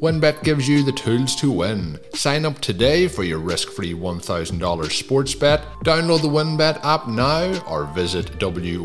WynnBET 0.00 0.42
gives 0.42 0.66
you 0.66 0.82
the 0.82 0.92
tools 0.92 1.36
to 1.36 1.52
win. 1.52 1.98
Sign 2.14 2.46
up 2.46 2.58
today 2.60 3.06
for 3.06 3.22
your 3.22 3.38
risk 3.38 3.68
free 3.68 3.92
$1,000 3.92 4.90
sports 4.90 5.34
bet. 5.34 5.60
Download 5.84 6.22
the 6.22 6.28
WynnBET 6.28 6.82
app 6.82 7.06
now 7.06 7.62
or 7.66 7.84
visit 7.84 8.38
WYNNBet.com 8.38 8.82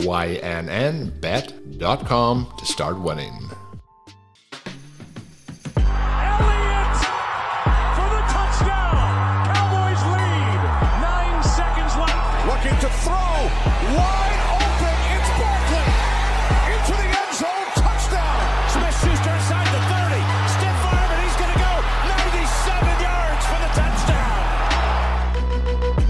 to 2.58 2.66
start 2.66 2.99
winning. 2.99 3.39
For 3.39 3.53
the 8.11 8.23
touchdown. 8.27 9.45
Cowboys 9.47 10.03
lead. 10.11 10.59
Nine 10.99 11.39
seconds 11.43 11.95
left. 11.95 12.45
Looking 12.45 12.77
to 12.81 12.89
throw. 12.89 13.49
Wide 13.95 14.44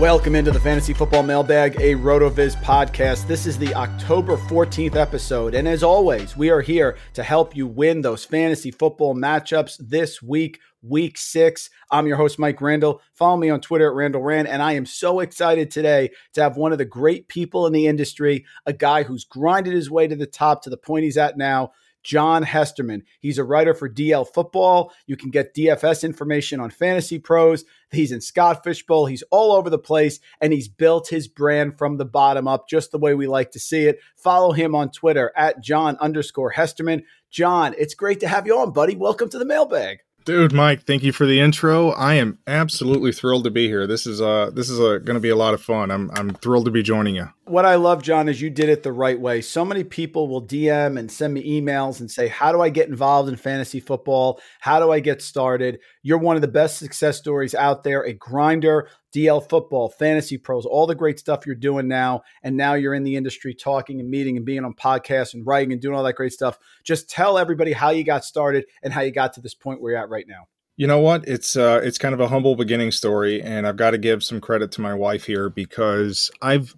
Welcome 0.05 0.35
into 0.35 0.51
the 0.51 0.59
Fantasy 0.59 0.93
Football 0.93 1.23
Mailbag, 1.23 1.77
a 1.77 1.95
RotoViz 1.95 2.61
podcast. 2.61 3.25
This 3.25 3.47
is 3.47 3.57
the 3.57 3.73
October 3.73 4.37
14th 4.37 4.95
episode. 4.95 5.55
And 5.55 5.67
as 5.67 5.81
always, 5.81 6.37
we 6.37 6.51
are 6.51 6.61
here 6.61 6.95
to 7.15 7.23
help 7.23 7.55
you 7.55 7.65
win 7.65 8.01
those 8.01 8.23
fantasy 8.23 8.69
football 8.69 9.15
matchups 9.15 9.77
this 9.79 10.21
week, 10.21 10.59
week 10.83 11.17
six. 11.17 11.71
I'm 11.89 12.05
your 12.05 12.17
host, 12.17 12.37
Mike 12.37 12.61
Randle. 12.61 13.01
Follow 13.15 13.35
me 13.35 13.49
on 13.49 13.61
Twitter 13.61 13.89
at 13.89 13.95
Randle 13.95 14.21
Rant. 14.21 14.47
And 14.47 14.61
I 14.61 14.73
am 14.73 14.85
so 14.85 15.21
excited 15.21 15.71
today 15.71 16.11
to 16.33 16.43
have 16.43 16.55
one 16.55 16.71
of 16.71 16.77
the 16.77 16.85
great 16.85 17.27
people 17.27 17.65
in 17.65 17.73
the 17.73 17.87
industry, 17.87 18.45
a 18.67 18.73
guy 18.73 19.01
who's 19.01 19.23
grinded 19.23 19.73
his 19.73 19.89
way 19.89 20.07
to 20.07 20.15
the 20.15 20.27
top 20.27 20.61
to 20.61 20.69
the 20.69 20.77
point 20.77 21.05
he's 21.05 21.17
at 21.17 21.35
now. 21.35 21.71
John 22.05 22.43
Hesterman. 22.43 23.01
He's 23.19 23.39
a 23.39 23.43
writer 23.43 23.73
for 23.73 23.89
DL 23.89 24.31
Football. 24.31 24.93
You 25.07 25.17
can 25.17 25.31
get 25.31 25.55
DFS 25.55 26.03
information 26.03 26.59
on 26.59 26.69
Fantasy 26.69 27.17
Pros. 27.17 27.65
He's 27.91 28.11
in 28.11 28.21
Scott 28.21 28.63
Fishbowl. 28.63 29.07
He's 29.07 29.23
all 29.31 29.51
over 29.51 29.71
the 29.71 29.79
place, 29.79 30.19
and 30.39 30.53
he's 30.53 30.67
built 30.67 31.09
his 31.09 31.27
brand 31.27 31.79
from 31.79 31.97
the 31.97 32.05
bottom 32.05 32.47
up, 32.47 32.69
just 32.69 32.91
the 32.91 32.99
way 32.99 33.15
we 33.15 33.25
like 33.25 33.51
to 33.51 33.59
see 33.59 33.85
it. 33.85 33.99
Follow 34.15 34.51
him 34.51 34.75
on 34.75 34.91
Twitter 34.91 35.33
at 35.35 35.63
John 35.63 35.97
underscore 35.97 36.51
Hesterman. 36.51 37.03
John, 37.31 37.73
it's 37.77 37.95
great 37.95 38.19
to 38.19 38.27
have 38.27 38.45
you 38.45 38.57
on, 38.59 38.71
buddy. 38.71 38.95
Welcome 38.95 39.29
to 39.29 39.39
the 39.39 39.45
mailbag. 39.45 40.04
Dude, 40.25 40.53
Mike, 40.53 40.85
thank 40.85 41.03
you 41.03 41.11
for 41.11 41.27
the 41.27 41.39
intro. 41.39 41.91
I 41.91 42.15
am 42.15 42.39
absolutely 42.47 43.11
thrilled 43.11 43.43
to 43.43 43.51
be 43.51 43.67
here. 43.67 43.85
This 43.85 44.07
is 44.07 44.19
uh 44.19 44.49
this 44.51 44.71
is 44.71 44.79
uh, 44.79 44.97
going 44.97 45.13
to 45.13 45.19
be 45.19 45.29
a 45.29 45.35
lot 45.35 45.53
of 45.53 45.61
fun. 45.61 45.91
I'm 45.91 46.09
I'm 46.15 46.33
thrilled 46.33 46.65
to 46.65 46.71
be 46.71 46.81
joining 46.81 47.13
you. 47.15 47.29
What 47.45 47.63
I 47.63 47.75
love, 47.75 48.01
John, 48.01 48.27
is 48.27 48.41
you 48.41 48.49
did 48.49 48.69
it 48.69 48.81
the 48.81 48.91
right 48.91 49.19
way. 49.19 49.39
So 49.41 49.63
many 49.63 49.83
people 49.83 50.27
will 50.27 50.41
DM 50.41 50.97
and 50.97 51.11
send 51.11 51.35
me 51.35 51.61
emails 51.61 51.99
and 51.99 52.09
say, 52.09 52.27
How 52.27 52.51
do 52.51 52.59
I 52.59 52.69
get 52.69 52.89
involved 52.89 53.29
in 53.29 53.35
fantasy 53.35 53.79
football? 53.79 54.41
How 54.59 54.79
do 54.79 54.91
I 54.91 54.99
get 54.99 55.21
started? 55.21 55.79
You're 56.05 56.19
one 56.19 56.35
of 56.35 56.43
the 56.43 56.47
best 56.47 56.77
success 56.77 57.17
stories 57.17 57.55
out 57.55 57.83
there, 57.83 58.03
a 58.03 58.13
grinder, 58.13 58.89
DL 59.11 59.49
football, 59.49 59.89
fantasy 59.89 60.37
pros, 60.37 60.63
all 60.63 60.85
the 60.85 60.93
great 60.93 61.17
stuff 61.17 61.47
you're 61.47 61.55
doing 61.55 61.87
now. 61.87 62.21
And 62.43 62.55
now 62.55 62.75
you're 62.75 62.93
in 62.93 63.03
the 63.03 63.15
industry 63.15 63.55
talking 63.55 63.99
and 63.99 64.07
meeting 64.07 64.37
and 64.37 64.45
being 64.45 64.63
on 64.63 64.75
podcasts 64.75 65.33
and 65.33 65.43
writing 65.47 65.71
and 65.71 65.81
doing 65.81 65.95
all 65.95 66.03
that 66.03 66.13
great 66.13 66.31
stuff. 66.31 66.59
Just 66.83 67.09
tell 67.09 67.39
everybody 67.39 67.73
how 67.73 67.89
you 67.89 68.03
got 68.03 68.23
started 68.23 68.65
and 68.83 68.93
how 68.93 69.01
you 69.01 69.09
got 69.09 69.33
to 69.33 69.41
this 69.41 69.55
point 69.55 69.81
where 69.81 69.93
you're 69.93 69.99
at 69.99 70.09
right 70.09 70.27
now. 70.27 70.47
You 70.77 70.85
know 70.85 70.99
what? 70.99 71.27
It's 71.27 71.57
uh 71.57 71.81
it's 71.83 71.97
kind 71.97 72.13
of 72.13 72.19
a 72.19 72.27
humble 72.27 72.55
beginning 72.55 72.91
story 72.91 73.41
and 73.41 73.65
I've 73.65 73.77
got 73.77 73.91
to 73.91 73.97
give 73.97 74.23
some 74.23 74.39
credit 74.39 74.71
to 74.73 74.81
my 74.81 74.93
wife 74.93 75.25
here 75.25 75.49
because 75.49 76.29
I've 76.39 76.75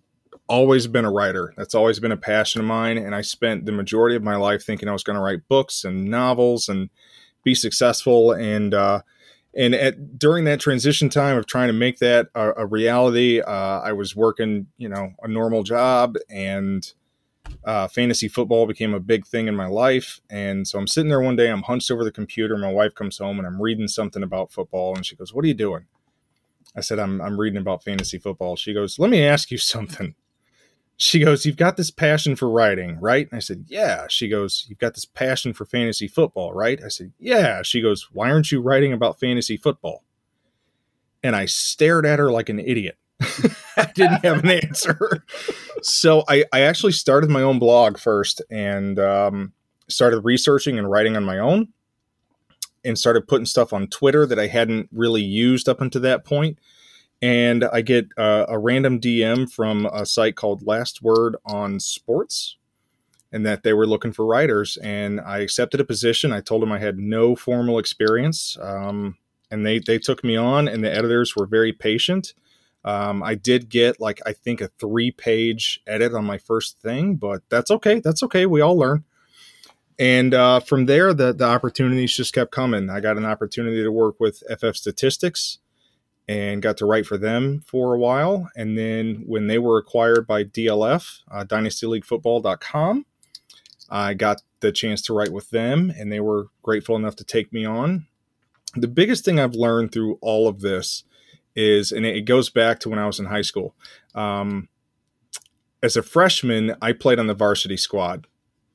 always 0.48 0.88
been 0.88 1.04
a 1.04 1.12
writer. 1.12 1.54
That's 1.58 1.76
always 1.76 2.00
been 2.00 2.14
a 2.14 2.18
passion 2.18 2.62
of 2.62 2.68
mine 2.68 2.98
and 2.98 3.14
I 3.14 3.24
spent 3.24 3.66
the 3.66 3.74
majority 3.74 4.16
of 4.16 4.24
my 4.24 4.38
life 4.38 4.64
thinking 4.64 4.88
I 4.88 4.94
was 4.94 5.04
going 5.04 5.18
to 5.18 5.22
write 5.22 5.50
books 5.50 5.84
and 5.84 6.06
novels 6.06 6.70
and 6.70 6.90
be 7.44 7.54
successful 7.54 8.32
and 8.32 8.74
uh 8.74 9.02
and 9.58 9.74
at 9.74 10.20
during 10.20 10.46
that 10.46 10.60
transition 10.60 11.10
time 11.10 11.36
of 11.36 11.48
trying 11.48 11.68
to 11.68 11.74
make 11.74 11.98
that 11.98 12.28
a, 12.36 12.52
a 12.58 12.66
reality, 12.66 13.42
uh, 13.42 13.82
I 13.82 13.92
was 13.92 14.16
working, 14.16 14.68
you 14.78 14.88
know, 14.88 15.14
a 15.24 15.28
normal 15.28 15.64
job, 15.64 16.16
and 16.30 16.94
uh, 17.66 17.88
fantasy 17.88 18.28
football 18.28 18.68
became 18.68 18.94
a 18.94 19.00
big 19.00 19.26
thing 19.26 19.48
in 19.48 19.56
my 19.56 19.66
life. 19.66 20.22
And 20.30 20.68
so 20.68 20.78
I'm 20.78 20.88
sitting 20.88 21.10
there 21.10 21.22
one 21.22 21.36
day, 21.36 21.50
I'm 21.50 21.64
hunched 21.64 21.90
over 21.90 22.04
the 22.04 22.12
computer. 22.12 22.56
My 22.58 22.72
wife 22.72 22.94
comes 22.94 23.18
home, 23.18 23.40
and 23.40 23.48
I'm 23.48 23.62
reading 23.62 23.88
something 23.88 24.22
about 24.22 24.52
football, 24.52 24.96
and 24.96 25.06
she 25.06 25.16
goes, 25.16 25.34
"What 25.34 25.44
are 25.44 25.48
you 25.48 25.56
doing?" 25.56 25.86
I 26.76 26.82
said, 26.82 27.00
"I'm 27.00 27.20
I'm 27.20 27.40
reading 27.40 27.60
about 27.60 27.84
fantasy 27.84 28.20
football." 28.20 28.56
She 28.56 28.74
goes, 28.74 29.00
"Let 29.00 29.10
me 29.10 29.24
ask 29.24 29.50
you 29.50 29.58
something." 29.58 30.14
She 30.98 31.20
goes, 31.20 31.46
You've 31.46 31.58
got 31.58 31.78
this 31.78 31.92
passion 31.92 32.36
for 32.36 32.50
writing, 32.50 33.00
right? 33.00 33.30
I 33.32 33.40
said, 33.40 33.66
Yeah. 33.68 34.08
She 34.10 34.28
goes, 34.28 34.66
You've 34.68 34.80
got 34.80 34.96
this 34.96 35.06
passion 35.06 35.54
for 35.54 35.66
fantasy 35.66 36.08
football, 36.08 36.54
right? 36.54 36.84
I 36.84 36.90
said, 36.90 37.14
Yeah. 37.20 37.62
She 37.62 37.82
goes, 37.82 38.10
Why 38.12 38.32
aren't 38.32 38.52
you 38.52 38.62
writing 38.62 38.94
about 38.94 39.20
fantasy 39.20 39.58
football? 39.58 40.04
And 41.24 41.36
I 41.36 41.46
stared 41.46 42.06
at 42.06 42.20
her 42.20 42.32
like 42.32 42.50
an 42.50 42.60
idiot. 42.60 42.98
I 43.78 43.92
didn't 43.94 44.26
have 44.26 44.44
an 44.44 44.50
answer. 44.50 45.24
so 45.82 46.24
I, 46.28 46.46
I 46.52 46.62
actually 46.62 46.94
started 46.94 47.30
my 47.30 47.42
own 47.42 47.60
blog 47.60 47.98
first 47.98 48.42
and 48.50 49.00
um, 49.00 49.54
started 49.88 50.22
researching 50.22 50.78
and 50.78 50.90
writing 50.90 51.16
on 51.16 51.24
my 51.24 51.38
own 51.38 51.70
and 52.84 52.98
started 52.98 53.28
putting 53.28 53.46
stuff 53.46 53.74
on 53.74 53.88
Twitter 53.88 54.26
that 54.26 54.40
I 54.40 54.48
hadn't 54.48 54.90
really 54.92 55.24
used 55.24 55.68
up 55.68 55.82
until 55.82 56.02
that 56.02 56.26
point 56.26 56.58
and 57.22 57.64
I 57.66 57.82
get 57.82 58.10
uh, 58.18 58.46
a 58.48 58.60
random 58.60 59.00
DM 59.00 59.52
from 59.52 59.86
a 59.88 60.06
site 60.06 60.36
called 60.36 60.66
Last 60.66 61.02
Word 61.02 61.36
on 61.46 61.80
Sports, 61.80 62.58
and 63.32 63.46
that 63.46 63.64
they 63.64 63.74
were 63.74 63.88
looking 63.88 64.14
for 64.14 64.26
writers. 64.26 64.78
And 64.78 65.20
I 65.20 65.40
accepted 65.40 65.80
a 65.80 65.86
position. 65.86 66.32
I 66.32 66.42
told 66.42 66.62
them 66.62 66.72
I 66.72 66.80
had 66.80 66.98
no 66.98 67.36
formal 67.36 67.80
experience, 67.80 68.58
um, 68.62 69.18
and 69.50 69.66
they 69.66 69.80
they 69.80 69.98
took 69.98 70.24
me 70.24 70.36
on. 70.36 70.68
And 70.68 70.84
the 70.84 70.94
editors 70.94 71.36
were 71.36 71.48
very 71.48 71.74
patient. 71.74 72.34
Um, 72.86 73.24
I 73.24 73.36
did 73.36 73.70
get 73.70 74.00
like 74.00 74.22
I 74.26 74.34
think 74.34 74.62
a 74.62 74.70
three 74.80 75.12
page 75.12 75.82
edit 75.88 76.14
on 76.14 76.26
my 76.26 76.38
first 76.38 76.80
thing, 76.80 77.16
but 77.16 77.42
that's 77.50 77.72
okay. 77.72 78.00
That's 78.00 78.24
okay. 78.24 78.46
We 78.46 78.62
all 78.62 78.78
learn. 78.78 79.04
And 80.00 80.36
uh, 80.36 80.60
from 80.60 80.86
there, 80.86 81.16
the 81.16 81.34
the 81.34 81.46
opportunities 81.46 82.16
just 82.16 82.34
kept 82.34 82.52
coming. 82.52 82.92
I 82.92 83.00
got 83.00 83.18
an 83.18 83.26
opportunity 83.26 83.82
to 83.82 83.92
work 83.92 84.20
with 84.20 84.44
FF 84.48 84.76
Statistics 84.76 85.58
and 86.28 86.62
got 86.62 86.78
to 86.78 86.86
write 86.86 87.06
for 87.06 87.18
them 87.18 87.62
for 87.66 87.94
a 87.94 88.00
while. 88.00 88.50
And 88.56 88.78
then 88.78 89.24
when 89.26 89.48
they 89.48 89.60
were 89.60 89.78
acquired 89.78 90.28
by 90.28 90.44
DLF, 90.44 91.22
uh, 91.32 91.46
dynastyleaguefootball.com, 91.46 93.06
I 93.90 94.14
got 94.14 94.42
the 94.60 94.72
chance 94.72 95.02
to 95.04 95.14
write 95.14 95.32
with 95.32 95.50
them, 95.52 95.94
and 95.98 96.12
they 96.12 96.20
were 96.20 96.48
grateful 96.64 96.96
enough 96.96 97.16
to 97.18 97.24
take 97.24 97.54
me 97.54 97.66
on. 97.66 98.08
the 98.76 98.88
biggest 98.88 99.24
thing 99.26 99.40
I've 99.40 99.56
learned 99.56 99.92
through 99.92 100.20
all 100.22 100.48
of 100.48 100.60
this 100.60 101.04
is, 101.56 101.92
and 101.92 102.06
it 102.06 102.26
goes 102.26 102.50
back 102.50 102.80
to 102.82 102.90
when 102.90 103.00
I 103.00 103.08
was 103.08 103.20
in 103.20 103.26
high 103.26 103.42
school. 103.42 103.74
Um, 104.14 104.68
as 105.82 105.96
a 105.98 106.04
freshman, 106.04 106.76
I 106.82 106.92
played 106.92 107.18
on 107.18 107.28
the 107.28 107.34
varsity 107.34 107.78
squad, 107.78 108.28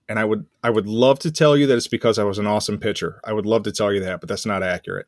and 0.08 0.18
I 0.18 0.24
would 0.24 0.46
I 0.62 0.70
would 0.70 0.88
love 0.88 1.18
to 1.20 1.30
tell 1.30 1.56
you 1.56 1.66
that 1.66 1.76
it's 1.76 1.88
because 1.88 2.18
I 2.18 2.24
was 2.24 2.38
an 2.38 2.46
awesome 2.46 2.78
pitcher. 2.78 3.20
I 3.24 3.32
would 3.32 3.46
love 3.46 3.62
to 3.64 3.72
tell 3.72 3.92
you 3.92 4.00
that, 4.00 4.20
but 4.20 4.28
that's 4.28 4.46
not 4.46 4.62
accurate. 4.62 5.06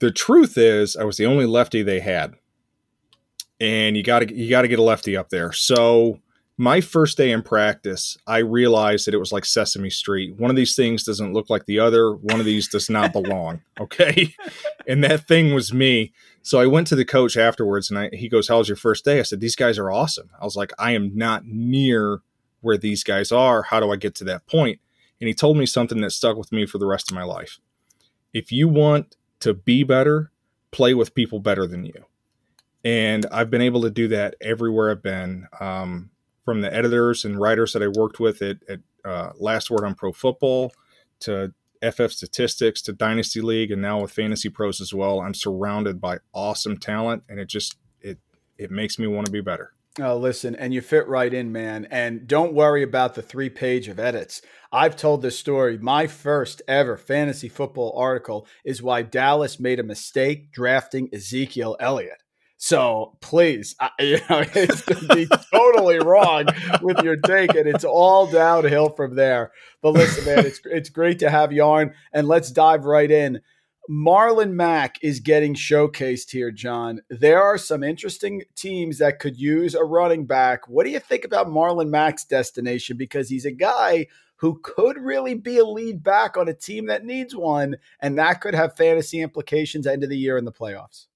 The 0.00 0.10
truth 0.10 0.58
is, 0.58 0.96
I 0.96 1.04
was 1.04 1.16
the 1.16 1.26
only 1.26 1.46
lefty 1.46 1.82
they 1.82 2.00
had, 2.00 2.34
and 3.60 3.96
you 3.96 4.02
got 4.02 4.20
to 4.20 4.34
you 4.34 4.50
got 4.50 4.62
to 4.62 4.68
get 4.68 4.78
a 4.78 4.82
lefty 4.82 5.16
up 5.16 5.28
there. 5.28 5.52
So 5.52 6.20
my 6.60 6.82
first 6.82 7.16
day 7.16 7.30
in 7.30 7.40
practice, 7.40 8.18
I 8.26 8.38
realized 8.38 9.06
that 9.06 9.14
it 9.14 9.18
was 9.18 9.32
like 9.32 9.46
Sesame 9.46 9.88
Street. 9.88 10.36
One 10.36 10.50
of 10.50 10.56
these 10.56 10.76
things 10.76 11.04
doesn't 11.04 11.32
look 11.32 11.48
like 11.48 11.64
the 11.64 11.78
other. 11.78 12.12
One 12.12 12.38
of 12.38 12.44
these 12.44 12.68
does 12.68 12.90
not 12.90 13.12
belong. 13.14 13.62
Okay. 13.80 14.34
and 14.86 15.02
that 15.02 15.26
thing 15.26 15.54
was 15.54 15.72
me. 15.72 16.12
So 16.42 16.60
I 16.60 16.66
went 16.66 16.86
to 16.88 16.96
the 16.96 17.04
coach 17.06 17.38
afterwards 17.38 17.88
and 17.88 17.98
I, 17.98 18.10
he 18.12 18.28
goes, 18.28 18.48
How 18.48 18.58
was 18.58 18.68
your 18.68 18.76
first 18.76 19.06
day? 19.06 19.20
I 19.20 19.22
said, 19.22 19.40
These 19.40 19.56
guys 19.56 19.78
are 19.78 19.90
awesome. 19.90 20.28
I 20.38 20.44
was 20.44 20.54
like, 20.54 20.72
I 20.78 20.92
am 20.92 21.16
not 21.16 21.46
near 21.46 22.20
where 22.60 22.76
these 22.76 23.04
guys 23.04 23.32
are. 23.32 23.62
How 23.62 23.80
do 23.80 23.90
I 23.90 23.96
get 23.96 24.14
to 24.16 24.24
that 24.24 24.46
point? 24.46 24.80
And 25.18 25.28
he 25.28 25.34
told 25.34 25.56
me 25.56 25.64
something 25.64 26.02
that 26.02 26.10
stuck 26.10 26.36
with 26.36 26.52
me 26.52 26.66
for 26.66 26.76
the 26.76 26.86
rest 26.86 27.10
of 27.10 27.14
my 27.14 27.24
life. 27.24 27.58
If 28.34 28.52
you 28.52 28.68
want 28.68 29.16
to 29.40 29.54
be 29.54 29.82
better, 29.82 30.30
play 30.70 30.94
with 30.94 31.14
people 31.14 31.40
better 31.40 31.66
than 31.66 31.84
you. 31.84 32.04
And 32.84 33.26
I've 33.30 33.50
been 33.50 33.62
able 33.62 33.82
to 33.82 33.90
do 33.90 34.08
that 34.08 34.36
everywhere 34.40 34.90
I've 34.90 35.02
been. 35.02 35.46
Um, 35.60 36.10
from 36.44 36.62
the 36.62 36.74
editors 36.74 37.24
and 37.24 37.38
writers 37.38 37.72
that 37.72 37.82
I 37.82 37.88
worked 37.88 38.18
with 38.18 38.42
at, 38.42 38.58
at 38.68 38.80
uh, 39.04 39.32
Last 39.38 39.70
Word 39.70 39.84
on 39.84 39.94
Pro 39.94 40.12
Football 40.12 40.72
to 41.20 41.52
FF 41.82 42.10
Statistics 42.10 42.82
to 42.82 42.92
Dynasty 42.92 43.40
League 43.40 43.70
and 43.70 43.80
now 43.80 44.00
with 44.00 44.10
Fantasy 44.10 44.48
Pros 44.48 44.80
as 44.80 44.92
well. 44.92 45.20
I'm 45.20 45.34
surrounded 45.34 46.00
by 46.00 46.18
awesome 46.34 46.76
talent, 46.76 47.22
and 47.28 47.38
it 47.38 47.46
just 47.46 47.76
it 48.00 48.18
it 48.58 48.70
makes 48.70 48.98
me 48.98 49.06
want 49.06 49.26
to 49.26 49.32
be 49.32 49.40
better. 49.40 49.74
Oh, 50.02 50.16
listen, 50.16 50.54
and 50.56 50.72
you 50.72 50.80
fit 50.80 51.06
right 51.08 51.32
in, 51.32 51.52
man. 51.52 51.86
And 51.90 52.26
don't 52.26 52.54
worry 52.54 52.82
about 52.82 53.14
the 53.14 53.22
three 53.22 53.50
page 53.50 53.86
of 53.88 53.98
edits. 53.98 54.40
I've 54.72 54.96
told 54.96 55.20
this 55.20 55.38
story. 55.38 55.76
My 55.78 56.06
first 56.06 56.62
ever 56.66 56.96
fantasy 56.96 57.48
football 57.48 57.92
article 57.96 58.46
is 58.64 58.82
why 58.82 59.02
Dallas 59.02 59.60
made 59.60 59.78
a 59.78 59.84
mistake 59.84 60.52
drafting 60.52 61.10
Ezekiel 61.12 61.76
Elliott. 61.80 62.22
So 62.56 63.16
please, 63.20 63.74
I, 63.80 63.90
you 64.00 64.18
know, 64.28 64.44
it's 64.54 64.82
to 64.82 65.14
be 65.14 65.26
totally 65.52 65.98
wrong 65.98 66.46
with 66.82 67.02
your 67.02 67.16
take, 67.16 67.54
and 67.54 67.66
it's 67.66 67.84
all 67.84 68.26
downhill 68.26 68.90
from 68.90 69.16
there. 69.16 69.50
But 69.82 69.92
listen, 69.92 70.24
man, 70.26 70.46
it's 70.46 70.60
it's 70.64 70.90
great 70.90 71.18
to 71.20 71.30
have 71.30 71.52
you 71.52 71.62
on, 71.62 71.92
and 72.12 72.28
let's 72.28 72.50
dive 72.50 72.84
right 72.84 73.10
in. 73.10 73.40
Marlon 73.90 74.52
Mack 74.52 75.02
is 75.02 75.18
getting 75.18 75.54
showcased 75.54 76.30
here, 76.30 76.52
John. 76.52 77.00
There 77.10 77.42
are 77.42 77.58
some 77.58 77.82
interesting 77.82 78.44
teams 78.54 78.98
that 78.98 79.18
could 79.18 79.36
use 79.36 79.74
a 79.74 79.82
running 79.82 80.26
back. 80.26 80.68
What 80.68 80.84
do 80.84 80.90
you 80.90 81.00
think 81.00 81.24
about 81.24 81.48
Marlon 81.48 81.88
Mack's 81.88 82.24
destination? 82.24 82.96
Because 82.96 83.28
he's 83.28 83.44
a 83.44 83.50
guy 83.50 84.06
who 84.36 84.60
could 84.62 84.96
really 84.96 85.34
be 85.34 85.58
a 85.58 85.64
lead 85.64 86.04
back 86.04 86.36
on 86.36 86.48
a 86.48 86.54
team 86.54 86.86
that 86.86 87.04
needs 87.04 87.34
one, 87.34 87.76
and 87.98 88.16
that 88.16 88.40
could 88.40 88.54
have 88.54 88.76
fantasy 88.76 89.20
implications 89.20 89.88
end 89.88 90.04
of 90.04 90.08
the 90.08 90.16
year 90.16 90.38
in 90.38 90.44
the 90.44 90.52
playoffs. 90.52 91.06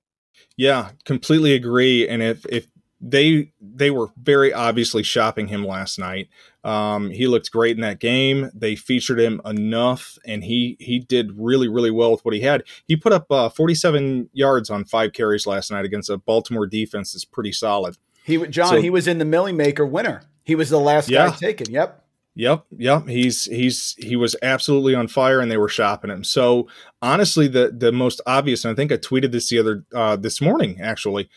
Yeah, 0.57 0.91
completely 1.05 1.55
agree. 1.55 2.09
And 2.09 2.23
if 2.23 2.45
if 2.47 2.67
they 3.01 3.53
they 3.61 3.91
were 3.91 4.09
very 4.17 4.53
obviously 4.53 5.03
shopping 5.03 5.49
him 5.49 5.65
last 5.65 5.99
night. 5.99 6.29
Um, 6.65 7.11
he 7.11 7.27
looked 7.27 7.51
great 7.51 7.77
in 7.77 7.83
that 7.83 8.01
game. 8.01 8.51
They 8.55 8.75
featured 8.75 9.21
him 9.21 9.41
enough, 9.45 10.19
and 10.25 10.43
he 10.43 10.77
he 10.81 10.99
did 10.99 11.33
really 11.37 11.69
really 11.69 11.91
well 11.91 12.11
with 12.11 12.25
what 12.25 12.35
he 12.35 12.41
had. 12.41 12.65
He 12.89 12.97
put 12.97 13.13
up 13.13 13.31
uh, 13.31 13.51
47 13.51 14.31
yards 14.33 14.71
on 14.71 14.85
five 14.85 15.13
carries 15.13 15.47
last 15.47 15.71
night 15.71 15.85
against 15.85 16.09
a 16.09 16.17
Baltimore 16.17 16.67
defense 16.67 17.13
that's 17.13 17.25
pretty 17.25 17.53
solid. 17.53 17.97
He 18.25 18.39
John, 18.47 18.69
so, 18.69 18.81
he 18.81 18.91
was 18.91 19.07
in 19.07 19.19
the 19.19 19.27
Milly 19.27 19.53
Maker 19.53 19.85
winner. 19.85 20.23
He 20.45 20.55
was 20.55 20.71
the 20.71 20.81
last 20.81 21.11
yeah. 21.11 21.29
guy 21.29 21.37
taken. 21.37 21.71
Yep. 21.71 22.01
Yep, 22.37 22.65
yep. 22.79 23.07
He's 23.07 23.45
he's 23.45 23.95
he 23.99 24.17
was 24.17 24.35
absolutely 24.43 24.95
on 24.95 25.07
fire, 25.07 25.41
and 25.41 25.51
they 25.51 25.57
were 25.57 25.69
shopping 25.69 26.11
him. 26.11 26.25
So 26.25 26.67
honestly, 27.01 27.47
the 27.47 27.73
the 27.77 27.93
most 27.93 28.21
obvious, 28.27 28.65
and 28.65 28.73
I 28.73 28.75
think 28.75 28.91
I 28.91 28.97
tweeted 28.97 29.31
this 29.31 29.51
the 29.51 29.59
other 29.61 29.85
uh, 29.95 30.17
this 30.17 30.41
morning 30.41 30.81
actually, 30.81 31.29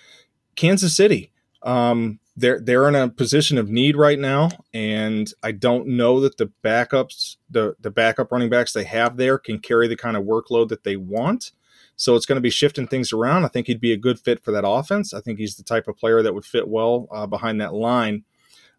Kansas 0.56 0.96
City. 0.96 1.32
Um, 1.62 2.20
they're 2.38 2.60
they're 2.60 2.88
in 2.88 2.96
a 2.96 3.10
position 3.10 3.58
of 3.58 3.68
need 3.68 3.98
right 3.98 4.20
now, 4.20 4.50
and 4.72 5.34
I 5.42 5.52
don't 5.52 5.88
know 5.88 6.20
that 6.22 6.38
the 6.38 6.52
backups, 6.64 7.38
the 7.50 7.76
the 7.80 7.90
backup 7.90 8.32
running 8.32 8.50
backs 8.50 8.74
they 8.74 8.84
have 8.84 9.18
there, 9.18 9.40
can 9.40 9.58
carry 9.58 9.88
the 9.88 9.98
kind 9.98 10.16
of 10.16 10.24
workload 10.24 10.70
that 10.70 10.84
they 10.84 10.96
want. 10.96 11.52
So 11.96 12.16
it's 12.16 12.28
going 12.28 12.36
to 12.36 12.42
be 12.42 12.52
shifting 12.52 12.88
things 12.88 13.12
around. 13.12 13.44
I 13.44 13.48
think 13.48 13.66
he'd 13.66 13.82
be 13.82 13.92
a 13.92 13.98
good 13.98 14.20
fit 14.20 14.44
for 14.44 14.52
that 14.52 14.68
offense. 14.68 15.16
I 15.16 15.20
think 15.20 15.40
he's 15.40 15.56
the 15.56 15.64
type 15.64 15.88
of 15.88 15.98
player 15.98 16.22
that 16.22 16.36
would 16.36 16.46
fit 16.46 16.68
well 16.68 17.08
uh, 17.12 17.26
behind 17.26 17.60
that 17.60 17.74
line. 17.74 18.24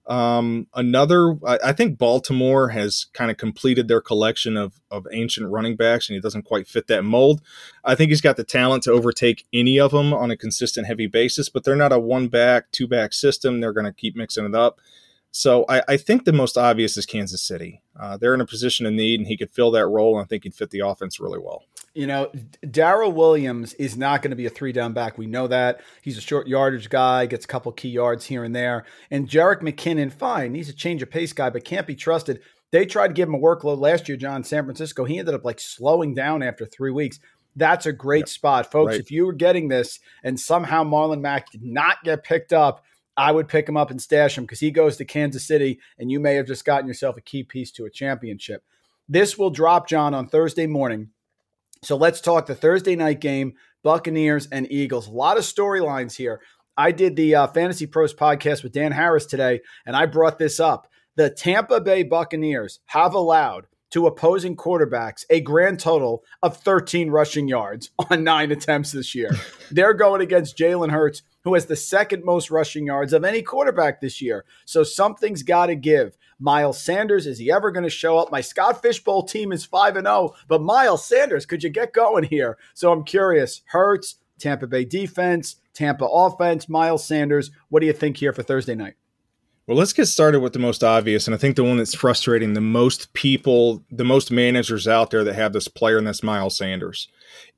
Um, 0.08 0.68
another, 0.74 1.36
I, 1.46 1.58
I, 1.66 1.72
think 1.74 1.98
Baltimore 1.98 2.70
has 2.70 3.06
kind 3.12 3.30
of 3.30 3.36
completed 3.36 3.88
their 3.88 4.00
collection 4.00 4.56
of, 4.56 4.80
of 4.90 5.06
ancient 5.12 5.50
running 5.50 5.76
backs, 5.76 6.08
and 6.08 6.14
he 6.14 6.20
doesn't 6.20 6.44
quite 6.44 6.66
fit 6.66 6.86
that 6.86 7.04
mold. 7.04 7.42
I 7.84 7.94
think 7.94 8.08
he's 8.08 8.22
got 8.22 8.38
the 8.38 8.44
talent 8.44 8.84
to 8.84 8.92
overtake 8.92 9.44
any 9.52 9.78
of 9.78 9.90
them 9.90 10.14
on 10.14 10.30
a 10.30 10.36
consistent, 10.36 10.86
heavy 10.86 11.08
basis, 11.08 11.50
but 11.50 11.62
they're 11.62 11.76
not 11.76 11.92
a 11.92 11.98
one 11.98 12.28
back, 12.28 12.72
two 12.72 12.88
back 12.88 13.12
system. 13.12 13.60
They're 13.60 13.74
going 13.74 13.84
to 13.84 13.92
keep 13.92 14.16
mixing 14.16 14.46
it 14.46 14.54
up. 14.54 14.80
So 15.30 15.64
I, 15.68 15.82
I, 15.86 15.96
think 15.96 16.24
the 16.24 16.32
most 16.32 16.56
obvious 16.56 16.96
is 16.96 17.04
Kansas 17.04 17.42
City. 17.42 17.82
Uh, 17.98 18.16
they're 18.16 18.34
in 18.34 18.40
a 18.40 18.46
position 18.46 18.86
of 18.86 18.94
need, 18.94 19.20
and 19.20 19.26
he 19.26 19.36
could 19.36 19.52
fill 19.52 19.70
that 19.72 19.86
role. 19.86 20.16
And 20.16 20.24
I 20.24 20.26
think 20.26 20.44
he'd 20.44 20.54
fit 20.54 20.70
the 20.70 20.80
offense 20.80 21.20
really 21.20 21.38
well. 21.38 21.64
You 21.94 22.06
know, 22.06 22.30
Daryl 22.64 23.12
Williams 23.12 23.74
is 23.74 23.96
not 23.96 24.22
going 24.22 24.30
to 24.30 24.36
be 24.36 24.46
a 24.46 24.50
three 24.50 24.72
down 24.72 24.94
back. 24.94 25.18
We 25.18 25.26
know 25.26 25.46
that. 25.48 25.80
He's 26.02 26.16
a 26.16 26.22
short 26.22 26.48
yardage 26.48 26.88
guy, 26.88 27.26
gets 27.26 27.44
a 27.44 27.48
couple 27.48 27.72
key 27.72 27.90
yards 27.90 28.24
here 28.24 28.44
and 28.44 28.54
there. 28.54 28.84
And 29.10 29.28
Jerick 29.28 29.60
McKinnon, 29.60 30.12
fine, 30.12 30.54
he's 30.54 30.68
a 30.68 30.74
change 30.74 31.02
of 31.02 31.10
pace 31.10 31.32
guy, 31.32 31.50
but 31.50 31.64
can't 31.64 31.86
be 31.86 31.96
trusted. 31.96 32.40
They 32.70 32.86
tried 32.86 33.08
to 33.08 33.14
give 33.14 33.28
him 33.28 33.34
a 33.34 33.38
workload 33.38 33.78
last 33.78 34.08
year, 34.08 34.16
John, 34.16 34.44
San 34.44 34.64
Francisco. 34.64 35.04
He 35.04 35.18
ended 35.18 35.34
up 35.34 35.44
like 35.44 35.60
slowing 35.60 36.14
down 36.14 36.42
after 36.42 36.66
three 36.66 36.90
weeks. 36.90 37.18
That's 37.56 37.86
a 37.86 37.92
great 37.92 38.20
yep. 38.20 38.28
spot, 38.28 38.70
folks. 38.70 38.92
Right. 38.92 39.00
If 39.00 39.10
you 39.10 39.26
were 39.26 39.32
getting 39.32 39.68
this 39.68 39.98
and 40.22 40.38
somehow 40.38 40.84
Marlon 40.84 41.20
Mack 41.20 41.50
did 41.50 41.64
not 41.64 42.04
get 42.04 42.22
picked 42.22 42.52
up, 42.52 42.84
I 43.18 43.32
would 43.32 43.48
pick 43.48 43.68
him 43.68 43.76
up 43.76 43.90
and 43.90 44.00
stash 44.00 44.38
him 44.38 44.44
because 44.44 44.60
he 44.60 44.70
goes 44.70 44.96
to 44.96 45.04
Kansas 45.04 45.44
City 45.44 45.80
and 45.98 46.08
you 46.10 46.20
may 46.20 46.36
have 46.36 46.46
just 46.46 46.64
gotten 46.64 46.86
yourself 46.86 47.16
a 47.16 47.20
key 47.20 47.42
piece 47.42 47.72
to 47.72 47.84
a 47.84 47.90
championship. 47.90 48.62
This 49.08 49.36
will 49.36 49.50
drop, 49.50 49.88
John, 49.88 50.14
on 50.14 50.28
Thursday 50.28 50.68
morning. 50.68 51.10
So 51.82 51.96
let's 51.96 52.20
talk 52.20 52.46
the 52.46 52.54
Thursday 52.54 52.94
night 52.94 53.20
game 53.20 53.54
Buccaneers 53.82 54.46
and 54.52 54.70
Eagles. 54.70 55.08
A 55.08 55.12
lot 55.12 55.36
of 55.36 55.44
storylines 55.44 56.16
here. 56.16 56.40
I 56.76 56.92
did 56.92 57.16
the 57.16 57.34
uh, 57.34 57.46
Fantasy 57.48 57.86
Pros 57.86 58.14
podcast 58.14 58.62
with 58.62 58.72
Dan 58.72 58.92
Harris 58.92 59.26
today, 59.26 59.60
and 59.84 59.96
I 59.96 60.06
brought 60.06 60.38
this 60.38 60.60
up. 60.60 60.88
The 61.16 61.30
Tampa 61.30 61.80
Bay 61.80 62.04
Buccaneers 62.04 62.78
have 62.86 63.14
allowed 63.14 63.66
to 63.90 64.06
opposing 64.06 64.56
quarterbacks 64.56 65.24
a 65.30 65.40
grand 65.40 65.80
total 65.80 66.24
of 66.42 66.56
13 66.58 67.10
rushing 67.10 67.48
yards 67.48 67.90
on 68.10 68.24
nine 68.24 68.52
attempts 68.52 68.92
this 68.92 69.14
year. 69.14 69.30
They're 69.70 69.94
going 69.94 70.20
against 70.20 70.56
Jalen 70.56 70.90
Hurts, 70.90 71.22
who 71.44 71.54
has 71.54 71.66
the 71.66 71.76
second 71.76 72.24
most 72.24 72.50
rushing 72.50 72.86
yards 72.86 73.12
of 73.12 73.24
any 73.24 73.42
quarterback 73.42 74.00
this 74.00 74.20
year. 74.20 74.44
So 74.64 74.82
something's 74.82 75.42
got 75.42 75.66
to 75.66 75.74
give. 75.74 76.16
Miles 76.40 76.80
Sanders, 76.80 77.26
is 77.26 77.38
he 77.38 77.50
ever 77.50 77.70
going 77.70 77.84
to 77.84 77.90
show 77.90 78.18
up? 78.18 78.30
My 78.30 78.40
Scott 78.40 78.80
Fishbowl 78.80 79.24
team 79.24 79.52
is 79.52 79.64
5 79.64 79.96
and 79.96 80.06
0, 80.06 80.34
but 80.46 80.62
Miles 80.62 81.04
Sanders, 81.04 81.46
could 81.46 81.62
you 81.62 81.70
get 81.70 81.92
going 81.92 82.24
here? 82.24 82.58
So 82.74 82.92
I'm 82.92 83.04
curious. 83.04 83.62
Hurts, 83.66 84.16
Tampa 84.38 84.66
Bay 84.66 84.84
defense, 84.84 85.56
Tampa 85.74 86.04
offense, 86.04 86.68
Miles 86.68 87.04
Sanders. 87.04 87.50
What 87.68 87.80
do 87.80 87.86
you 87.86 87.92
think 87.92 88.16
here 88.16 88.32
for 88.32 88.42
Thursday 88.42 88.74
night? 88.74 88.94
Well, 89.68 89.76
let's 89.76 89.92
get 89.92 90.06
started 90.06 90.40
with 90.40 90.54
the 90.54 90.58
most 90.58 90.82
obvious, 90.82 91.28
and 91.28 91.34
I 91.34 91.36
think 91.36 91.54
the 91.54 91.62
one 91.62 91.76
that's 91.76 91.94
frustrating 91.94 92.54
the 92.54 92.60
most 92.62 93.12
people, 93.12 93.84
the 93.90 94.02
most 94.02 94.30
managers 94.30 94.88
out 94.88 95.10
there 95.10 95.22
that 95.24 95.34
have 95.34 95.52
this 95.52 95.68
player, 95.68 95.98
and 95.98 96.06
that's 96.06 96.22
Miles 96.22 96.56
Sanders. 96.56 97.08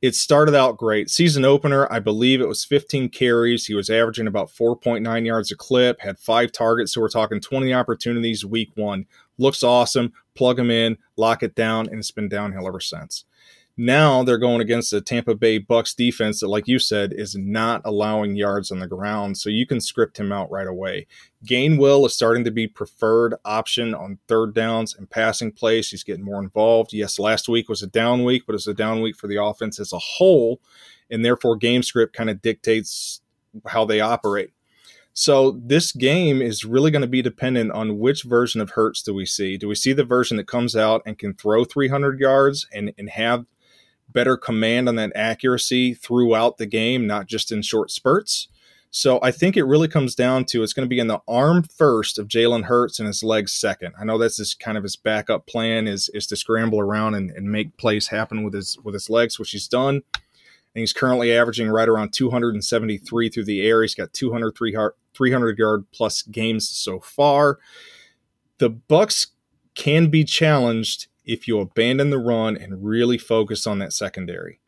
It 0.02 0.17
started 0.17 0.57
out 0.57 0.76
great. 0.76 1.09
Season 1.09 1.45
opener, 1.45 1.87
I 1.88 2.00
believe 2.00 2.40
it 2.40 2.49
was 2.49 2.64
15 2.64 3.11
carries. 3.11 3.67
He 3.67 3.75
was 3.75 3.88
averaging 3.88 4.26
about 4.26 4.50
4.9 4.50 5.25
yards 5.25 5.52
a 5.52 5.57
clip, 5.57 6.00
had 6.00 6.19
five 6.19 6.50
targets. 6.50 6.95
So 6.95 7.00
we're 7.00 7.11
talking 7.11 7.40
20 7.40 7.73
opportunities 7.73 8.45
week 8.45 8.73
one. 8.75 9.07
Looks 9.38 9.62
awesome. 9.62 10.12
Plug 10.35 10.59
him 10.59 10.69
in, 10.73 10.99
lock 11.17 11.45
it 11.45 11.55
down, 11.55 11.87
and 11.87 12.00
it's 12.00 12.11
been 12.11 12.29
downhill 12.29 12.67
ever 12.67 12.81
since. 12.81 13.25
Now 13.82 14.22
they're 14.22 14.37
going 14.37 14.60
against 14.60 14.90
the 14.90 15.00
Tampa 15.00 15.34
Bay 15.34 15.56
Bucks 15.56 15.94
defense 15.94 16.40
that, 16.40 16.49
like 16.49 16.68
you 16.68 16.78
said, 16.78 17.14
is 17.14 17.34
not 17.34 17.80
allowing 17.87 18.37
yards 18.37 18.70
on 18.70 18.78
the 18.78 18.87
ground. 18.87 19.38
So 19.38 19.49
you 19.49 19.66
can 19.66 19.80
script 19.80 20.20
him 20.20 20.32
out 20.32 20.50
right 20.50 20.66
away. 20.66 21.06
Gainwell 21.46 22.04
is 22.04 22.12
starting 22.12 22.44
to 22.44 22.50
be 22.50 22.66
preferred 22.66 23.37
option 23.42 23.94
on 23.94 24.18
third 24.28 24.52
downs 24.52 24.94
and 24.94 25.08
passing 25.08 25.50
plays. 25.50 25.88
He's 25.88 26.04
getting 26.04 26.26
more 26.26 26.42
involved. 26.42 26.92
Yes, 26.92 27.18
last 27.18 27.49
week 27.49 27.70
was 27.70 27.82
a 27.82 27.87
down 27.87 28.22
week, 28.22 28.42
but 28.46 28.54
it's 28.54 28.66
a 28.66 28.75
down 28.75 29.00
week 29.00 29.16
for 29.16 29.28
the 29.28 29.42
offense 29.42 29.80
as 29.80 29.94
a 29.94 29.99
whole, 29.99 30.60
and 31.10 31.25
therefore 31.25 31.56
game 31.56 31.82
script 31.82 32.14
kind 32.14 32.28
of 32.28 32.42
dictates 32.42 33.22
how 33.68 33.87
they 33.87 34.00
operate. 34.00 34.50
So 35.14 35.52
this 35.52 35.92
game 35.92 36.42
is 36.42 36.66
really 36.66 36.90
going 36.90 37.00
to 37.00 37.08
be 37.08 37.22
dependent 37.22 37.72
on 37.72 37.99
which 37.99 38.25
version 38.25 38.60
of 38.60 38.72
Hurts 38.72 39.00
do 39.00 39.14
we 39.14 39.25
see. 39.25 39.56
Do 39.56 39.68
we 39.68 39.75
see 39.75 39.94
the 39.94 40.04
version 40.04 40.37
that 40.37 40.46
comes 40.46 40.76
out 40.76 41.00
and 41.06 41.18
can 41.18 41.32
throw 41.32 41.64
300 41.64 42.20
yards 42.20 42.66
and, 42.75 42.92
and 42.99 43.08
have 43.08 43.46
better 44.12 44.37
command 44.37 44.88
on 44.88 44.97
that 44.97 45.12
accuracy 45.14 45.95
throughout 45.95 46.59
the 46.59 46.67
game, 46.67 47.07
not 47.07 47.26
just 47.26 47.52
in 47.52 47.62
short 47.62 47.90
spurts. 47.90 48.49
So 48.93 49.21
I 49.23 49.31
think 49.31 49.57
it 49.57 49.64
really 49.64 49.87
comes 49.87 50.17
down 50.17 50.45
to 50.47 50.62
it's 50.64 50.73
going 50.73 50.87
to 50.87 50.90
be 50.90 50.99
in 50.99 51.07
the 51.07 51.21
arm 51.29 51.62
first 51.62 52.19
of 52.19 52.26
Jalen 52.26 52.64
Hurts 52.64 52.99
and 52.99 53.07
his 53.07 53.23
legs 53.23 53.52
second. 53.52 53.95
I 53.99 54.05
know 54.05 54.19
that's 54.19 54.38
his 54.38 54.55
kind 54.55 54.76
of 54.76 54.83
his 54.83 54.97
backup 54.97 55.47
plan 55.47 55.87
is 55.87 56.11
is 56.12 56.26
to 56.29 56.37
scramble 56.37 56.81
around 56.81 57.14
and, 57.14 57.31
and 57.31 57.50
make 57.50 57.76
plays 57.76 58.09
happen 58.09 58.43
with 58.43 58.52
his 58.52 58.76
with 58.83 58.95
his 58.95 59.09
legs, 59.09 59.38
which 59.38 59.52
he's 59.52 59.69
done. 59.69 60.02
And 60.75 60.81
he's 60.81 60.93
currently 60.93 61.33
averaging 61.33 61.69
right 61.69 61.88
around 61.88 62.12
273 62.12 63.29
through 63.29 63.45
the 63.45 63.64
air. 63.67 63.83
He's 63.83 63.95
got 63.95 64.12
200 64.12 64.57
300 65.14 65.59
yard 65.59 65.85
plus 65.93 66.23
games 66.23 66.69
so 66.69 66.99
far. 67.00 67.59
The 68.59 68.71
Bucks 68.71 69.29
can 69.75 70.09
be 70.09 70.25
challenged 70.25 71.07
if 71.25 71.47
you 71.47 71.61
abandon 71.61 72.11
the 72.11 72.19
run 72.19 72.57
and 72.57 72.85
really 72.85 73.19
focus 73.19 73.67
on 73.67 73.79
that 73.79 73.93
secondary. 73.93 74.61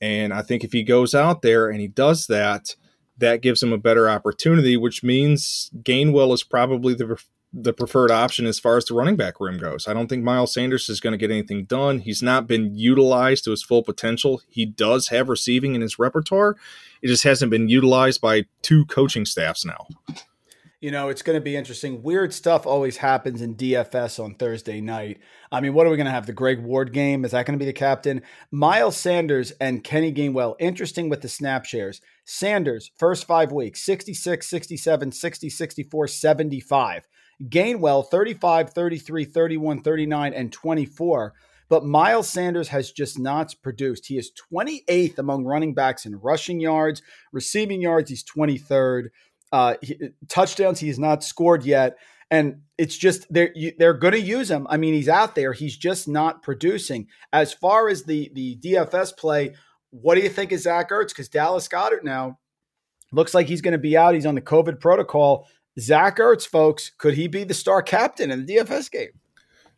And 0.00 0.32
I 0.32 0.42
think 0.42 0.62
if 0.62 0.72
he 0.72 0.82
goes 0.82 1.14
out 1.14 1.42
there 1.42 1.68
and 1.68 1.80
he 1.80 1.88
does 1.88 2.26
that, 2.26 2.76
that 3.18 3.40
gives 3.40 3.62
him 3.62 3.72
a 3.72 3.78
better 3.78 4.08
opportunity, 4.08 4.76
which 4.76 5.02
means 5.02 5.70
Gainwell 5.82 6.34
is 6.34 6.42
probably 6.42 6.94
the 6.94 7.18
the 7.58 7.72
preferred 7.72 8.10
option 8.10 8.44
as 8.44 8.58
far 8.58 8.76
as 8.76 8.84
the 8.84 8.94
running 8.94 9.16
back 9.16 9.40
room 9.40 9.56
goes. 9.56 9.88
I 9.88 9.94
don't 9.94 10.08
think 10.08 10.22
Miles 10.22 10.52
Sanders 10.52 10.90
is 10.90 11.00
going 11.00 11.12
to 11.12 11.18
get 11.18 11.30
anything 11.30 11.64
done. 11.64 12.00
He's 12.00 12.22
not 12.22 12.46
been 12.46 12.74
utilized 12.74 13.44
to 13.44 13.50
his 13.50 13.62
full 13.62 13.82
potential. 13.82 14.42
He 14.48 14.66
does 14.66 15.08
have 15.08 15.30
receiving 15.30 15.74
in 15.74 15.80
his 15.80 15.98
repertoire. 15.98 16.56
It 17.00 17.06
just 17.06 17.24
hasn't 17.24 17.50
been 17.50 17.70
utilized 17.70 18.20
by 18.20 18.44
two 18.60 18.84
coaching 18.86 19.24
staffs 19.24 19.64
now. 19.64 19.86
You 20.78 20.90
know, 20.90 21.08
it's 21.08 21.22
going 21.22 21.38
to 21.38 21.42
be 21.42 21.56
interesting. 21.56 22.02
Weird 22.02 22.34
stuff 22.34 22.66
always 22.66 22.98
happens 22.98 23.40
in 23.40 23.56
DFS 23.56 24.22
on 24.22 24.34
Thursday 24.34 24.82
night. 24.82 25.20
I 25.50 25.62
mean, 25.62 25.72
what 25.72 25.86
are 25.86 25.90
we 25.90 25.96
going 25.96 26.04
to 26.04 26.12
have? 26.12 26.26
The 26.26 26.34
Greg 26.34 26.62
Ward 26.62 26.92
game? 26.92 27.24
Is 27.24 27.30
that 27.30 27.46
going 27.46 27.58
to 27.58 27.62
be 27.62 27.70
the 27.70 27.72
captain? 27.72 28.20
Miles 28.50 28.94
Sanders 28.94 29.52
and 29.52 29.82
Kenny 29.82 30.12
Gainwell. 30.12 30.54
Interesting 30.58 31.08
with 31.08 31.22
the 31.22 31.30
snap 31.30 31.64
shares. 31.64 32.02
Sanders, 32.26 32.90
first 32.98 33.24
five 33.26 33.52
weeks 33.52 33.82
66, 33.84 34.46
67, 34.46 35.12
60, 35.12 35.48
64, 35.48 36.08
75. 36.08 37.08
Gainwell, 37.44 38.06
35, 38.06 38.70
33, 38.70 39.24
31, 39.24 39.82
39, 39.82 40.34
and 40.34 40.52
24. 40.52 41.32
But 41.68 41.84
Miles 41.84 42.28
Sanders 42.28 42.68
has 42.68 42.92
just 42.92 43.18
not 43.18 43.54
produced. 43.62 44.06
He 44.06 44.18
is 44.18 44.30
28th 44.52 45.18
among 45.18 45.44
running 45.44 45.74
backs 45.74 46.06
in 46.06 46.20
rushing 46.20 46.60
yards, 46.60 47.02
receiving 47.32 47.80
yards, 47.80 48.10
he's 48.10 48.24
23rd. 48.24 49.08
Uh, 49.52 49.74
he, 49.82 49.98
touchdowns 50.28 50.80
he 50.80 50.88
has 50.88 50.98
not 50.98 51.22
scored 51.22 51.64
yet, 51.64 51.96
and 52.30 52.62
it's 52.78 52.96
just 52.96 53.26
they're 53.32 53.54
they're 53.78 53.94
going 53.94 54.12
to 54.12 54.20
use 54.20 54.50
him. 54.50 54.66
I 54.68 54.76
mean, 54.76 54.94
he's 54.94 55.08
out 55.08 55.34
there. 55.34 55.52
He's 55.52 55.76
just 55.76 56.08
not 56.08 56.42
producing. 56.42 57.06
As 57.32 57.52
far 57.52 57.88
as 57.88 58.04
the 58.04 58.30
the 58.34 58.56
DFS 58.56 59.16
play, 59.16 59.54
what 59.90 60.16
do 60.16 60.20
you 60.20 60.28
think 60.28 60.52
of 60.52 60.60
Zach 60.60 60.90
Ertz? 60.90 61.08
Because 61.08 61.28
Dallas 61.28 61.68
Goedert 61.68 62.04
now 62.04 62.38
looks 63.12 63.34
like 63.34 63.46
he's 63.46 63.62
going 63.62 63.72
to 63.72 63.78
be 63.78 63.96
out. 63.96 64.14
He's 64.14 64.26
on 64.26 64.34
the 64.34 64.40
COVID 64.40 64.80
protocol. 64.80 65.46
Zach 65.78 66.16
Ertz, 66.18 66.46
folks, 66.46 66.90
could 66.98 67.14
he 67.14 67.28
be 67.28 67.44
the 67.44 67.54
star 67.54 67.82
captain 67.82 68.30
in 68.30 68.46
the 68.46 68.56
DFS 68.56 68.90
game? 68.90 69.10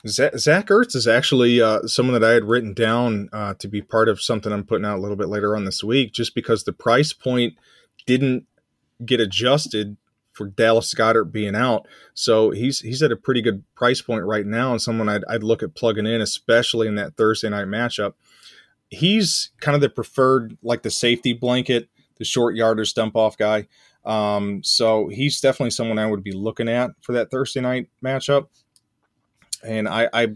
Zach 0.06 0.66
Ertz 0.66 0.94
is 0.94 1.08
actually 1.08 1.60
uh, 1.60 1.86
someone 1.86 2.18
that 2.18 2.28
I 2.28 2.32
had 2.32 2.44
written 2.44 2.72
down 2.72 3.28
uh, 3.32 3.54
to 3.54 3.66
be 3.66 3.82
part 3.82 4.08
of 4.08 4.22
something 4.22 4.52
I'm 4.52 4.64
putting 4.64 4.84
out 4.84 4.98
a 4.98 5.02
little 5.02 5.16
bit 5.16 5.28
later 5.28 5.56
on 5.56 5.64
this 5.64 5.82
week, 5.82 6.12
just 6.12 6.36
because 6.36 6.62
the 6.62 6.72
price 6.72 7.12
point 7.12 7.54
didn't 8.06 8.46
get 9.04 9.20
adjusted 9.20 9.96
for 10.32 10.46
Dallas 10.46 10.94
Goedert 10.94 11.32
being 11.32 11.56
out. 11.56 11.86
So 12.14 12.50
he's 12.50 12.80
he's 12.80 13.02
at 13.02 13.12
a 13.12 13.16
pretty 13.16 13.42
good 13.42 13.64
price 13.74 14.00
point 14.00 14.24
right 14.24 14.46
now, 14.46 14.70
and 14.70 14.80
someone 14.80 15.08
I'd, 15.08 15.24
I'd 15.28 15.42
look 15.42 15.62
at 15.62 15.74
plugging 15.74 16.06
in, 16.06 16.20
especially 16.20 16.86
in 16.86 16.94
that 16.94 17.16
Thursday 17.16 17.48
night 17.48 17.66
matchup. 17.66 18.14
He's 18.88 19.50
kind 19.60 19.74
of 19.74 19.80
the 19.80 19.90
preferred, 19.90 20.56
like 20.62 20.82
the 20.82 20.90
safety 20.90 21.32
blanket, 21.32 21.88
the 22.18 22.24
short 22.24 22.54
yardage 22.54 22.94
dump 22.94 23.16
off 23.16 23.36
guy. 23.36 23.66
Um, 24.04 24.62
so 24.62 25.08
he's 25.08 25.40
definitely 25.40 25.70
someone 25.70 25.98
I 25.98 26.06
would 26.06 26.22
be 26.22 26.32
looking 26.32 26.68
at 26.68 26.90
for 27.02 27.12
that 27.12 27.30
Thursday 27.30 27.60
night 27.60 27.90
matchup. 28.02 28.46
And 29.62 29.88
I, 29.88 30.08
I 30.12 30.28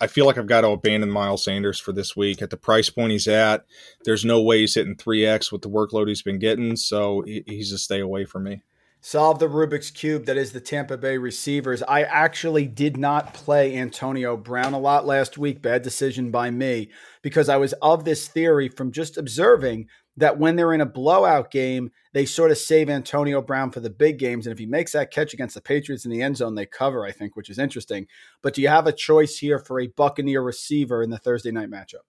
I 0.00 0.06
feel 0.06 0.26
like 0.26 0.36
I've 0.36 0.46
got 0.46 0.60
to 0.60 0.68
abandon 0.68 1.10
Miles 1.10 1.44
Sanders 1.44 1.80
for 1.80 1.92
this 1.92 2.14
week 2.14 2.42
at 2.42 2.50
the 2.50 2.56
price 2.56 2.90
point 2.90 3.12
he's 3.12 3.26
at. 3.26 3.64
There's 4.04 4.24
no 4.24 4.42
way 4.42 4.60
he's 4.60 4.74
hitting 4.74 4.96
3x 4.96 5.50
with 5.50 5.62
the 5.62 5.70
workload 5.70 6.08
he's 6.08 6.22
been 6.22 6.38
getting, 6.38 6.76
so 6.76 7.24
he's 7.26 7.72
a 7.72 7.78
stay 7.78 8.00
away 8.00 8.26
from 8.26 8.44
me. 8.44 8.62
Solve 9.00 9.38
the 9.38 9.48
Rubik's 9.48 9.90
Cube 9.90 10.24
that 10.24 10.38
is 10.38 10.52
the 10.52 10.60
Tampa 10.60 10.96
Bay 10.96 11.18
receivers. 11.18 11.82
I 11.82 12.04
actually 12.04 12.66
did 12.66 12.96
not 12.96 13.34
play 13.34 13.76
Antonio 13.76 14.34
Brown 14.34 14.72
a 14.72 14.78
lot 14.78 15.04
last 15.04 15.36
week. 15.36 15.60
Bad 15.60 15.82
decision 15.82 16.30
by 16.30 16.50
me 16.50 16.90
because 17.20 17.50
I 17.50 17.58
was 17.58 17.74
of 17.82 18.06
this 18.06 18.28
theory 18.28 18.70
from 18.70 18.92
just 18.92 19.18
observing 19.18 19.88
that 20.16 20.38
when 20.38 20.56
they're 20.56 20.72
in 20.72 20.80
a 20.80 20.86
blowout 20.86 21.50
game, 21.50 21.90
they 22.12 22.24
sort 22.24 22.50
of 22.50 22.58
save 22.58 22.88
Antonio 22.88 23.42
Brown 23.42 23.70
for 23.70 23.80
the 23.80 23.90
big 23.90 24.18
games. 24.18 24.46
And 24.46 24.52
if 24.52 24.58
he 24.58 24.66
makes 24.66 24.92
that 24.92 25.10
catch 25.10 25.34
against 25.34 25.54
the 25.54 25.60
Patriots 25.60 26.04
in 26.04 26.10
the 26.10 26.22
end 26.22 26.36
zone, 26.36 26.54
they 26.54 26.66
cover, 26.66 27.04
I 27.04 27.12
think, 27.12 27.36
which 27.36 27.50
is 27.50 27.58
interesting. 27.58 28.06
But 28.42 28.54
do 28.54 28.62
you 28.62 28.68
have 28.68 28.86
a 28.86 28.92
choice 28.92 29.38
here 29.38 29.58
for 29.58 29.80
a 29.80 29.88
Buccaneer 29.88 30.42
receiver 30.42 31.02
in 31.02 31.10
the 31.10 31.18
Thursday 31.18 31.50
night 31.50 31.70
matchup? 31.70 32.04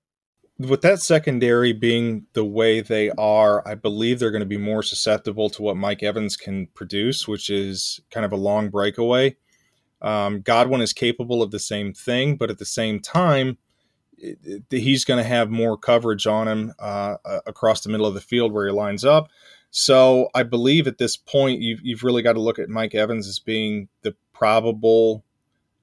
With 0.57 0.81
that 0.81 1.01
secondary 1.01 1.73
being 1.73 2.27
the 2.33 2.45
way 2.45 2.79
they 2.79 3.09
are, 3.11 3.67
I 3.67 3.75
believe 3.75 4.19
they're 4.19 4.31
going 4.31 4.39
to 4.39 4.45
be 4.45 4.57
more 4.57 4.83
susceptible 4.83 5.49
to 5.49 5.61
what 5.61 5.75
Mike 5.75 6.01
Evans 6.01 6.37
can 6.37 6.67
produce, 6.67 7.27
which 7.27 7.49
is 7.49 7.99
kind 8.09 8.25
of 8.25 8.31
a 8.31 8.37
long 8.37 8.69
breakaway. 8.69 9.35
Um, 10.01 10.41
Godwin 10.41 10.81
is 10.81 10.93
capable 10.93 11.41
of 11.41 11.51
the 11.51 11.59
same 11.59 11.93
thing, 11.93 12.37
but 12.37 12.49
at 12.49 12.59
the 12.59 12.65
same 12.65 13.01
time, 13.01 13.57
he's 14.69 15.05
going 15.05 15.21
to 15.21 15.27
have 15.27 15.49
more 15.49 15.77
coverage 15.77 16.27
on 16.27 16.47
him 16.47 16.73
uh, 16.79 17.17
across 17.45 17.81
the 17.81 17.89
middle 17.89 18.05
of 18.05 18.13
the 18.13 18.21
field 18.21 18.51
where 18.51 18.67
he 18.67 18.71
lines 18.71 19.03
up. 19.03 19.29
So 19.71 20.29
I 20.33 20.43
believe 20.43 20.87
at 20.87 20.97
this 20.97 21.17
point 21.17 21.61
you've, 21.61 21.81
you've 21.83 22.03
really 22.03 22.21
got 22.21 22.33
to 22.33 22.39
look 22.39 22.59
at 22.59 22.69
Mike 22.69 22.95
Evans 22.95 23.27
as 23.27 23.39
being 23.39 23.89
the 24.03 24.15
probable 24.33 25.23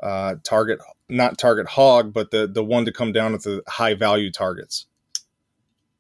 uh, 0.00 0.36
target, 0.42 0.80
not 1.08 1.38
target 1.38 1.68
hog, 1.68 2.12
but 2.12 2.30
the 2.30 2.46
the 2.46 2.64
one 2.64 2.84
to 2.86 2.92
come 2.92 3.12
down 3.12 3.32
with 3.32 3.42
the 3.42 3.62
high 3.68 3.94
value 3.94 4.32
targets, 4.32 4.86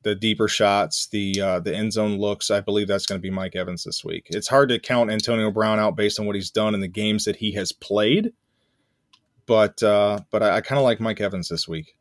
the 0.02 0.14
deeper 0.14 0.48
shots, 0.48 1.06
the 1.06 1.40
uh, 1.40 1.60
the 1.60 1.74
end 1.74 1.92
zone 1.92 2.18
looks. 2.18 2.50
I 2.50 2.60
believe 2.60 2.88
that's 2.88 3.06
going 3.06 3.20
to 3.20 3.22
be 3.22 3.30
Mike 3.30 3.54
Evans 3.54 3.84
this 3.84 4.04
week. 4.04 4.26
It's 4.30 4.48
hard 4.48 4.70
to 4.70 4.80
count 4.80 5.10
Antonio 5.10 5.50
Brown 5.50 5.78
out 5.78 5.94
based 5.94 6.18
on 6.18 6.26
what 6.26 6.34
he's 6.34 6.50
done 6.50 6.74
in 6.74 6.80
the 6.80 6.88
games 6.88 7.24
that 7.26 7.36
he 7.36 7.52
has 7.52 7.70
played, 7.72 8.32
but 9.46 9.82
uh, 9.82 10.20
but 10.30 10.42
I, 10.42 10.56
I 10.56 10.60
kind 10.62 10.78
of 10.78 10.84
like 10.84 10.98
Mike 10.98 11.20
Evans 11.20 11.48
this 11.48 11.68
week 11.68 11.94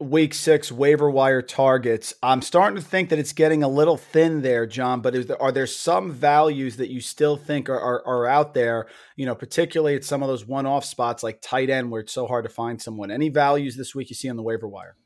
week 0.00 0.32
six 0.32 0.70
waiver 0.70 1.10
wire 1.10 1.42
targets. 1.42 2.14
I'm 2.22 2.42
starting 2.42 2.76
to 2.76 2.82
think 2.82 3.08
that 3.08 3.18
it's 3.18 3.32
getting 3.32 3.62
a 3.62 3.68
little 3.68 3.96
thin 3.96 4.42
there, 4.42 4.66
John. 4.66 5.00
But 5.00 5.26
there, 5.26 5.40
are 5.42 5.52
there 5.52 5.66
some 5.66 6.12
values 6.12 6.76
that 6.76 6.90
you 6.90 7.00
still 7.00 7.36
think 7.36 7.68
are, 7.68 7.80
are, 7.80 8.06
are 8.06 8.26
out 8.26 8.54
there? 8.54 8.86
You 9.16 9.26
know, 9.26 9.34
particularly 9.34 9.96
at 9.96 10.04
some 10.04 10.22
of 10.22 10.28
those 10.28 10.46
one-off 10.46 10.84
spots 10.84 11.22
like 11.22 11.40
tight 11.40 11.70
end, 11.70 11.90
where 11.90 12.00
it's 12.00 12.12
so 12.12 12.26
hard 12.26 12.44
to 12.44 12.50
find 12.50 12.80
someone. 12.80 13.10
Any 13.10 13.28
values 13.28 13.76
this 13.76 13.94
week 13.94 14.10
you 14.10 14.16
see 14.16 14.30
on 14.30 14.36
the 14.36 14.42
waiver 14.42 14.68
wire? 14.68 14.96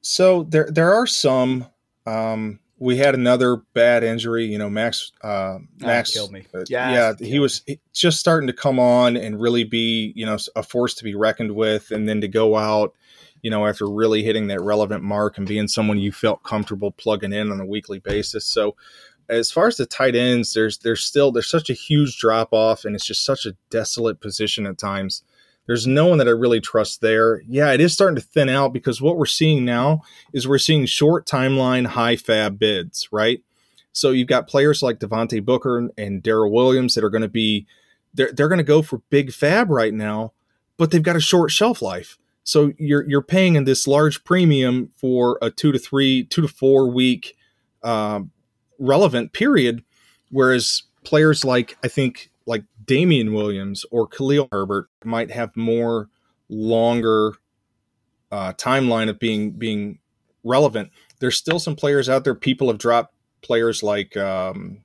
So 0.00 0.44
there 0.44 0.68
there 0.70 0.94
are 0.94 1.06
some. 1.06 1.66
Um, 2.06 2.60
we 2.78 2.96
had 2.96 3.14
another 3.14 3.56
bad 3.74 4.02
injury. 4.02 4.46
You 4.46 4.58
know, 4.58 4.70
Max. 4.70 5.12
Uh, 5.22 5.58
Max 5.78 6.12
killed 6.12 6.32
me. 6.32 6.46
Uh, 6.52 6.64
yeah, 6.68 7.12
he 7.18 7.38
was 7.38 7.62
just 7.92 8.18
starting 8.18 8.46
to 8.46 8.52
come 8.52 8.80
on 8.80 9.16
and 9.16 9.40
really 9.40 9.64
be 9.64 10.12
you 10.16 10.26
know 10.26 10.38
a 10.56 10.62
force 10.62 10.94
to 10.94 11.04
be 11.04 11.14
reckoned 11.14 11.54
with, 11.54 11.90
and 11.90 12.08
then 12.08 12.20
to 12.22 12.28
go 12.28 12.56
out 12.56 12.94
you 13.42 13.50
know, 13.50 13.66
after 13.66 13.88
really 13.88 14.22
hitting 14.22 14.48
that 14.48 14.60
relevant 14.60 15.02
mark 15.02 15.38
and 15.38 15.46
being 15.46 15.68
someone 15.68 15.98
you 15.98 16.12
felt 16.12 16.42
comfortable 16.42 16.90
plugging 16.90 17.32
in 17.32 17.50
on 17.50 17.60
a 17.60 17.66
weekly 17.66 17.98
basis. 17.98 18.44
So 18.46 18.76
as 19.28 19.50
far 19.50 19.68
as 19.68 19.76
the 19.76 19.86
tight 19.86 20.16
ends, 20.16 20.52
there's 20.52 20.78
there's 20.78 21.04
still 21.04 21.32
there's 21.32 21.50
such 21.50 21.70
a 21.70 21.74
huge 21.74 22.18
drop 22.18 22.52
off 22.52 22.84
and 22.84 22.94
it's 22.94 23.06
just 23.06 23.24
such 23.24 23.46
a 23.46 23.56
desolate 23.70 24.20
position 24.20 24.66
at 24.66 24.78
times. 24.78 25.22
There's 25.66 25.86
no 25.86 26.06
one 26.06 26.18
that 26.18 26.26
I 26.26 26.32
really 26.32 26.60
trust 26.60 27.00
there. 27.00 27.42
Yeah, 27.46 27.72
it 27.72 27.80
is 27.80 27.92
starting 27.92 28.16
to 28.16 28.22
thin 28.22 28.48
out 28.48 28.72
because 28.72 29.00
what 29.00 29.16
we're 29.16 29.26
seeing 29.26 29.64
now 29.64 30.02
is 30.32 30.48
we're 30.48 30.58
seeing 30.58 30.84
short 30.86 31.26
timeline, 31.26 31.86
high 31.86 32.16
fab 32.16 32.58
bids, 32.58 33.08
right? 33.12 33.40
So 33.92 34.10
you've 34.10 34.26
got 34.26 34.48
players 34.48 34.82
like 34.82 34.98
Devontae 34.98 35.44
Booker 35.44 35.90
and 35.96 36.22
Daryl 36.22 36.50
Williams 36.50 36.94
that 36.94 37.04
are 37.04 37.10
going 37.10 37.22
to 37.22 37.28
be 37.28 37.66
they're 38.14 38.32
they're 38.32 38.48
going 38.48 38.58
to 38.58 38.64
go 38.64 38.82
for 38.82 38.98
big 39.10 39.32
fab 39.32 39.70
right 39.70 39.94
now, 39.94 40.32
but 40.76 40.90
they've 40.90 41.02
got 41.02 41.16
a 41.16 41.20
short 41.20 41.50
shelf 41.52 41.80
life. 41.80 42.18
So 42.44 42.72
you're 42.78 43.08
you're 43.08 43.22
paying 43.22 43.54
in 43.54 43.64
this 43.64 43.86
large 43.86 44.24
premium 44.24 44.90
for 44.96 45.38
a 45.42 45.50
two 45.50 45.72
to 45.72 45.78
three, 45.78 46.24
two 46.24 46.42
to 46.42 46.48
four 46.48 46.90
week 46.90 47.36
uh, 47.82 48.20
relevant 48.78 49.32
period, 49.32 49.84
whereas 50.30 50.82
players 51.04 51.44
like 51.44 51.76
I 51.84 51.88
think 51.88 52.30
like 52.46 52.64
Damien 52.84 53.32
Williams 53.32 53.84
or 53.90 54.06
Khalil 54.06 54.48
Herbert 54.50 54.88
might 55.04 55.30
have 55.30 55.56
more 55.56 56.08
longer 56.48 57.34
uh, 58.32 58.52
timeline 58.54 59.08
of 59.08 59.18
being 59.18 59.52
being 59.52 59.98
relevant. 60.42 60.90
There's 61.20 61.36
still 61.36 61.58
some 61.58 61.76
players 61.76 62.08
out 62.08 62.24
there. 62.24 62.34
People 62.34 62.68
have 62.68 62.78
dropped 62.78 63.14
players 63.42 63.82
like 63.82 64.16
um, 64.16 64.84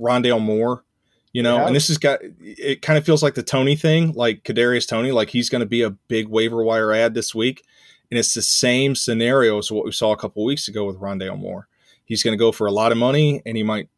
Rondale 0.00 0.40
Moore 0.40 0.84
you 1.32 1.42
know, 1.42 1.56
yeah. 1.56 1.66
and 1.66 1.76
this 1.76 1.88
has 1.88 1.98
got 1.98 2.20
it 2.40 2.82
kind 2.82 2.98
of 2.98 3.04
feels 3.04 3.22
like 3.22 3.34
the 3.34 3.42
Toney 3.42 3.76
thing, 3.76 4.12
like 4.12 4.42
Kadarius 4.42 4.88
Toney, 4.88 5.12
like 5.12 5.30
he's 5.30 5.48
going 5.48 5.60
to 5.60 5.66
be 5.66 5.82
a 5.82 5.90
big 5.90 6.28
waiver 6.28 6.62
wire 6.62 6.92
ad 6.92 7.14
this 7.14 7.34
week. 7.34 7.64
And 8.10 8.18
it's 8.18 8.34
the 8.34 8.42
same 8.42 8.96
scenario 8.96 9.58
as 9.58 9.70
what 9.70 9.84
we 9.84 9.92
saw 9.92 10.12
a 10.12 10.16
couple 10.16 10.44
weeks 10.44 10.66
ago 10.66 10.84
with 10.84 10.98
Rondale 10.98 11.38
Moore. 11.38 11.68
He's 12.04 12.24
going 12.24 12.36
to 12.36 12.42
go 12.42 12.50
for 12.50 12.66
a 12.66 12.72
lot 12.72 12.90
of 12.90 12.98
money 12.98 13.40
and 13.46 13.56
he 13.56 13.62
might 13.62 13.88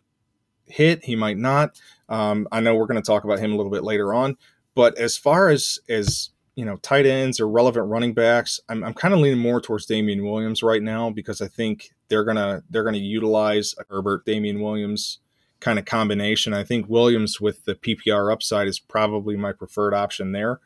hit, 0.67 1.05
he 1.05 1.17
might 1.17 1.39
not. 1.39 1.81
Um, 2.11 2.47
I 2.53 2.61
know 2.61 2.75
we're 2.75 2.87
going 2.87 3.03
to 3.03 3.07
talk 3.07 3.25
about 3.25 3.39
him 3.39 3.53
a 3.53 3.57
little 3.57 3.73
bit 3.73 3.85
later 3.85 4.13
on. 4.13 4.37
But 4.75 4.99
as 4.99 5.17
far 5.17 5.49
as, 5.49 5.79
as 5.89 6.31
you 6.55 6.67
know, 6.67 6.77
tight 6.77 7.07
ends 7.07 7.41
or 7.41 7.49
relevant 7.49 7.89
running 7.89 8.13
backs, 8.13 8.61
I'm, 8.69 8.85
I'm 8.85 8.93
kind 8.93 9.15
of 9.15 9.21
leaning 9.21 9.39
more 9.39 9.63
towards 9.63 9.87
Damien 9.87 10.25
Williams 10.25 10.63
right 10.63 10.83
now 10.83 11.09
because 11.09 11.41
I 11.41 11.49
think 11.49 11.93
they're 12.09 12.25
gonna 12.25 12.63
they're 12.69 12.85
gonna 12.85 12.99
utilize 12.99 13.75
Herbert, 13.89 14.27
Damien 14.27 14.61
Williams 14.61 15.21
kind 15.63 15.79
of 15.79 15.85
combination. 15.85 16.53
I 16.53 16.65
think 16.65 16.89
Williams 16.89 17.41
with 17.41 17.65
the 17.65 17.75
PPR 17.75 18.33
upside 18.33 18.69
is 18.69 18.79
probably 18.79 19.37
my 19.37 19.53
preferred 19.53 19.95
option 19.95 20.33
there. 20.33 20.61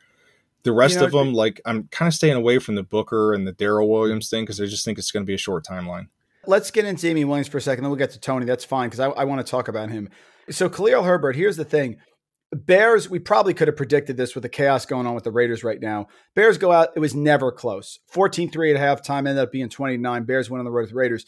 The 0.63 0.73
rest 0.73 0.95
you 0.95 1.01
know, 1.01 1.05
of 1.05 1.11
them, 1.13 1.33
like 1.33 1.61
I'm 1.65 1.87
kind 1.91 2.07
of 2.07 2.13
staying 2.13 2.35
away 2.35 2.59
from 2.59 2.75
the 2.75 2.83
Booker 2.83 3.33
and 3.33 3.47
the 3.47 3.53
Daryl 3.53 3.87
Williams 3.87 4.29
thing 4.29 4.43
because 4.43 4.59
I 4.59 4.65
just 4.65 4.83
think 4.83 4.97
it's 4.97 5.11
going 5.11 5.23
to 5.23 5.27
be 5.27 5.35
a 5.35 5.37
short 5.37 5.65
timeline. 5.65 6.07
Let's 6.45 6.71
get 6.71 6.85
into 6.85 7.01
Damien 7.01 7.27
Williams 7.27 7.47
for 7.47 7.57
a 7.57 7.61
second, 7.61 7.83
then 7.83 7.91
we'll 7.91 7.97
get 7.99 8.11
to 8.11 8.19
Toney. 8.19 8.45
That's 8.45 8.65
fine 8.65 8.89
because 8.89 8.99
I, 8.99 9.09
I 9.09 9.23
want 9.25 9.45
to 9.45 9.49
talk 9.49 9.67
about 9.67 9.89
him. 9.89 10.09
So 10.49 10.69
Khalil 10.69 11.03
Herbert, 11.03 11.35
here's 11.35 11.57
the 11.57 11.65
thing. 11.65 11.97
Bears, 12.53 13.09
we 13.09 13.19
probably 13.19 13.53
could 13.53 13.67
have 13.67 13.75
predicted 13.75 14.15
this 14.15 14.33
with 14.33 14.41
the 14.41 14.49
chaos 14.49 14.85
going 14.85 15.05
on 15.05 15.13
with 15.13 15.25
the 15.25 15.31
Raiders 15.31 15.65
right 15.65 15.81
now. 15.81 16.07
Bears 16.33 16.57
go 16.57 16.71
out, 16.71 16.89
it 16.95 16.99
was 16.99 17.13
never 17.13 17.51
close. 17.51 17.99
14 18.07 18.49
3 18.49 18.73
at 18.73 18.79
halftime, 18.79 19.19
ended 19.19 19.39
up 19.39 19.51
being 19.51 19.67
29. 19.67 20.23
Bears 20.23 20.49
went 20.49 20.59
on 20.59 20.65
the 20.65 20.71
road 20.71 20.83
with 20.83 20.91
the 20.91 20.95
Raiders. 20.95 21.25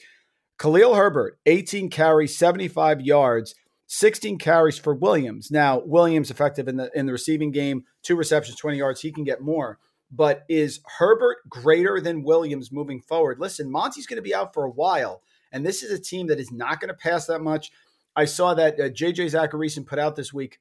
Khalil 0.60 0.94
Herbert, 0.96 1.40
18 1.46 1.90
carries, 1.90 2.38
75 2.38 3.02
yards, 3.02 3.56
16 3.88 4.38
carries 4.38 4.78
for 4.78 4.94
Williams. 4.94 5.50
Now, 5.50 5.80
Williams 5.80 6.30
effective 6.30 6.68
in 6.68 6.76
the 6.76 6.92
in 6.94 7.06
the 7.08 7.14
receiving 7.14 7.52
game, 7.52 7.86
two 8.04 8.16
receptions, 8.16 8.58
20 8.58 8.78
yards. 8.78 9.02
He 9.02 9.12
can 9.12 9.24
get 9.24 9.42
more. 9.42 9.80
But 10.12 10.44
is 10.50 10.82
Herbert 10.98 11.38
greater 11.48 12.02
than 12.02 12.24
Williams 12.24 12.72
moving 12.72 13.00
forward? 13.00 13.40
Listen, 13.40 13.72
Monty's 13.72 14.06
going 14.06 14.18
to 14.18 14.24
be 14.24 14.36
out 14.36 14.54
for 14.54 14.66
a 14.66 14.70
while, 14.70 15.22
and 15.52 15.66
this 15.66 15.82
is 15.82 15.92
a 15.92 16.02
team 16.02 16.28
that 16.28 16.40
is 16.40 16.52
not 16.52 16.80
going 16.80 16.90
to 16.90 16.94
pass 16.94 17.26
that 17.28 17.42
much. 17.42 17.72
I 18.16 18.26
saw 18.26 18.54
that 18.56 18.80
uh, 18.80 18.90
JJ 18.90 19.32
Zachariason 19.32 19.86
put 19.86 20.00
out 20.00 20.16
this 20.16 20.34
week 20.34 20.60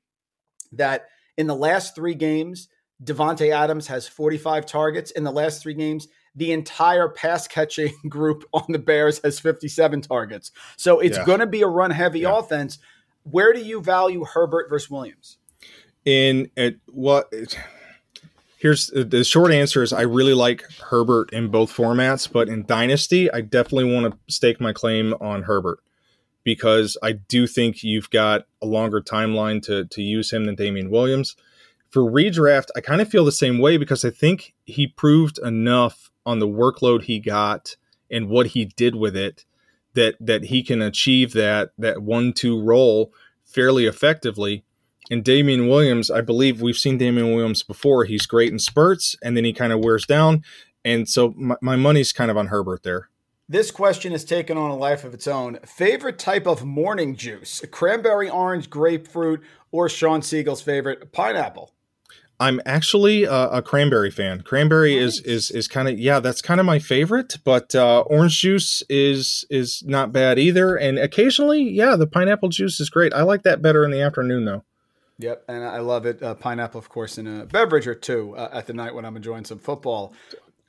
that 0.72 1.06
in 1.36 1.46
the 1.46 1.56
last 1.56 1.94
three 1.94 2.14
games, 2.14 2.68
Davante 3.02 3.50
Adams 3.52 3.86
has 3.88 4.06
45 4.06 4.66
targets. 4.66 5.10
In 5.10 5.24
the 5.24 5.32
last 5.32 5.62
three 5.62 5.74
games, 5.74 6.08
the 6.34 6.52
entire 6.52 7.08
pass 7.08 7.46
catching 7.48 7.92
group 8.08 8.44
on 8.52 8.64
the 8.68 8.78
Bears 8.78 9.20
has 9.22 9.40
57 9.40 10.02
targets. 10.02 10.52
So 10.76 11.00
it's 11.00 11.18
yeah. 11.18 11.24
going 11.24 11.40
to 11.40 11.46
be 11.46 11.62
a 11.62 11.66
run 11.66 11.90
heavy 11.90 12.20
yeah. 12.20 12.38
offense. 12.38 12.78
Where 13.24 13.52
do 13.52 13.60
you 13.60 13.80
value 13.80 14.24
Herbert 14.24 14.68
versus 14.70 14.90
Williams? 14.90 15.38
In 16.04 16.50
at 16.56 16.76
what? 16.86 17.32
Here's 18.56 18.90
uh, 18.92 19.04
the 19.06 19.22
short 19.24 19.52
answer 19.52 19.82
is 19.82 19.92
I 19.92 20.02
really 20.02 20.34
like 20.34 20.64
Herbert 20.90 21.32
in 21.32 21.48
both 21.48 21.72
formats, 21.72 22.30
but 22.30 22.48
in 22.48 22.64
Dynasty, 22.64 23.30
I 23.30 23.40
definitely 23.40 23.92
want 23.92 24.12
to 24.12 24.32
stake 24.32 24.60
my 24.60 24.72
claim 24.72 25.14
on 25.20 25.42
Herbert 25.42 25.80
because 26.44 26.96
I 27.02 27.12
do 27.12 27.46
think 27.46 27.84
you've 27.84 28.10
got 28.10 28.46
a 28.62 28.66
longer 28.66 29.02
timeline 29.02 29.62
to 29.64 29.84
to 29.84 30.02
use 30.02 30.32
him 30.32 30.46
than 30.46 30.54
Damien 30.54 30.90
Williams. 30.90 31.36
For 31.90 32.02
redraft, 32.02 32.68
I 32.74 32.80
kind 32.80 33.00
of 33.00 33.08
feel 33.08 33.24
the 33.24 33.32
same 33.32 33.58
way 33.58 33.76
because 33.76 34.04
I 34.04 34.10
think 34.10 34.54
he 34.64 34.86
proved 34.86 35.38
enough 35.38 36.10
on 36.28 36.40
the 36.40 36.46
workload 36.46 37.04
he 37.04 37.18
got 37.18 37.76
and 38.10 38.28
what 38.28 38.48
he 38.48 38.66
did 38.66 38.94
with 38.94 39.16
it 39.16 39.46
that 39.94 40.14
that 40.20 40.44
he 40.44 40.62
can 40.62 40.82
achieve 40.82 41.32
that 41.32 41.70
that 41.78 42.02
one 42.02 42.34
two 42.34 42.60
role 42.60 43.12
fairly 43.44 43.86
effectively. 43.86 44.62
And 45.10 45.24
Damien 45.24 45.68
Williams, 45.68 46.10
I 46.10 46.20
believe 46.20 46.60
we've 46.60 46.76
seen 46.76 46.98
Damien 46.98 47.34
Williams 47.34 47.62
before. 47.62 48.04
He's 48.04 48.26
great 48.26 48.52
in 48.52 48.58
spurts, 48.58 49.16
and 49.22 49.34
then 49.34 49.44
he 49.46 49.54
kind 49.54 49.72
of 49.72 49.82
wears 49.82 50.04
down. 50.04 50.44
And 50.84 51.08
so 51.08 51.32
my, 51.34 51.56
my 51.62 51.76
money's 51.76 52.12
kind 52.12 52.30
of 52.30 52.36
on 52.36 52.48
Herbert 52.48 52.82
there. 52.82 53.08
This 53.48 53.70
question 53.70 54.12
has 54.12 54.26
taken 54.26 54.58
on 54.58 54.70
a 54.70 54.76
life 54.76 55.04
of 55.04 55.14
its 55.14 55.26
own. 55.26 55.60
Favorite 55.64 56.18
type 56.18 56.46
of 56.46 56.62
morning 56.62 57.16
juice? 57.16 57.64
Cranberry, 57.70 58.28
orange, 58.28 58.68
grapefruit, 58.68 59.42
or 59.70 59.88
Sean 59.88 60.20
Siegel's 60.20 60.60
favorite, 60.60 61.10
pineapple? 61.10 61.72
I'm 62.40 62.60
actually 62.64 63.24
a, 63.24 63.48
a 63.48 63.62
cranberry 63.62 64.10
fan. 64.10 64.42
Cranberry 64.42 64.94
nice. 64.94 65.18
is 65.18 65.20
is 65.20 65.50
is 65.50 65.68
kind 65.68 65.88
of 65.88 65.98
yeah, 65.98 66.20
that's 66.20 66.40
kind 66.40 66.60
of 66.60 66.66
my 66.66 66.78
favorite. 66.78 67.36
But 67.44 67.74
uh, 67.74 68.00
orange 68.02 68.40
juice 68.40 68.82
is 68.88 69.44
is 69.50 69.82
not 69.84 70.12
bad 70.12 70.38
either. 70.38 70.76
And 70.76 70.98
occasionally, 70.98 71.62
yeah, 71.62 71.96
the 71.96 72.06
pineapple 72.06 72.50
juice 72.50 72.78
is 72.78 72.90
great. 72.90 73.12
I 73.12 73.22
like 73.22 73.42
that 73.42 73.60
better 73.60 73.84
in 73.84 73.90
the 73.90 74.00
afternoon 74.00 74.44
though. 74.44 74.64
Yep, 75.18 75.44
and 75.48 75.64
I 75.64 75.78
love 75.78 76.06
it. 76.06 76.22
Uh, 76.22 76.34
pineapple, 76.34 76.78
of 76.78 76.88
course, 76.88 77.18
in 77.18 77.26
a 77.26 77.44
beverage 77.44 77.88
or 77.88 77.94
two 77.94 78.36
uh, 78.36 78.50
at 78.52 78.66
the 78.68 78.72
night 78.72 78.94
when 78.94 79.04
I'm 79.04 79.16
enjoying 79.16 79.44
some 79.44 79.58
football. 79.58 80.14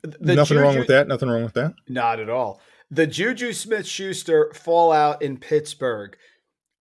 The 0.02 0.34
Nothing 0.34 0.56
Juju, 0.56 0.60
wrong 0.60 0.76
with 0.76 0.88
that. 0.88 1.06
Nothing 1.06 1.28
wrong 1.28 1.44
with 1.44 1.54
that. 1.54 1.74
Not 1.88 2.18
at 2.18 2.28
all. 2.28 2.60
The 2.90 3.06
Juju 3.06 3.52
Smith 3.52 3.86
Schuster 3.86 4.50
fallout 4.54 5.22
in 5.22 5.36
Pittsburgh. 5.36 6.16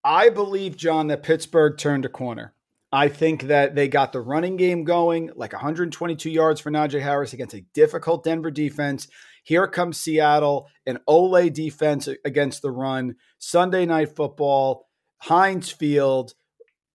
I 0.03 0.29
believe, 0.29 0.77
John, 0.77 1.07
that 1.07 1.21
Pittsburgh 1.21 1.77
turned 1.77 2.05
a 2.05 2.09
corner. 2.09 2.53
I 2.91 3.07
think 3.07 3.43
that 3.43 3.75
they 3.75 3.87
got 3.87 4.13
the 4.13 4.21
running 4.21 4.57
game 4.57 4.83
going, 4.83 5.29
like 5.35 5.53
122 5.53 6.29
yards 6.29 6.59
for 6.59 6.71
Najee 6.71 7.01
Harris 7.01 7.33
against 7.33 7.53
a 7.53 7.65
difficult 7.73 8.23
Denver 8.23 8.49
defense. 8.49 9.07
Here 9.43 9.67
comes 9.67 9.99
Seattle, 9.99 10.67
an 10.85 10.99
Ole 11.07 11.49
defense 11.49 12.09
against 12.25 12.61
the 12.61 12.71
run. 12.71 13.15
Sunday 13.37 13.85
night 13.85 14.15
football, 14.15 14.87
Heinz 15.17 15.69
Field. 15.69 16.33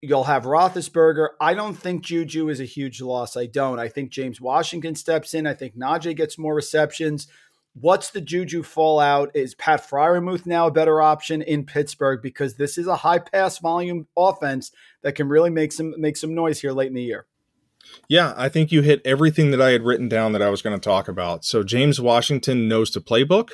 You'll 0.03 0.25
have 0.25 0.45
Roethlisberger. 0.45 1.29
I 1.41 1.55
don't 1.55 1.75
think 1.75 2.05
Juju 2.05 2.49
is 2.49 2.61
a 2.61 2.65
huge 2.65 3.01
loss. 3.01 3.37
I 3.37 3.47
don't. 3.47 3.79
I 3.79 3.89
think 3.89 4.11
James 4.11 4.41
Washington 4.41 4.97
steps 4.97 5.33
in. 5.33 5.47
I 5.47 5.55
think 5.55 5.77
Najee 5.77 6.17
gets 6.17 6.39
more 6.39 6.55
receptions. 6.55 7.27
What's 7.81 8.11
the 8.11 8.21
Juju 8.21 8.63
fallout? 8.63 9.33
Is 9.35 9.57
Pat 9.57 9.89
Freiermuth 9.89 10.47
now 10.47 10.69
a 10.69 10.71
better 10.71 11.03
option 11.03 11.43
in 11.43 11.67
Pittsburgh 11.67 12.23
because 12.23 12.55
this 12.55 12.79
is 12.79 12.87
a 12.87 12.97
high 12.97 13.19
pass 13.19 13.59
volume 13.59 14.07
offense 14.17 14.71
that 15.03 15.17
can 15.17 15.29
really 15.29 15.51
make 15.51 15.73
some 15.73 15.93
make 15.99 16.17
some 16.17 16.35
noise 16.35 16.61
here 16.61 16.71
late 16.71 16.87
in 16.87 16.95
the 16.95 17.03
year? 17.03 17.27
Yeah, 18.09 18.33
I 18.37 18.49
think 18.49 18.71
you 18.71 18.83
hit 18.83 19.03
everything 19.05 19.51
that 19.51 19.61
I 19.61 19.71
had 19.71 19.83
written 19.83 20.09
down 20.09 20.33
that 20.33 20.43
I 20.43 20.51
was 20.51 20.63
going 20.63 20.79
to 20.79 20.83
talk 20.83 21.09
about. 21.09 21.45
So 21.45 21.65
James 21.65 22.01
Washington 22.01 22.69
knows 22.69 22.93
the 22.93 23.01
playbook. 23.01 23.51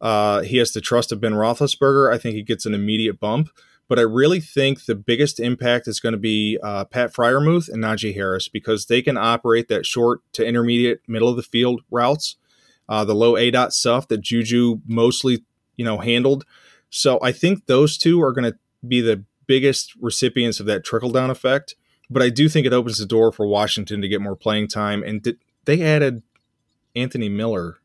Uh, 0.00 0.42
he 0.42 0.58
has 0.58 0.70
the 0.72 0.80
trust 0.80 1.10
of 1.10 1.20
Ben 1.20 1.32
Roethlisberger. 1.32 2.12
I 2.12 2.18
think 2.18 2.36
he 2.36 2.42
gets 2.42 2.66
an 2.66 2.74
immediate 2.74 3.18
bump. 3.18 3.48
But 3.88 3.98
I 3.98 4.02
really 4.02 4.40
think 4.40 4.84
the 4.84 4.96
biggest 4.96 5.38
impact 5.38 5.86
is 5.86 6.00
going 6.00 6.12
to 6.12 6.18
be 6.18 6.58
uh, 6.62 6.84
Pat 6.86 7.12
Freiermuth 7.12 7.68
and 7.68 7.82
Najee 7.82 8.14
Harris 8.14 8.48
because 8.48 8.86
they 8.86 9.02
can 9.02 9.16
operate 9.16 9.68
that 9.68 9.86
short 9.86 10.20
to 10.32 10.46
intermediate 10.46 11.00
middle 11.08 11.28
of 11.28 11.36
the 11.36 11.42
field 11.42 11.82
routes 11.90 12.36
uh, 12.88 13.04
the 13.04 13.14
low 13.14 13.36
A 13.36 13.50
dot 13.50 13.72
stuff 13.72 14.08
that 14.08 14.20
Juju 14.20 14.80
mostly 14.86 15.44
you 15.76 15.84
know 15.84 15.98
handled. 15.98 16.44
So 16.90 17.18
I 17.22 17.32
think 17.32 17.66
those 17.66 17.98
two 17.98 18.22
are 18.22 18.32
going 18.32 18.50
to 18.50 18.58
be 18.86 19.00
the 19.00 19.24
biggest 19.46 19.94
recipients 20.00 20.60
of 20.60 20.66
that 20.66 20.84
trickle 20.84 21.10
down 21.10 21.30
effect. 21.30 21.74
But 22.08 22.22
I 22.22 22.30
do 22.30 22.48
think 22.48 22.66
it 22.66 22.72
opens 22.72 22.98
the 22.98 23.06
door 23.06 23.32
for 23.32 23.46
Washington 23.46 24.00
to 24.00 24.08
get 24.08 24.20
more 24.20 24.36
playing 24.36 24.68
time. 24.68 25.02
And 25.02 25.22
did, 25.22 25.38
they 25.64 25.82
added 25.82 26.22
Anthony 26.94 27.28
Miller. 27.28 27.78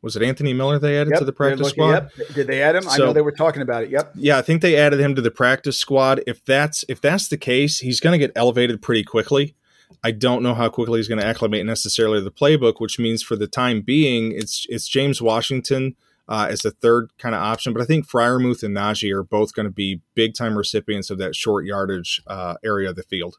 Was 0.00 0.16
it 0.16 0.22
Anthony 0.22 0.54
Miller 0.54 0.78
they 0.78 0.96
added 0.98 1.10
yep, 1.10 1.18
to 1.18 1.24
the 1.24 1.32
practice 1.32 1.60
looking, 1.60 1.82
squad? 1.82 2.10
Yep. 2.16 2.28
Did 2.34 2.46
they 2.46 2.62
add 2.62 2.76
him? 2.76 2.84
So, 2.84 2.90
I 2.90 2.96
know 2.98 3.12
they 3.12 3.20
were 3.20 3.32
talking 3.32 3.62
about 3.62 3.82
it. 3.82 3.90
Yep. 3.90 4.12
Yeah, 4.14 4.38
I 4.38 4.42
think 4.42 4.62
they 4.62 4.76
added 4.76 5.00
him 5.00 5.14
to 5.16 5.20
the 5.20 5.30
practice 5.30 5.76
squad. 5.76 6.22
If 6.26 6.44
that's 6.44 6.84
if 6.88 7.00
that's 7.00 7.28
the 7.28 7.36
case, 7.36 7.80
he's 7.80 8.00
going 8.00 8.18
to 8.18 8.18
get 8.18 8.32
elevated 8.36 8.80
pretty 8.80 9.02
quickly. 9.02 9.56
I 10.04 10.10
don't 10.10 10.42
know 10.42 10.54
how 10.54 10.68
quickly 10.68 10.98
he's 10.98 11.08
going 11.08 11.20
to 11.20 11.26
acclimate 11.26 11.66
necessarily 11.66 12.20
the 12.20 12.30
playbook, 12.30 12.80
which 12.80 12.98
means 12.98 13.22
for 13.22 13.36
the 13.36 13.46
time 13.46 13.82
being, 13.82 14.32
it's 14.32 14.66
it's 14.68 14.88
James 14.88 15.20
Washington 15.20 15.96
uh, 16.28 16.48
as 16.50 16.60
the 16.60 16.70
third 16.70 17.10
kind 17.18 17.34
of 17.34 17.40
option. 17.40 17.72
But 17.72 17.82
I 17.82 17.86
think 17.86 18.06
Freiermuth 18.06 18.62
and 18.62 18.76
Najee 18.76 19.12
are 19.12 19.22
both 19.22 19.54
going 19.54 19.66
to 19.66 19.72
be 19.72 20.00
big 20.14 20.34
time 20.34 20.56
recipients 20.56 21.10
of 21.10 21.18
that 21.18 21.34
short 21.34 21.64
yardage 21.64 22.22
uh, 22.26 22.56
area 22.64 22.90
of 22.90 22.96
the 22.96 23.02
field. 23.02 23.38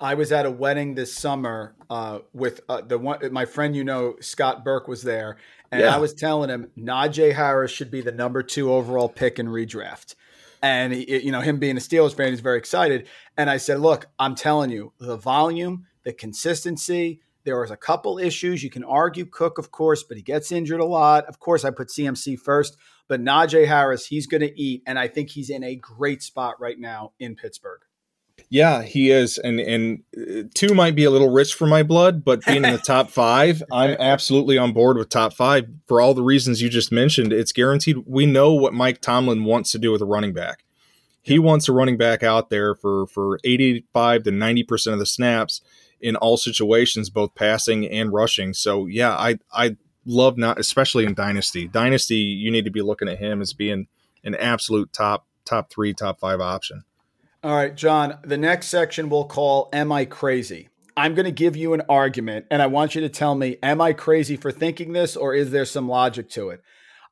I 0.00 0.14
was 0.14 0.32
at 0.32 0.44
a 0.44 0.50
wedding 0.50 0.96
this 0.96 1.14
summer 1.14 1.74
uh, 1.88 2.18
with 2.32 2.60
uh, 2.68 2.80
the 2.80 2.98
one 2.98 3.20
my 3.32 3.44
friend 3.44 3.76
you 3.76 3.84
know 3.84 4.16
Scott 4.20 4.64
Burke 4.64 4.88
was 4.88 5.02
there, 5.02 5.36
and 5.70 5.82
yeah. 5.82 5.94
I 5.94 5.98
was 5.98 6.12
telling 6.12 6.50
him 6.50 6.70
Najee 6.76 7.34
Harris 7.34 7.70
should 7.70 7.90
be 7.90 8.00
the 8.00 8.12
number 8.12 8.42
two 8.42 8.72
overall 8.72 9.08
pick 9.08 9.38
in 9.38 9.46
redraft 9.46 10.16
and 10.64 10.96
you 10.96 11.30
know 11.30 11.42
him 11.42 11.58
being 11.58 11.76
a 11.76 11.80
Steelers 11.80 12.16
fan, 12.16 12.30
he's 12.30 12.40
very 12.40 12.56
excited. 12.56 13.06
And 13.36 13.50
I 13.50 13.58
said, 13.58 13.80
"Look, 13.80 14.06
I'm 14.18 14.34
telling 14.34 14.70
you, 14.70 14.94
the 14.98 15.18
volume, 15.18 15.84
the 16.04 16.14
consistency. 16.14 17.20
There 17.44 17.60
was 17.60 17.70
a 17.70 17.76
couple 17.76 18.18
issues. 18.18 18.62
You 18.64 18.70
can 18.70 18.82
argue 18.82 19.26
Cook, 19.26 19.58
of 19.58 19.70
course, 19.70 20.02
but 20.02 20.16
he 20.16 20.22
gets 20.22 20.50
injured 20.50 20.80
a 20.80 20.86
lot. 20.86 21.26
Of 21.26 21.38
course, 21.38 21.66
I 21.66 21.70
put 21.70 21.88
CMC 21.88 22.40
first, 22.40 22.78
but 23.06 23.20
Najee 23.20 23.66
Harris, 23.66 24.06
he's 24.06 24.26
going 24.26 24.40
to 24.40 24.58
eat, 24.58 24.82
and 24.86 24.98
I 24.98 25.08
think 25.08 25.28
he's 25.28 25.50
in 25.50 25.62
a 25.62 25.76
great 25.76 26.22
spot 26.22 26.58
right 26.58 26.80
now 26.80 27.12
in 27.18 27.36
Pittsburgh. 27.36 27.82
Yeah, 28.50 28.82
he 28.82 29.10
is, 29.10 29.38
and 29.38 29.58
and 29.58 30.02
uh, 30.16 30.42
two 30.54 30.74
might 30.74 30.94
be 30.94 31.04
a 31.04 31.10
little 31.10 31.30
rich 31.30 31.54
for 31.54 31.66
my 31.66 31.82
blood, 31.82 32.24
but 32.24 32.44
being 32.44 32.64
in 32.64 32.72
the 32.72 32.78
top 32.84 33.10
five, 33.10 33.62
I'm 33.72 33.96
absolutely 33.98 34.58
on 34.58 34.72
board 34.72 34.96
with 34.96 35.08
top 35.08 35.32
five 35.32 35.66
for 35.86 36.00
all 36.00 36.14
the 36.14 36.22
reasons 36.22 36.62
you 36.62 36.68
just 36.68 36.92
mentioned. 36.92 37.32
It's 37.32 37.52
guaranteed. 37.52 38.04
We 38.06 38.26
know 38.26 38.52
what 38.52 38.74
Mike 38.74 39.00
Tomlin 39.00 39.44
wants 39.44 39.72
to 39.72 39.78
do 39.78 39.90
with 39.90 40.02
a 40.02 40.06
running 40.06 40.32
back. 40.32 40.64
He 41.22 41.38
wants 41.38 41.68
a 41.68 41.72
running 41.72 41.96
back 41.96 42.22
out 42.22 42.50
there 42.50 42.74
for 42.74 43.06
for 43.06 43.40
85 43.44 44.24
to 44.24 44.30
90 44.30 44.62
percent 44.64 44.92
of 44.92 45.00
the 45.00 45.06
snaps 45.06 45.60
in 46.00 46.16
all 46.16 46.36
situations, 46.36 47.10
both 47.10 47.34
passing 47.34 47.88
and 47.88 48.12
rushing. 48.12 48.52
So 48.52 48.86
yeah, 48.86 49.16
I 49.16 49.38
I 49.52 49.76
love 50.04 50.36
not, 50.36 50.58
especially 50.58 51.04
in 51.04 51.14
Dynasty. 51.14 51.66
Dynasty, 51.66 52.16
you 52.16 52.50
need 52.50 52.64
to 52.64 52.70
be 52.70 52.82
looking 52.82 53.08
at 53.08 53.18
him 53.18 53.40
as 53.40 53.52
being 53.52 53.86
an 54.22 54.34
absolute 54.34 54.92
top, 54.92 55.26
top 55.44 55.70
three, 55.70 55.94
top 55.94 56.20
five 56.20 56.40
option. 56.40 56.84
All 57.44 57.54
right, 57.54 57.74
John, 57.74 58.16
the 58.24 58.38
next 58.38 58.68
section 58.68 59.10
we'll 59.10 59.26
call 59.26 59.68
Am 59.70 59.92
I 59.92 60.06
Crazy? 60.06 60.70
I'm 60.96 61.14
going 61.14 61.26
to 61.26 61.30
give 61.30 61.56
you 61.56 61.74
an 61.74 61.82
argument, 61.90 62.46
and 62.50 62.62
I 62.62 62.68
want 62.68 62.94
you 62.94 63.02
to 63.02 63.10
tell 63.10 63.34
me 63.34 63.58
Am 63.62 63.82
I 63.82 63.92
crazy 63.92 64.38
for 64.38 64.50
thinking 64.50 64.94
this, 64.94 65.14
or 65.14 65.34
is 65.34 65.50
there 65.50 65.66
some 65.66 65.86
logic 65.86 66.30
to 66.30 66.48
it? 66.48 66.62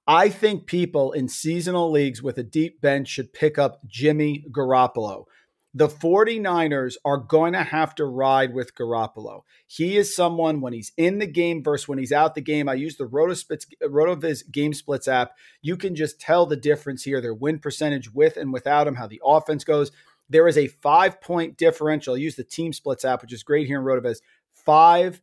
I 0.07 0.31
think 0.31 0.65
people 0.65 1.13
in 1.13 1.29
seasonal 1.29 1.91
leagues 1.91 2.23
with 2.23 2.39
a 2.39 2.43
deep 2.43 2.81
bench 2.81 3.09
should 3.09 3.35
pick 3.35 3.59
up 3.59 3.87
Jimmy 3.87 4.47
Garoppolo. 4.51 5.27
The 5.75 5.89
49ers 5.89 6.97
are 7.05 7.19
going 7.19 7.53
to 7.53 7.63
have 7.63 7.95
to 7.97 8.07
ride 8.07 8.55
with 8.55 8.75
Garoppolo. 8.75 9.43
He 9.67 9.99
is 9.99 10.17
someone 10.17 10.63
when 10.63 10.73
he's 10.73 10.93
in 10.97 11.19
the 11.19 11.27
game 11.27 11.63
versus 11.63 11.89
when 11.89 11.99
he's 11.99 12.13
out 12.13 12.35
the 12.35 12.41
game. 12.41 12.71
I 12.71 12.75
use 12.75 12.97
the 12.97 13.07
RotoViz 13.07 14.51
Game 14.51 14.75
Splits 14.75 15.09
app. 15.09 15.33
You 15.61 15.79
can 15.79 15.95
just 15.95 16.21
tell 16.21 16.45
the 16.47 16.57
difference 16.57 17.05
here, 17.05 17.21
their 17.23 17.35
win 17.35 17.59
percentage 17.59 18.13
with 18.13 18.37
and 18.37 18.53
without 18.53 18.87
him, 18.87 18.97
how 18.97 19.07
the 19.07 19.23
offense 19.25 19.65
goes. 19.65 19.93
There 20.29 20.49
is 20.49 20.57
a 20.57 20.69
five 20.69 21.21
point 21.21 21.57
differential. 21.57 22.15
I 22.15 22.19
use 22.19 22.37
the 22.37 22.45
Team 22.45 22.73
Splits 22.73 23.05
app, 23.05 23.23
which 23.23 23.33
is 23.33 23.43
great 23.43 23.67
here 23.67 23.79
in 23.79 23.85
RotoViz. 23.85 24.19
Five 24.53 25.21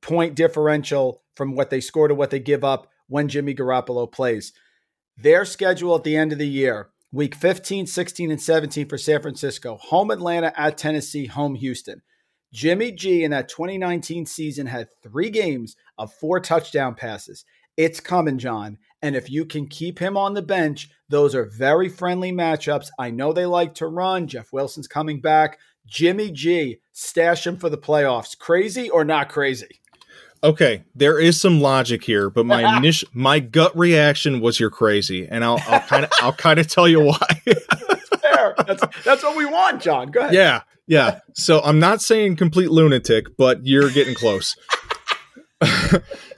point 0.00 0.34
differential 0.34 1.22
from 1.36 1.54
what 1.54 1.70
they 1.70 1.80
score 1.80 2.08
to 2.08 2.14
what 2.14 2.30
they 2.30 2.40
give 2.40 2.64
up 2.64 2.90
when 3.08 3.28
Jimmy 3.28 3.54
Garoppolo 3.54 4.10
plays. 4.10 4.52
Their 5.16 5.44
schedule 5.44 5.96
at 5.96 6.04
the 6.04 6.16
end 6.16 6.32
of 6.32 6.38
the 6.38 6.48
year 6.48 6.90
week 7.10 7.34
15, 7.34 7.86
16, 7.86 8.30
and 8.30 8.40
17 8.40 8.88
for 8.88 8.98
San 8.98 9.22
Francisco, 9.22 9.78
home 9.80 10.10
Atlanta 10.10 10.52
at 10.56 10.76
Tennessee, 10.76 11.26
home 11.26 11.54
Houston. 11.54 12.02
Jimmy 12.52 12.92
G 12.92 13.24
in 13.24 13.30
that 13.30 13.48
2019 13.48 14.26
season 14.26 14.66
had 14.66 14.88
three 15.02 15.30
games 15.30 15.76
of 15.98 16.12
four 16.12 16.40
touchdown 16.40 16.94
passes. 16.94 17.44
It's 17.78 18.00
coming, 18.00 18.38
John. 18.38 18.76
And 19.00 19.14
if 19.14 19.30
you 19.30 19.44
can 19.44 19.68
keep 19.68 20.00
him 20.00 20.16
on 20.16 20.34
the 20.34 20.42
bench, 20.42 20.90
those 21.08 21.32
are 21.36 21.44
very 21.44 21.88
friendly 21.88 22.32
matchups. 22.32 22.88
I 22.98 23.12
know 23.12 23.32
they 23.32 23.46
like 23.46 23.74
to 23.76 23.86
run. 23.86 24.26
Jeff 24.26 24.52
Wilson's 24.52 24.88
coming 24.88 25.20
back. 25.20 25.60
Jimmy 25.86 26.32
G, 26.32 26.80
stash 26.92 27.46
him 27.46 27.56
for 27.56 27.70
the 27.70 27.78
playoffs. 27.78 28.36
Crazy 28.36 28.90
or 28.90 29.04
not 29.04 29.28
crazy? 29.28 29.80
Okay, 30.42 30.82
there 30.96 31.20
is 31.20 31.40
some 31.40 31.60
logic 31.60 32.02
here, 32.02 32.30
but 32.30 32.46
my 32.46 32.76
initial 32.78 33.08
my 33.12 33.38
gut 33.38 33.76
reaction 33.78 34.40
was 34.40 34.58
you're 34.58 34.70
crazy, 34.70 35.28
and 35.28 35.44
I'll 35.44 35.60
I'll 35.68 35.80
kind 35.80 36.04
of 36.04 36.10
I'll 36.20 36.32
kind 36.32 36.58
of 36.58 36.66
tell 36.66 36.88
you 36.88 37.00
why. 37.00 37.42
Fair. 38.20 38.54
That's 38.66 38.84
that's 39.04 39.22
what 39.22 39.36
we 39.36 39.46
want, 39.46 39.80
John. 39.80 40.10
Go 40.10 40.20
ahead. 40.20 40.34
Yeah, 40.34 40.62
yeah. 40.88 41.20
So 41.34 41.60
I'm 41.60 41.78
not 41.78 42.02
saying 42.02 42.36
complete 42.36 42.70
lunatic, 42.70 43.36
but 43.36 43.64
you're 43.64 43.90
getting 43.90 44.16
close. 44.16 44.56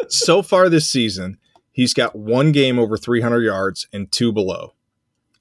So 0.09 0.43
far 0.43 0.69
this 0.69 0.89
season, 0.89 1.39
he's 1.73 1.95
got 1.95 2.17
one 2.17 2.53
game 2.53 2.79
over 2.79 2.97
300 2.97 3.43
yards 3.43 3.87
and 3.93 4.11
two 4.11 4.33
below. 4.33 4.75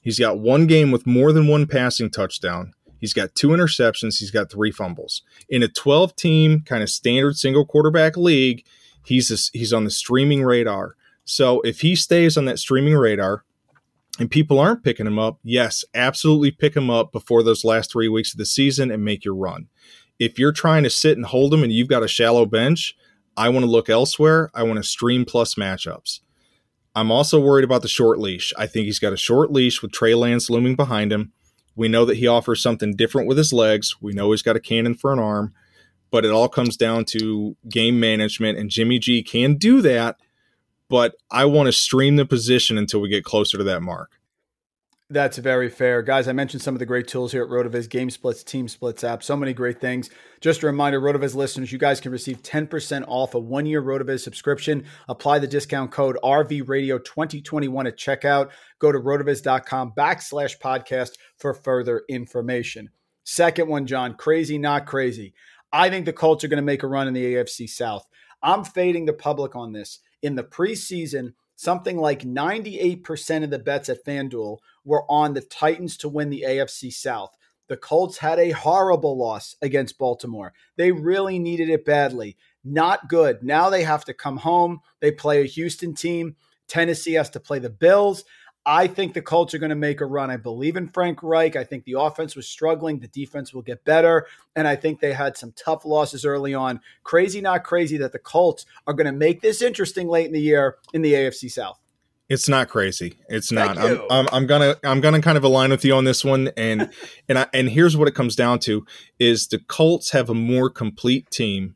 He's 0.01 0.19
got 0.19 0.39
one 0.39 0.67
game 0.67 0.91
with 0.91 1.05
more 1.05 1.31
than 1.31 1.47
one 1.47 1.67
passing 1.67 2.09
touchdown. 2.09 2.73
He's 2.99 3.13
got 3.13 3.35
two 3.35 3.49
interceptions. 3.49 4.19
He's 4.19 4.31
got 4.31 4.51
three 4.51 4.71
fumbles. 4.71 5.21
In 5.47 5.63
a 5.63 5.67
12 5.67 6.15
team 6.15 6.61
kind 6.61 6.83
of 6.83 6.89
standard 6.89 7.37
single 7.37 7.65
quarterback 7.65 8.17
league, 8.17 8.65
he's 9.05 9.31
a, 9.31 9.57
he's 9.57 9.73
on 9.73 9.85
the 9.85 9.91
streaming 9.91 10.43
radar. 10.43 10.95
So 11.23 11.61
if 11.61 11.81
he 11.81 11.95
stays 11.95 12.37
on 12.37 12.45
that 12.45 12.59
streaming 12.59 12.95
radar 12.95 13.45
and 14.19 14.29
people 14.29 14.59
aren't 14.59 14.83
picking 14.83 15.07
him 15.07 15.19
up, 15.19 15.39
yes, 15.43 15.85
absolutely 15.93 16.51
pick 16.51 16.75
him 16.75 16.89
up 16.89 17.11
before 17.11 17.43
those 17.43 17.63
last 17.63 17.91
three 17.91 18.09
weeks 18.09 18.33
of 18.33 18.37
the 18.37 18.45
season 18.45 18.91
and 18.91 19.05
make 19.05 19.23
your 19.23 19.35
run. 19.35 19.67
If 20.17 20.37
you're 20.37 20.51
trying 20.51 20.83
to 20.83 20.89
sit 20.89 21.15
and 21.15 21.25
hold 21.25 21.53
him 21.53 21.63
and 21.63 21.71
you've 21.71 21.87
got 21.87 22.03
a 22.03 22.07
shallow 22.07 22.45
bench, 22.45 22.95
I 23.37 23.49
want 23.49 23.65
to 23.65 23.71
look 23.71 23.89
elsewhere. 23.89 24.49
I 24.53 24.63
want 24.63 24.77
to 24.77 24.83
stream 24.83 25.25
plus 25.25 25.55
matchups. 25.55 26.19
I'm 26.95 27.11
also 27.11 27.39
worried 27.39 27.63
about 27.63 27.81
the 27.81 27.87
short 27.87 28.19
leash. 28.19 28.51
I 28.57 28.65
think 28.67 28.85
he's 28.85 28.99
got 28.99 29.13
a 29.13 29.17
short 29.17 29.51
leash 29.51 29.81
with 29.81 29.91
Trey 29.91 30.15
Lance 30.15 30.49
looming 30.49 30.75
behind 30.75 31.13
him. 31.13 31.31
We 31.75 31.87
know 31.87 32.03
that 32.05 32.17
he 32.17 32.27
offers 32.27 32.61
something 32.61 32.95
different 32.95 33.27
with 33.27 33.37
his 33.37 33.53
legs. 33.53 33.95
We 34.01 34.11
know 34.11 34.31
he's 34.31 34.41
got 34.41 34.57
a 34.57 34.59
cannon 34.59 34.95
for 34.95 35.13
an 35.13 35.19
arm, 35.19 35.53
but 36.11 36.25
it 36.25 36.31
all 36.31 36.49
comes 36.49 36.75
down 36.75 37.05
to 37.05 37.55
game 37.69 37.99
management, 37.99 38.57
and 38.57 38.69
Jimmy 38.69 38.99
G 38.99 39.23
can 39.23 39.55
do 39.55 39.81
that. 39.81 40.17
But 40.89 41.15
I 41.31 41.45
want 41.45 41.67
to 41.67 41.71
stream 41.71 42.15
the 42.15 42.25
position 42.25 42.77
until 42.77 42.99
we 42.99 43.09
get 43.09 43.23
closer 43.23 43.57
to 43.57 43.63
that 43.63 43.81
mark. 43.81 44.18
That's 45.11 45.39
very 45.39 45.69
fair. 45.69 46.03
Guys, 46.03 46.27
I 46.27 46.33
mentioned 46.33 46.61
some 46.61 46.75
of 46.75 46.79
the 46.79 46.85
great 46.85 47.07
tools 47.07 47.31
here 47.31 47.43
at 47.43 47.49
RotoViz, 47.49 47.89
Game 47.89 48.11
Splits, 48.11 48.43
Team 48.43 48.67
Splits 48.67 49.03
app, 49.03 49.23
so 49.23 49.35
many 49.35 49.53
great 49.53 49.81
things. 49.81 50.11
Just 50.39 50.61
a 50.61 50.67
reminder, 50.67 51.01
RotoViz 51.01 51.33
listeners, 51.33 51.71
you 51.71 51.79
guys 51.79 51.99
can 51.99 52.11
receive 52.11 52.43
10% 52.43 53.05
off 53.07 53.33
a 53.33 53.39
one-year 53.39 53.81
RotoViz 53.81 54.19
subscription. 54.19 54.85
Apply 55.07 55.39
the 55.39 55.47
discount 55.47 55.89
code 55.89 56.19
RVRadio2021 56.23 57.87
at 57.87 57.97
checkout. 57.97 58.51
Go 58.77 58.91
to 58.91 58.99
rotoviz.com 58.99 59.93
backslash 59.97 60.59
podcast 60.59 61.13
for 61.37 61.55
further 61.55 62.03
information. 62.07 62.91
Second 63.23 63.67
one, 63.67 63.87
John, 63.87 64.13
crazy, 64.13 64.59
not 64.59 64.85
crazy. 64.85 65.33
I 65.73 65.89
think 65.89 66.05
the 66.05 66.13
Colts 66.13 66.43
are 66.43 66.49
going 66.49 66.57
to 66.57 66.61
make 66.61 66.83
a 66.83 66.87
run 66.87 67.07
in 67.07 67.15
the 67.15 67.33
AFC 67.33 67.67
South. 67.67 68.07
I'm 68.43 68.63
fading 68.63 69.05
the 69.05 69.13
public 69.13 69.55
on 69.55 69.71
this. 69.71 70.01
In 70.21 70.35
the 70.35 70.43
preseason, 70.43 71.33
something 71.59 71.97
like 71.97 72.21
98% 72.21 73.43
of 73.43 73.49
the 73.49 73.59
bets 73.59 73.89
at 73.89 74.05
FanDuel 74.05 74.59
were 74.85 75.03
on 75.11 75.33
the 75.33 75.41
Titans 75.41 75.97
to 75.97 76.07
win 76.07 76.29
the 76.29 76.45
AFC 76.47 76.93
South. 76.93 77.35
The 77.67 77.75
Colts 77.75 78.19
had 78.19 78.39
a 78.39 78.51
horrible 78.51 79.17
loss 79.17 79.57
against 79.61 79.97
Baltimore. 79.97 80.53
They 80.77 80.93
really 80.93 81.37
needed 81.37 81.69
it 81.69 81.83
badly. 81.83 82.37
Not 82.63 83.09
good. 83.09 83.43
Now 83.43 83.69
they 83.69 83.83
have 83.83 84.05
to 84.05 84.13
come 84.13 84.37
home. 84.37 84.79
They 85.01 85.11
play 85.11 85.41
a 85.41 85.47
Houston 85.47 85.93
team. 85.93 86.37
Tennessee 86.69 87.15
has 87.15 87.29
to 87.31 87.41
play 87.41 87.59
the 87.59 87.69
Bills. 87.69 88.23
I 88.71 88.85
think 88.85 89.15
the 89.15 89.21
Colts 89.23 89.55
are 89.55 89.57
going 89.57 89.71
to 89.71 89.75
make 89.75 89.99
a 89.99 90.05
run. 90.05 90.29
I 90.29 90.37
believe 90.37 90.77
in 90.77 90.87
Frank 90.87 91.23
Reich. 91.23 91.55
I 91.55 91.63
think 91.63 91.85
the 91.85 91.99
offense 91.99 92.35
was 92.35 92.47
struggling. 92.47 92.99
The 92.99 93.07
defense 93.07 93.51
will 93.51 93.63
get 93.63 93.83
better. 93.83 94.27
And 94.55 94.67
I 94.67 94.75
think 94.75 94.99
they 94.99 95.11
had 95.11 95.35
some 95.35 95.53
tough 95.53 95.85
losses 95.85 96.23
early 96.23 96.53
on. 96.53 96.79
Crazy, 97.03 97.41
not 97.41 97.63
crazy 97.63 97.97
that 97.97 98.11
the 98.11 98.19
Colts 98.19 98.67
are 98.85 98.93
going 98.93 99.07
to 99.07 99.11
make 99.11 99.41
this 99.41 99.63
interesting 99.63 100.07
late 100.07 100.27
in 100.27 100.33
the 100.33 100.39
year 100.39 100.77
in 100.93 101.01
the 101.01 101.13
AFC 101.13 101.49
South. 101.49 101.79
It's 102.29 102.47
not 102.47 102.69
crazy. 102.69 103.17
It's 103.27 103.51
not. 103.51 103.75
I'm, 103.79 104.01
I'm, 104.11 104.27
I'm, 104.31 104.45
gonna 104.45 104.75
I'm 104.83 105.01
gonna 105.01 105.19
kind 105.19 105.35
of 105.35 105.43
align 105.43 105.71
with 105.71 105.83
you 105.83 105.95
on 105.95 106.03
this 106.03 106.23
one, 106.23 106.51
and 106.55 106.91
and 107.27 107.39
I, 107.39 107.47
and 107.55 107.71
here's 107.71 107.97
what 107.97 108.07
it 108.07 108.13
comes 108.13 108.35
down 108.35 108.59
to: 108.59 108.85
is 109.17 109.47
the 109.47 109.57
Colts 109.57 110.11
have 110.11 110.29
a 110.29 110.35
more 110.35 110.69
complete 110.69 111.31
team 111.31 111.75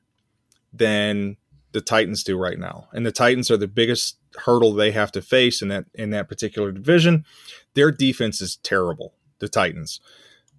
than 0.72 1.38
the 1.74 1.82
Titans 1.82 2.24
do 2.24 2.38
right 2.38 2.58
now, 2.58 2.88
and 2.94 3.06
the 3.06 3.12
Titans 3.12 3.52
are 3.52 3.58
the 3.58 3.68
biggest 3.68 4.18
hurdle 4.46 4.74
they 4.74 4.92
have 4.92 5.12
to 5.12 5.22
face 5.22 5.62
in 5.62 5.68
that 5.68 5.86
in 5.94 6.12
that 6.12 6.30
particular 6.30 6.72
division. 6.72 7.26
Their 7.74 7.92
defense 7.92 8.42
is 8.42 8.58
terrible. 8.58 9.14
The 9.40 9.50
Titans. 9.50 10.00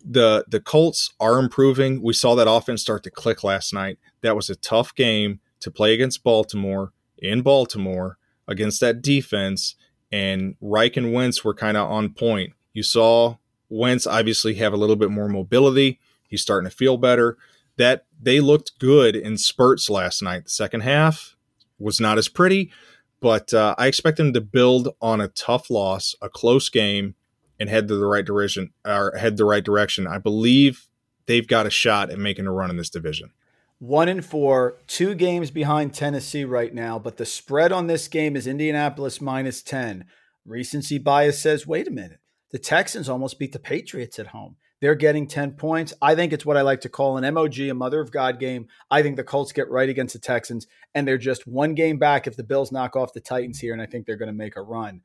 The 0.05 0.45
the 0.49 0.61
Colts 0.61 1.15
are 1.19 1.39
improving. 1.39 2.03
We 2.03 2.13
saw 2.13 2.35
that 2.35 2.51
offense 2.51 2.83
start 2.83 3.03
to 3.05 3.11
click 3.11 3.43
last 3.43 3.73
night. 3.73 3.99
That 4.21 4.37
was 4.37 4.51
a 4.51 4.57
tough 4.57 4.95
game 4.95 5.41
to 5.61 5.71
play 5.71 5.95
against 5.95 6.23
Baltimore 6.23 6.93
in 7.17 7.41
Baltimore 7.41 8.19
against 8.47 8.81
that 8.81 9.01
defense, 9.01 9.77
and 10.13 10.57
Reich 10.61 10.97
and 10.97 11.13
Wentz 11.13 11.43
were 11.45 11.55
kind 11.55 11.77
of 11.77 11.91
on 11.91 12.11
point. 12.11 12.53
You 12.75 12.83
saw 12.83 13.37
Wentz 13.71 14.07
obviously 14.07 14.55
have 14.55 14.73
a 14.73 14.77
little 14.77 14.97
bit 14.97 15.11
more 15.11 15.29
mobility. 15.29 16.01
He's 16.29 16.43
starting 16.43 16.69
to 16.69 16.77
feel 16.77 16.97
better. 16.97 17.39
That 17.77 18.05
they 18.25 18.41
looked 18.41 18.79
good 18.79 19.15
in 19.15 19.37
spurts 19.37 19.91
last 19.91 20.23
night. 20.23 20.45
The 20.45 20.51
second 20.51 20.81
half 20.81 21.37
was 21.79 22.01
not 22.01 22.19
as 22.19 22.29
pretty, 22.29 22.73
but 23.21 23.53
uh, 23.53 23.75
I 23.79 23.87
expect 23.87 24.17
them 24.17 24.33
to 24.33 24.41
build 24.41 24.89
on 25.01 25.21
a 25.21 25.29
tough 25.29 25.71
loss, 25.71 26.15
a 26.21 26.29
close 26.29 26.69
game, 26.69 27.15
and 27.61 27.69
head 27.69 27.89
to 27.89 27.97
the 27.97 28.07
right 28.07 28.25
direction 28.25 28.73
or 28.85 29.17
head 29.17 29.37
the 29.37 29.45
right 29.45 29.65
direction. 29.65 30.07
I 30.07 30.19
believe 30.19 30.89
they've 31.27 31.47
got 31.47 31.67
a 31.67 31.71
shot 31.71 32.11
at 32.11 32.19
making 32.19 32.47
a 32.47 32.53
run 32.53 32.71
in 32.71 32.77
this 32.77 32.91
division. 32.91 33.31
One 33.79 34.09
and 34.09 34.25
four, 34.25 34.79
two 34.87 35.15
games 35.15 35.51
behind 35.51 35.93
Tennessee 35.93 36.45
right 36.45 36.73
now, 36.73 36.99
but 36.99 37.17
the 37.17 37.27
spread 37.27 37.73
on 37.73 37.87
this 37.87 38.09
game 38.09 38.37
is 38.37 38.47
Indianapolis 38.47 39.21
minus 39.21 39.63
10. 39.63 40.07
Recency 40.47 40.99
bias 40.99 41.41
says, 41.41 41.67
wait 41.67 41.89
a 41.89 41.91
minute, 41.91 42.21
the 42.51 42.59
Texans 42.59 43.09
almost 43.09 43.39
beat 43.39 43.53
the 43.53 43.59
Patriots 43.59 44.19
at 44.19 44.29
home. 44.29 44.57
They're 44.81 44.95
getting 44.95 45.27
10 45.27 45.53
points. 45.53 45.95
I 46.03 46.15
think 46.15 46.33
it's 46.33 46.45
what 46.45 46.57
I 46.57 46.63
like 46.63 46.83
to 46.83 46.89
call 46.89 47.17
an 47.17 47.35
MOG, 47.35 47.59
a 47.61 47.73
mother 47.73 48.01
of 48.01 48.11
God 48.11 48.39
game. 48.39 48.69
I 48.91 49.03
think 49.03 49.17
the 49.17 49.25
Colts 49.25 49.53
get 49.53 49.71
right 49.71 49.89
against 49.89 50.13
the 50.13 50.19
Texans, 50.19 50.67
and 50.95 51.07
they're 51.07 51.17
just 51.17 51.47
one 51.47 51.75
game 51.75 51.99
back 51.99 52.27
if 52.27 52.37
the 52.37 52.45
Bills 52.45 52.73
knock 52.73 52.97
off 52.97 53.13
the 53.13 53.21
Titans 53.21 53.61
here, 53.61 53.73
and 53.73 53.81
I 53.81 53.87
think 53.87 54.05
they're 54.05 54.17
going 54.17 54.27
to 54.27 54.33
make 54.33 54.57
a 54.57 54.63
run. 54.63 55.03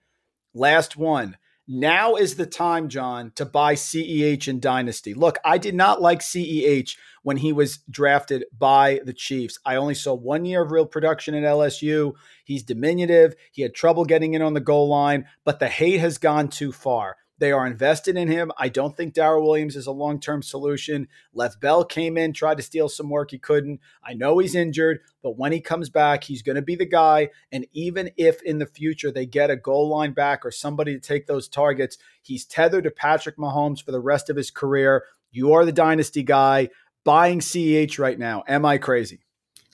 Last 0.54 0.98
one. 0.98 1.38
Now 1.72 2.16
is 2.16 2.36
the 2.36 2.48
time, 2.48 2.90
John, 2.90 3.32
to 3.36 3.46
buy 3.46 3.76
CEH 3.76 4.48
in 4.48 4.60
Dynasty. 4.60 5.14
Look, 5.14 5.38
I 5.46 5.60
did 5.60 5.76
not 5.76 6.02
like 6.02 6.22
CEH 6.22 6.98
when 7.22 7.38
he 7.38 7.54
was 7.54 7.78
drafted 7.88 8.46
by 8.58 9.02
the 9.06 9.14
Chiefs. 9.14 9.60
I 9.64 9.76
only 9.76 9.94
saw 9.94 10.16
one 10.16 10.46
year 10.46 10.64
of 10.64 10.72
real 10.72 10.88
production 10.88 11.36
at 11.36 11.44
LSU. 11.44 12.14
He's 12.44 12.64
diminutive. 12.64 13.36
He 13.52 13.62
had 13.62 13.76
trouble 13.76 14.04
getting 14.04 14.34
in 14.34 14.42
on 14.42 14.56
the 14.56 14.60
goal 14.60 14.90
line, 14.90 15.28
but 15.46 15.60
the 15.60 15.68
hate 15.68 16.00
has 16.00 16.18
gone 16.18 16.48
too 16.48 16.72
far. 16.72 17.18
They 17.40 17.54
are 17.54 17.66
invested 17.66 18.18
in 18.18 18.28
him. 18.28 18.52
I 18.58 18.68
don't 18.68 18.96
think 18.96 19.14
Daryl 19.14 19.42
Williams 19.42 19.78
is 19.78 19.88
a 19.88 19.92
long 19.92 20.20
term 20.20 20.44
solution. 20.44 21.08
Lev 21.34 21.60
Bell 21.60 21.86
came 21.86 22.18
in, 22.18 22.34
tried 22.34 22.58
to 22.58 22.64
steal 22.64 22.90
some 22.90 23.10
work. 23.10 23.32
He 23.32 23.40
couldn't. 23.40 23.80
I 24.04 24.14
know 24.14 24.38
he's 24.38 24.56
injured, 24.56 25.00
but 25.24 25.38
when 25.38 25.54
he 25.54 25.62
comes 25.62 25.90
back, 25.90 26.26
he's 26.26 26.42
going 26.42 26.58
to 26.58 26.62
be 26.62 26.76
the 26.76 26.86
guy. 26.86 27.30
And 27.52 27.66
even 27.72 28.12
if 28.18 28.42
in 28.44 28.60
the 28.60 28.66
future 28.66 29.12
they 29.12 29.26
get 29.26 29.50
a 29.50 29.56
goal 29.56 29.88
line 29.88 30.12
back 30.12 30.46
or 30.46 30.52
somebody 30.52 30.94
to 30.94 31.00
take 31.00 31.28
those 31.28 31.48
targets, 31.48 31.98
he's 32.22 32.46
tethered 32.46 32.84
to 32.84 32.92
Patrick 32.92 33.38
Mahomes 33.38 33.82
for 33.82 33.92
the 33.92 34.02
rest 34.02 34.30
of 34.30 34.36
his 34.36 34.52
career. 34.52 35.06
You 35.32 35.54
are 35.54 35.64
the 35.64 35.72
dynasty 35.72 36.24
guy 36.24 36.70
buying 37.06 37.40
CEH 37.40 37.98
right 37.98 38.20
now. 38.20 38.44
Am 38.48 38.66
I 38.66 38.78
crazy? 38.78 39.22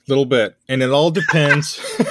Little 0.08 0.26
bit. 0.26 0.56
And 0.68 0.82
it 0.82 0.90
all 0.90 1.10
depends. 1.10 1.80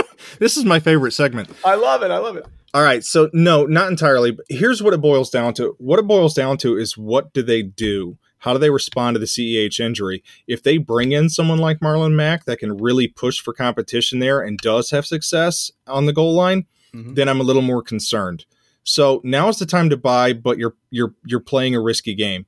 this 0.40 0.56
is 0.56 0.64
my 0.64 0.80
favorite 0.80 1.12
segment. 1.12 1.50
I 1.64 1.76
love 1.76 2.02
it. 2.02 2.10
I 2.10 2.18
love 2.18 2.36
it. 2.36 2.46
All 2.74 2.82
right. 2.82 3.04
So, 3.04 3.28
no, 3.32 3.66
not 3.66 3.90
entirely. 3.90 4.30
But 4.30 4.46
here's 4.48 4.82
what 4.82 4.94
it 4.94 5.00
boils 5.00 5.30
down 5.30 5.54
to. 5.54 5.76
What 5.78 5.98
it 5.98 6.06
boils 6.06 6.34
down 6.34 6.56
to 6.58 6.76
is 6.76 6.96
what 6.96 7.32
do 7.32 7.42
they 7.42 7.62
do? 7.62 8.18
How 8.38 8.52
do 8.52 8.58
they 8.58 8.70
respond 8.70 9.14
to 9.14 9.18
the 9.20 9.26
CEH 9.26 9.78
injury? 9.78 10.24
If 10.48 10.62
they 10.62 10.78
bring 10.78 11.12
in 11.12 11.28
someone 11.28 11.58
like 11.58 11.80
Marlon 11.80 12.14
Mack 12.14 12.44
that 12.46 12.58
can 12.58 12.76
really 12.76 13.06
push 13.06 13.40
for 13.40 13.52
competition 13.52 14.18
there 14.18 14.40
and 14.40 14.58
does 14.58 14.90
have 14.90 15.06
success 15.06 15.70
on 15.86 16.06
the 16.06 16.12
goal 16.12 16.34
line, 16.34 16.66
mm-hmm. 16.92 17.14
then 17.14 17.28
I'm 17.28 17.40
a 17.40 17.44
little 17.44 17.62
more 17.62 17.82
concerned. 17.82 18.46
So 18.84 19.20
now 19.22 19.48
is 19.48 19.58
the 19.58 19.66
time 19.66 19.90
to 19.90 19.96
buy, 19.96 20.32
but 20.32 20.58
you're 20.58 20.74
you're 20.90 21.14
you're 21.24 21.40
playing 21.40 21.76
a 21.76 21.80
risky 21.80 22.14
game 22.14 22.46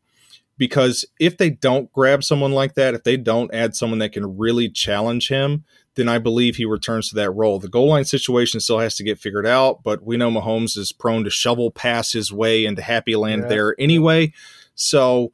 because 0.58 1.04
if 1.20 1.36
they 1.36 1.50
don't 1.50 1.92
grab 1.92 2.24
someone 2.24 2.52
like 2.52 2.74
that, 2.74 2.94
if 2.94 3.04
they 3.04 3.16
don't 3.16 3.54
add 3.54 3.76
someone 3.76 3.98
that 4.00 4.12
can 4.12 4.36
really 4.36 4.68
challenge 4.68 5.28
him, 5.28 5.64
then 5.96 6.08
I 6.08 6.18
believe 6.18 6.56
he 6.56 6.64
returns 6.64 7.08
to 7.08 7.14
that 7.16 7.30
role. 7.30 7.58
The 7.58 7.68
goal 7.68 7.88
line 7.88 8.04
situation 8.04 8.60
still 8.60 8.80
has 8.80 8.96
to 8.96 9.04
get 9.04 9.18
figured 9.18 9.46
out, 9.46 9.82
but 9.82 10.02
we 10.02 10.16
know 10.16 10.30
Mahomes 10.30 10.76
is 10.76 10.92
prone 10.92 11.24
to 11.24 11.30
shovel 11.30 11.70
pass 11.70 12.12
his 12.12 12.32
way 12.32 12.64
into 12.64 12.82
happy 12.82 13.16
land 13.16 13.42
yeah. 13.42 13.48
there 13.48 13.76
anyway. 13.78 14.32
So 14.74 15.32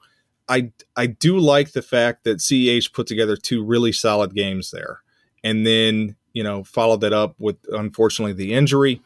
I 0.49 0.73
I 0.97 1.07
do 1.07 1.39
like 1.39 1.73
the 1.73 1.83
fact 1.83 2.25
that 2.25 2.39
CEH 2.39 2.93
put 2.93 3.07
together 3.07 3.37
two 3.37 3.65
really 3.65 3.93
solid 3.93 4.35
games 4.35 4.71
there. 4.71 5.01
And 5.43 5.67
then, 5.67 6.17
you 6.35 6.43
know, 6.43 6.65
followed 6.65 7.01
that 7.01 7.15
up 7.15 7.35
with 7.39 7.57
unfortunately 7.73 8.35
the 8.35 8.53
injury. 8.53 9.01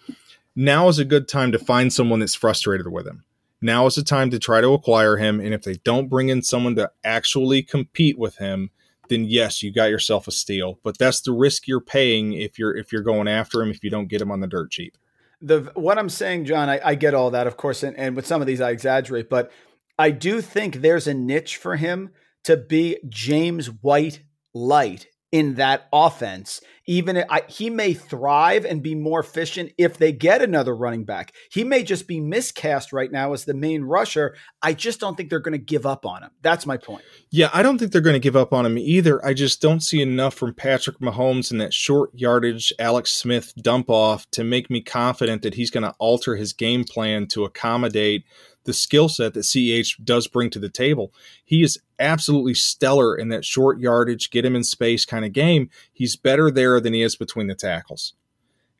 Now 0.56 0.88
is 0.88 0.98
a 0.98 1.04
good 1.04 1.28
time 1.28 1.52
to 1.52 1.58
find 1.58 1.92
someone 1.92 2.20
that's 2.20 2.34
frustrated 2.34 2.88
with 2.88 3.06
him. 3.06 3.24
Now 3.60 3.86
is 3.86 3.94
the 3.94 4.02
time 4.02 4.30
to 4.30 4.38
try 4.38 4.60
to 4.60 4.72
acquire 4.72 5.16
him. 5.16 5.38
And 5.38 5.54
if 5.54 5.62
they 5.62 5.74
don't 5.84 6.08
bring 6.08 6.28
in 6.28 6.42
someone 6.42 6.74
to 6.76 6.90
actually 7.04 7.62
compete 7.62 8.18
with 8.18 8.36
him, 8.36 8.70
then 9.14 9.24
yes, 9.24 9.62
you 9.62 9.72
got 9.72 9.90
yourself 9.90 10.26
a 10.28 10.32
steal. 10.32 10.78
But 10.82 10.98
that's 10.98 11.20
the 11.20 11.32
risk 11.32 11.66
you're 11.68 11.80
paying 11.80 12.32
if 12.32 12.58
you're 12.58 12.76
if 12.76 12.92
you're 12.92 13.02
going 13.02 13.28
after 13.28 13.62
him 13.62 13.70
if 13.70 13.84
you 13.84 13.90
don't 13.90 14.08
get 14.08 14.20
him 14.20 14.30
on 14.30 14.40
the 14.40 14.46
dirt 14.46 14.70
cheap. 14.70 14.98
The 15.40 15.70
what 15.74 15.98
I'm 15.98 16.08
saying, 16.08 16.46
John, 16.46 16.68
I, 16.68 16.80
I 16.84 16.94
get 16.94 17.14
all 17.14 17.30
that, 17.30 17.46
of 17.46 17.56
course, 17.56 17.82
and, 17.82 17.96
and 17.96 18.16
with 18.16 18.26
some 18.26 18.40
of 18.40 18.46
these 18.46 18.60
I 18.60 18.70
exaggerate, 18.70 19.28
but 19.28 19.50
I 19.98 20.10
do 20.10 20.40
think 20.40 20.76
there's 20.76 21.06
a 21.06 21.14
niche 21.14 21.56
for 21.56 21.76
him 21.76 22.10
to 22.44 22.56
be 22.56 22.98
James 23.08 23.66
White 23.66 24.22
light 24.52 25.06
in 25.34 25.54
that 25.54 25.88
offense. 25.92 26.60
Even 26.86 27.24
I, 27.28 27.42
he 27.48 27.68
may 27.68 27.92
thrive 27.92 28.64
and 28.64 28.80
be 28.80 28.94
more 28.94 29.18
efficient 29.18 29.72
if 29.76 29.98
they 29.98 30.12
get 30.12 30.42
another 30.42 30.76
running 30.76 31.04
back. 31.04 31.32
He 31.50 31.64
may 31.64 31.82
just 31.82 32.06
be 32.06 32.20
miscast 32.20 32.92
right 32.92 33.10
now 33.10 33.32
as 33.32 33.44
the 33.44 33.52
main 33.52 33.82
rusher. 33.82 34.36
I 34.62 34.74
just 34.74 35.00
don't 35.00 35.16
think 35.16 35.30
they're 35.30 35.40
going 35.40 35.58
to 35.58 35.58
give 35.58 35.86
up 35.86 36.06
on 36.06 36.22
him. 36.22 36.30
That's 36.42 36.66
my 36.66 36.76
point. 36.76 37.02
Yeah, 37.32 37.50
I 37.52 37.64
don't 37.64 37.78
think 37.78 37.90
they're 37.90 38.00
going 38.00 38.14
to 38.14 38.20
give 38.20 38.36
up 38.36 38.52
on 38.52 38.64
him 38.64 38.78
either. 38.78 39.24
I 39.26 39.34
just 39.34 39.60
don't 39.60 39.80
see 39.80 40.00
enough 40.00 40.34
from 40.34 40.54
Patrick 40.54 41.00
Mahomes 41.00 41.50
in 41.50 41.58
that 41.58 41.74
short 41.74 42.10
yardage 42.14 42.72
Alex 42.78 43.10
Smith 43.10 43.52
dump 43.60 43.90
off 43.90 44.30
to 44.30 44.44
make 44.44 44.70
me 44.70 44.82
confident 44.82 45.42
that 45.42 45.54
he's 45.54 45.70
going 45.72 45.82
to 45.82 45.96
alter 45.98 46.36
his 46.36 46.52
game 46.52 46.84
plan 46.84 47.26
to 47.28 47.44
accommodate 47.44 48.24
the 48.64 48.72
skill 48.72 49.08
set 49.08 49.34
that 49.34 49.40
CEH 49.40 50.02
does 50.04 50.26
bring 50.26 50.50
to 50.50 50.58
the 50.58 50.68
table. 50.68 51.12
He 51.44 51.62
is 51.62 51.78
absolutely 51.98 52.54
stellar 52.54 53.16
in 53.16 53.28
that 53.28 53.44
short 53.44 53.78
yardage, 53.78 54.30
get 54.30 54.44
him 54.44 54.56
in 54.56 54.64
space 54.64 55.04
kind 55.04 55.24
of 55.24 55.32
game. 55.32 55.70
He's 55.92 56.16
better 56.16 56.50
there 56.50 56.80
than 56.80 56.92
he 56.92 57.02
is 57.02 57.16
between 57.16 57.46
the 57.46 57.54
tackles. 57.54 58.14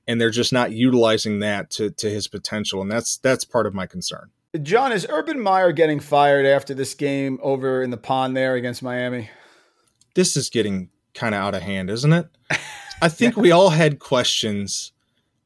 And 0.07 0.21
they're 0.21 0.31
just 0.31 0.53
not 0.53 0.73
utilizing 0.73 1.39
that 1.41 1.71
to, 1.73 1.91
to 1.91 2.11
his 2.11 2.29
potential. 2.29 2.83
And 2.83 2.91
that's 2.91 3.17
that's 3.17 3.45
part 3.45 3.67
of 3.67 3.75
my 3.75 3.87
concern. 3.87 4.31
John, 4.63 4.93
is 4.93 5.07
Urban 5.09 5.41
Meyer 5.41 5.73
getting 5.73 5.99
fired 5.99 6.47
after 6.47 6.75
this 6.75 6.95
game 6.95 7.39
over 7.43 7.83
in 7.83 7.91
the 7.91 7.97
pond 7.97 8.37
there 8.37 8.55
against 8.55 8.83
Miami? 8.83 9.31
This 10.15 10.37
is 10.37 10.49
getting 10.49 10.91
kind 11.13 11.35
of 11.35 11.41
out 11.41 11.55
of 11.55 11.63
hand, 11.63 11.91
isn't 11.91 12.13
it? 12.13 12.29
I 13.03 13.09
think 13.09 13.37
we 13.37 13.51
all 13.51 13.71
had 13.71 13.99
questions 13.99 14.93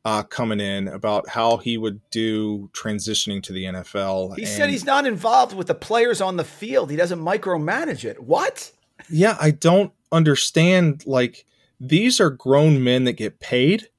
uh, 0.09 0.23
coming 0.23 0.59
in 0.59 0.89
about 0.89 1.29
how 1.29 1.59
he 1.59 1.77
would 1.77 2.01
do 2.11 2.71
transitioning 2.73 3.43
to 3.43 3.53
the 3.53 3.65
NFL. 3.65 4.37
He 4.37 4.45
and 4.45 4.51
said 4.51 4.71
he's 4.71 4.87
not 4.87 5.07
involved 5.07 5.55
with 5.55 5.67
the 5.67 5.75
players 5.75 6.23
on 6.23 6.39
the 6.39 6.45
field. 6.45 6.91
He 6.91 6.97
doesn't 6.97 7.21
micromanage 7.21 8.07
it. 8.07 8.23
What? 8.23 8.73
Yeah, 9.11 9.37
I 9.39 9.51
don't 9.51 9.93
understand. 10.11 11.07
Like, 11.07 11.45
these 11.79 12.21
are 12.21 12.31
grown 12.31 12.83
men 12.83 13.05
that 13.05 13.15
get 13.15 13.39
paid. 13.39 13.91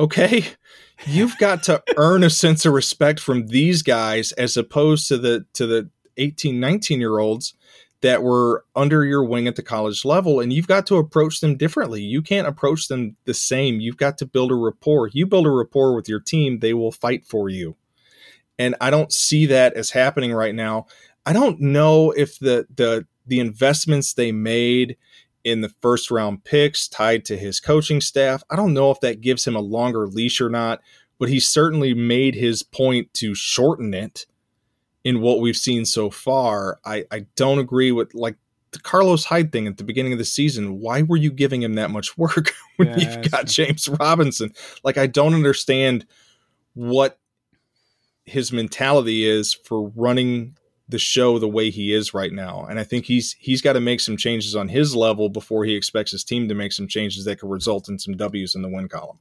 Okay. 0.00 0.46
You've 1.06 1.38
got 1.38 1.62
to 1.64 1.80
earn 1.96 2.24
a 2.24 2.30
sense 2.30 2.66
of 2.66 2.72
respect 2.72 3.20
from 3.20 3.46
these 3.46 3.82
guys 3.82 4.32
as 4.32 4.56
opposed 4.56 5.06
to 5.08 5.18
the 5.18 5.46
to 5.52 5.68
the 5.68 5.90
18, 6.16 6.58
19 6.58 6.98
year 6.98 7.20
olds 7.20 7.54
that 8.02 8.22
were 8.22 8.64
under 8.76 9.04
your 9.04 9.24
wing 9.24 9.46
at 9.46 9.56
the 9.56 9.62
college 9.62 10.04
level 10.04 10.40
and 10.40 10.52
you've 10.52 10.66
got 10.66 10.86
to 10.86 10.96
approach 10.96 11.40
them 11.40 11.56
differently. 11.56 12.02
You 12.02 12.20
can't 12.20 12.48
approach 12.48 12.88
them 12.88 13.16
the 13.24 13.34
same. 13.34 13.80
You've 13.80 13.96
got 13.96 14.18
to 14.18 14.26
build 14.26 14.50
a 14.50 14.56
rapport. 14.56 15.08
You 15.12 15.26
build 15.26 15.46
a 15.46 15.50
rapport 15.50 15.94
with 15.94 16.08
your 16.08 16.20
team, 16.20 16.58
they 16.58 16.74
will 16.74 16.92
fight 16.92 17.24
for 17.24 17.48
you. 17.48 17.76
And 18.58 18.74
I 18.80 18.90
don't 18.90 19.12
see 19.12 19.46
that 19.46 19.74
as 19.74 19.90
happening 19.90 20.32
right 20.32 20.54
now. 20.54 20.86
I 21.24 21.32
don't 21.32 21.60
know 21.60 22.10
if 22.10 22.38
the 22.38 22.66
the 22.74 23.06
the 23.26 23.40
investments 23.40 24.12
they 24.12 24.32
made 24.32 24.96
in 25.44 25.60
the 25.60 25.72
first 25.80 26.10
round 26.10 26.44
picks 26.44 26.88
tied 26.88 27.24
to 27.24 27.36
his 27.36 27.60
coaching 27.60 28.00
staff, 28.00 28.42
I 28.50 28.56
don't 28.56 28.74
know 28.74 28.90
if 28.90 29.00
that 29.00 29.20
gives 29.20 29.46
him 29.46 29.56
a 29.56 29.60
longer 29.60 30.06
leash 30.06 30.40
or 30.40 30.48
not, 30.48 30.80
but 31.18 31.28
he 31.28 31.40
certainly 31.40 31.94
made 31.94 32.34
his 32.34 32.62
point 32.62 33.12
to 33.14 33.34
shorten 33.34 33.94
it 33.94 34.26
in 35.04 35.20
what 35.20 35.40
we've 35.40 35.56
seen 35.56 35.84
so 35.84 36.10
far. 36.10 36.78
I, 36.84 37.04
I 37.10 37.26
don't 37.36 37.58
agree 37.58 37.92
with 37.92 38.14
like 38.14 38.36
the 38.72 38.78
Carlos 38.78 39.24
Hyde 39.24 39.52
thing 39.52 39.66
at 39.66 39.76
the 39.76 39.84
beginning 39.84 40.12
of 40.12 40.18
the 40.18 40.24
season. 40.24 40.80
Why 40.80 41.02
were 41.02 41.16
you 41.16 41.30
giving 41.30 41.62
him 41.62 41.74
that 41.74 41.90
much 41.90 42.16
work 42.18 42.52
when 42.76 42.88
yeah, 42.88 42.98
you've 42.98 43.30
got 43.30 43.46
James 43.46 43.88
Robinson? 43.88 44.52
Like, 44.82 44.98
I 44.98 45.06
don't 45.06 45.34
understand 45.34 46.06
what 46.74 47.18
his 48.24 48.52
mentality 48.52 49.28
is 49.28 49.52
for 49.52 49.88
running 49.94 50.56
the 50.88 50.98
show 50.98 51.38
the 51.38 51.48
way 51.48 51.70
he 51.70 51.92
is 51.92 52.14
right 52.14 52.32
now. 52.32 52.66
And 52.68 52.78
I 52.78 52.84
think 52.84 53.06
he's 53.06 53.32
he's 53.38 53.62
got 53.62 53.72
to 53.74 53.80
make 53.80 54.00
some 54.00 54.16
changes 54.16 54.54
on 54.54 54.68
his 54.68 54.94
level 54.94 55.28
before 55.28 55.64
he 55.64 55.74
expects 55.74 56.12
his 56.12 56.24
team 56.24 56.48
to 56.48 56.54
make 56.54 56.72
some 56.72 56.86
changes 56.86 57.24
that 57.24 57.40
could 57.40 57.50
result 57.50 57.88
in 57.88 57.98
some 57.98 58.16
W's 58.16 58.54
in 58.54 58.62
the 58.62 58.68
win 58.68 58.88
column. 58.88 59.18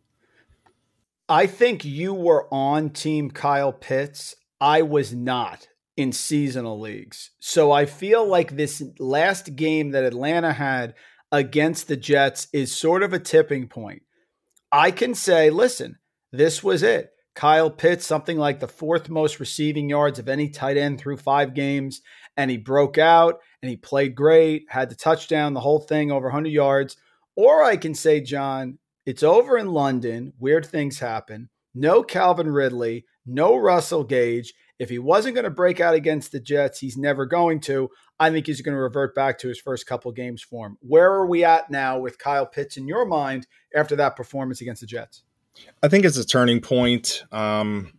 I 1.30 1.48
think 1.48 1.86
you 1.86 2.14
were 2.14 2.48
on 2.54 2.90
team 2.90 3.32
Kyle 3.32 3.72
Pitts. 3.72 4.36
I 4.60 4.82
was 4.82 5.14
not 5.14 5.68
in 6.02 6.12
seasonal 6.12 6.80
leagues. 6.80 7.32
So 7.40 7.72
I 7.72 7.86
feel 7.86 8.28
like 8.28 8.56
this 8.56 8.84
last 9.00 9.56
game 9.56 9.92
that 9.92 10.04
Atlanta 10.04 10.54
had 10.54 10.96
against 11.32 11.88
the 11.88 11.98
Jets 11.98 12.48
is 12.52 12.76
sort 12.76 13.04
of 13.04 13.14
a 13.14 13.20
tipping 13.20 13.68
point. 13.68 14.04
I 14.72 14.92
can 14.92 15.16
say, 15.16 15.50
listen, 15.50 15.98
this 16.32 16.64
was 16.64 16.84
it. 16.84 17.12
Kyle 17.34 17.70
Pitts, 17.70 18.06
something 18.06 18.38
like 18.38 18.60
the 18.60 18.68
fourth 18.68 19.10
most 19.10 19.40
receiving 19.40 19.90
yards 19.90 20.20
of 20.20 20.28
any 20.28 20.50
tight 20.50 20.78
end 20.78 21.00
through 21.00 21.18
five 21.18 21.54
games. 21.54 22.02
And 22.36 22.52
he 22.52 22.58
broke 22.58 22.98
out 22.98 23.40
and 23.62 23.70
he 23.70 23.78
played 23.78 24.16
great, 24.16 24.66
had 24.70 24.90
the 24.90 24.96
touchdown, 24.96 25.54
the 25.54 25.62
whole 25.62 25.80
thing 25.80 26.12
over 26.12 26.28
100 26.28 26.50
yards. 26.50 26.98
Or 27.36 27.64
I 27.64 27.78
can 27.78 27.94
say, 27.94 28.20
John, 28.20 28.80
it's 29.06 29.24
over 29.24 29.58
in 29.58 29.72
London. 29.72 30.34
Weird 30.40 30.66
things 30.66 31.00
happen. 31.00 31.50
No 31.74 32.04
Calvin 32.04 32.52
Ridley, 32.52 33.06
no 33.26 33.56
Russell 33.56 34.04
Gage. 34.04 34.54
If 34.82 34.90
he 34.90 34.98
wasn't 34.98 35.36
going 35.36 35.44
to 35.44 35.52
break 35.52 35.80
out 35.80 35.94
against 35.94 36.32
the 36.32 36.40
Jets, 36.40 36.80
he's 36.80 36.98
never 36.98 37.28
going 37.28 37.60
to. 37.62 37.92
I 38.20 38.32
think 38.32 38.48
he's 38.48 38.62
going 38.62 38.74
to 38.74 38.82
revert 38.82 39.14
back 39.14 39.38
to 39.38 39.48
his 39.48 39.60
first 39.60 39.86
couple 39.86 40.12
games 40.12 40.42
form. 40.42 40.80
Where 40.82 41.14
are 41.14 41.28
we 41.28 41.44
at 41.44 41.70
now 41.70 42.00
with 42.00 42.18
Kyle 42.18 42.48
Pitts 42.48 42.78
in 42.78 42.88
your 42.88 43.06
mind 43.06 43.46
after 43.76 43.96
that 43.98 44.16
performance 44.16 44.60
against 44.60 44.82
the 44.82 44.88
Jets? 44.88 45.22
I 45.84 45.88
think 45.88 46.04
it's 46.04 46.18
a 46.18 46.26
turning 46.26 46.62
point. 46.62 47.26
Um, 47.32 47.94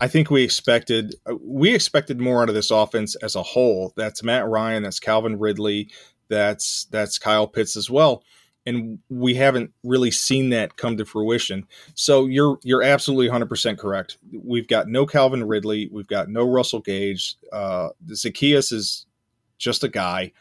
I 0.00 0.06
think 0.06 0.30
we 0.30 0.44
expected 0.44 1.16
we 1.40 1.74
expected 1.74 2.20
more 2.20 2.44
out 2.44 2.48
of 2.48 2.54
this 2.54 2.70
offense 2.70 3.16
as 3.16 3.34
a 3.34 3.42
whole. 3.42 3.92
That's 3.96 4.22
Matt 4.22 4.46
Ryan, 4.46 4.84
that's 4.84 5.00
Calvin 5.00 5.36
Ridley, 5.36 5.90
that's 6.28 6.84
that's 6.92 7.18
Kyle 7.18 7.48
Pitts 7.48 7.76
as 7.76 7.90
well 7.90 8.22
and 8.66 8.98
we 9.08 9.34
haven't 9.34 9.72
really 9.82 10.10
seen 10.10 10.50
that 10.50 10.76
come 10.76 10.96
to 10.96 11.04
fruition. 11.04 11.66
So 11.94 12.26
you're 12.26 12.58
you're 12.62 12.82
absolutely 12.82 13.28
100% 13.28 13.78
correct. 13.78 14.18
We've 14.32 14.68
got 14.68 14.88
no 14.88 15.06
Calvin 15.06 15.44
Ridley, 15.44 15.88
we've 15.92 16.06
got 16.06 16.28
no 16.28 16.48
Russell 16.48 16.80
Gage. 16.80 17.36
Uh, 17.52 17.90
Zaccheaus 18.08 18.72
is 18.72 19.06
just 19.58 19.84
a 19.84 19.88
guy, 19.88 20.32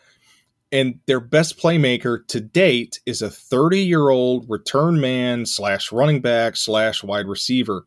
and 0.71 0.99
their 1.05 1.19
best 1.19 1.59
playmaker 1.59 2.25
to 2.27 2.41
date 2.41 2.99
is 3.05 3.21
a 3.21 3.29
30 3.29 3.79
year 3.79 4.09
old 4.09 4.45
return 4.49 4.99
man 4.99 5.45
slash 5.45 5.91
running 5.91 6.21
back 6.21 6.55
slash 6.55 7.03
wide 7.03 7.27
receiver. 7.27 7.85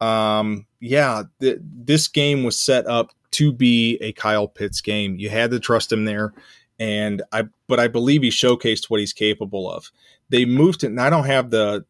Um, 0.00 0.66
yeah, 0.80 1.24
th- 1.40 1.58
this 1.60 2.08
game 2.08 2.42
was 2.42 2.58
set 2.58 2.86
up 2.86 3.12
to 3.32 3.52
be 3.52 3.96
a 4.00 4.12
Kyle 4.12 4.48
Pitts 4.48 4.80
game. 4.80 5.16
You 5.18 5.30
had 5.30 5.50
to 5.50 5.60
trust 5.60 5.92
him 5.92 6.04
there, 6.04 6.32
and 6.80 7.22
I 7.30 7.44
but 7.68 7.78
I 7.78 7.86
believe 7.86 8.22
he 8.22 8.30
showcased 8.30 8.88
what 8.88 8.98
he's 8.98 9.12
capable 9.12 9.70
of. 9.70 9.92
They 10.30 10.46
moved 10.46 10.82
it, 10.82 10.88
and 10.88 11.00
I 11.00 11.10
don't 11.10 11.26
have 11.26 11.50
the 11.50 11.84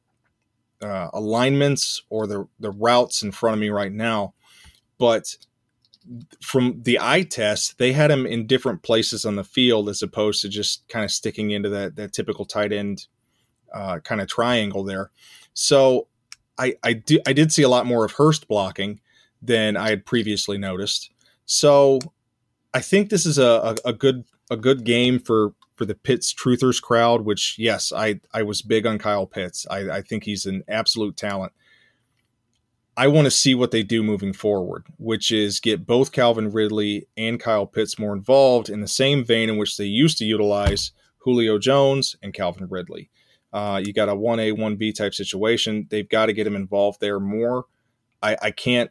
uh, 0.82 1.08
alignments 1.14 2.02
or 2.10 2.26
the 2.26 2.46
the 2.58 2.72
routes 2.72 3.22
in 3.22 3.30
front 3.30 3.54
of 3.54 3.60
me 3.60 3.70
right 3.70 3.92
now, 3.92 4.34
but 4.98 5.36
from 6.42 6.82
the 6.82 6.98
eye 7.00 7.22
test, 7.22 7.78
they 7.78 7.92
had 7.92 8.10
him 8.10 8.26
in 8.26 8.46
different 8.46 8.82
places 8.82 9.24
on 9.24 9.36
the 9.36 9.44
field 9.44 9.88
as 9.88 10.02
opposed 10.02 10.42
to 10.42 10.48
just 10.48 10.86
kind 10.88 11.04
of 11.04 11.10
sticking 11.10 11.52
into 11.52 11.68
that 11.68 11.94
that 11.94 12.12
typical 12.12 12.44
tight 12.44 12.72
end 12.72 13.06
uh, 13.72 14.00
kind 14.00 14.20
of 14.20 14.26
triangle 14.28 14.82
there. 14.82 15.10
So 15.54 16.08
I 16.58 16.74
I, 16.82 16.94
do, 16.94 17.20
I 17.26 17.32
did 17.32 17.52
see 17.52 17.62
a 17.62 17.68
lot 17.68 17.86
more 17.86 18.04
of 18.04 18.12
Hurst 18.12 18.48
blocking 18.48 19.00
than 19.40 19.76
I 19.76 19.90
had 19.90 20.04
previously 20.04 20.58
noticed. 20.58 21.10
So 21.46 22.00
I 22.74 22.80
think 22.80 23.08
this 23.08 23.26
is 23.26 23.38
a, 23.38 23.76
a, 23.84 23.90
a 23.90 23.92
good 23.92 24.24
a 24.50 24.56
good 24.56 24.84
game 24.84 25.18
for 25.18 25.54
for 25.76 25.84
the 25.84 25.94
Pitts 25.94 26.34
truthers 26.34 26.82
crowd. 26.82 27.22
Which 27.22 27.56
yes, 27.58 27.92
I 27.92 28.20
I 28.34 28.42
was 28.42 28.62
big 28.62 28.86
on 28.86 28.98
Kyle 28.98 29.26
Pitts. 29.26 29.66
I, 29.70 29.98
I 29.98 30.02
think 30.02 30.24
he's 30.24 30.46
an 30.46 30.62
absolute 30.68 31.16
talent. 31.16 31.52
I 32.96 33.06
want 33.06 33.24
to 33.26 33.30
see 33.30 33.54
what 33.54 33.70
they 33.70 33.82
do 33.82 34.02
moving 34.02 34.32
forward, 34.32 34.86
which 34.98 35.30
is 35.30 35.60
get 35.60 35.86
both 35.86 36.12
Calvin 36.12 36.50
Ridley 36.50 37.06
and 37.16 37.40
Kyle 37.40 37.66
Pitts 37.66 37.98
more 37.98 38.12
involved 38.12 38.68
in 38.68 38.80
the 38.80 38.88
same 38.88 39.24
vein 39.24 39.48
in 39.48 39.56
which 39.56 39.76
they 39.76 39.86
used 39.86 40.18
to 40.18 40.24
utilize 40.24 40.92
Julio 41.18 41.58
Jones 41.58 42.16
and 42.22 42.34
Calvin 42.34 42.66
Ridley. 42.68 43.08
Uh, 43.52 43.80
you 43.82 43.92
got 43.92 44.08
a 44.08 44.14
1A, 44.14 44.52
1B 44.52 44.94
type 44.94 45.14
situation. 45.14 45.86
They've 45.90 46.08
got 46.08 46.26
to 46.26 46.32
get 46.32 46.46
him 46.46 46.56
involved 46.56 47.00
there 47.00 47.18
more. 47.18 47.66
I, 48.22 48.36
I 48.42 48.50
can't, 48.50 48.90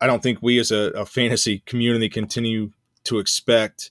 I 0.00 0.06
don't 0.06 0.22
think 0.22 0.38
we 0.40 0.58
as 0.58 0.70
a, 0.70 0.90
a 0.92 1.06
fantasy 1.06 1.60
community 1.66 2.08
continue 2.08 2.70
to 3.04 3.18
expect 3.18 3.90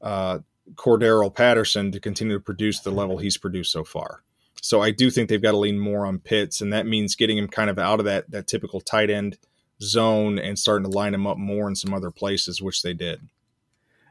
uh, 0.00 0.40
Cordarrelle 0.74 1.34
Patterson 1.34 1.92
to 1.92 2.00
continue 2.00 2.36
to 2.36 2.42
produce 2.42 2.80
the 2.80 2.90
level 2.90 3.18
he's 3.18 3.36
produced 3.36 3.72
so 3.72 3.84
far. 3.84 4.22
So 4.60 4.80
I 4.80 4.90
do 4.90 5.10
think 5.10 5.28
they've 5.28 5.42
got 5.42 5.52
to 5.52 5.58
lean 5.58 5.78
more 5.78 6.04
on 6.04 6.18
Pitts, 6.18 6.60
and 6.60 6.72
that 6.72 6.86
means 6.86 7.14
getting 7.14 7.38
him 7.38 7.48
kind 7.48 7.70
of 7.70 7.78
out 7.78 8.00
of 8.00 8.04
that 8.06 8.30
that 8.30 8.46
typical 8.46 8.80
tight 8.80 9.10
end 9.10 9.38
zone 9.80 10.38
and 10.38 10.58
starting 10.58 10.90
to 10.90 10.96
line 10.96 11.14
him 11.14 11.26
up 11.26 11.38
more 11.38 11.68
in 11.68 11.76
some 11.76 11.94
other 11.94 12.10
places, 12.10 12.60
which 12.60 12.82
they 12.82 12.92
did. 12.92 13.28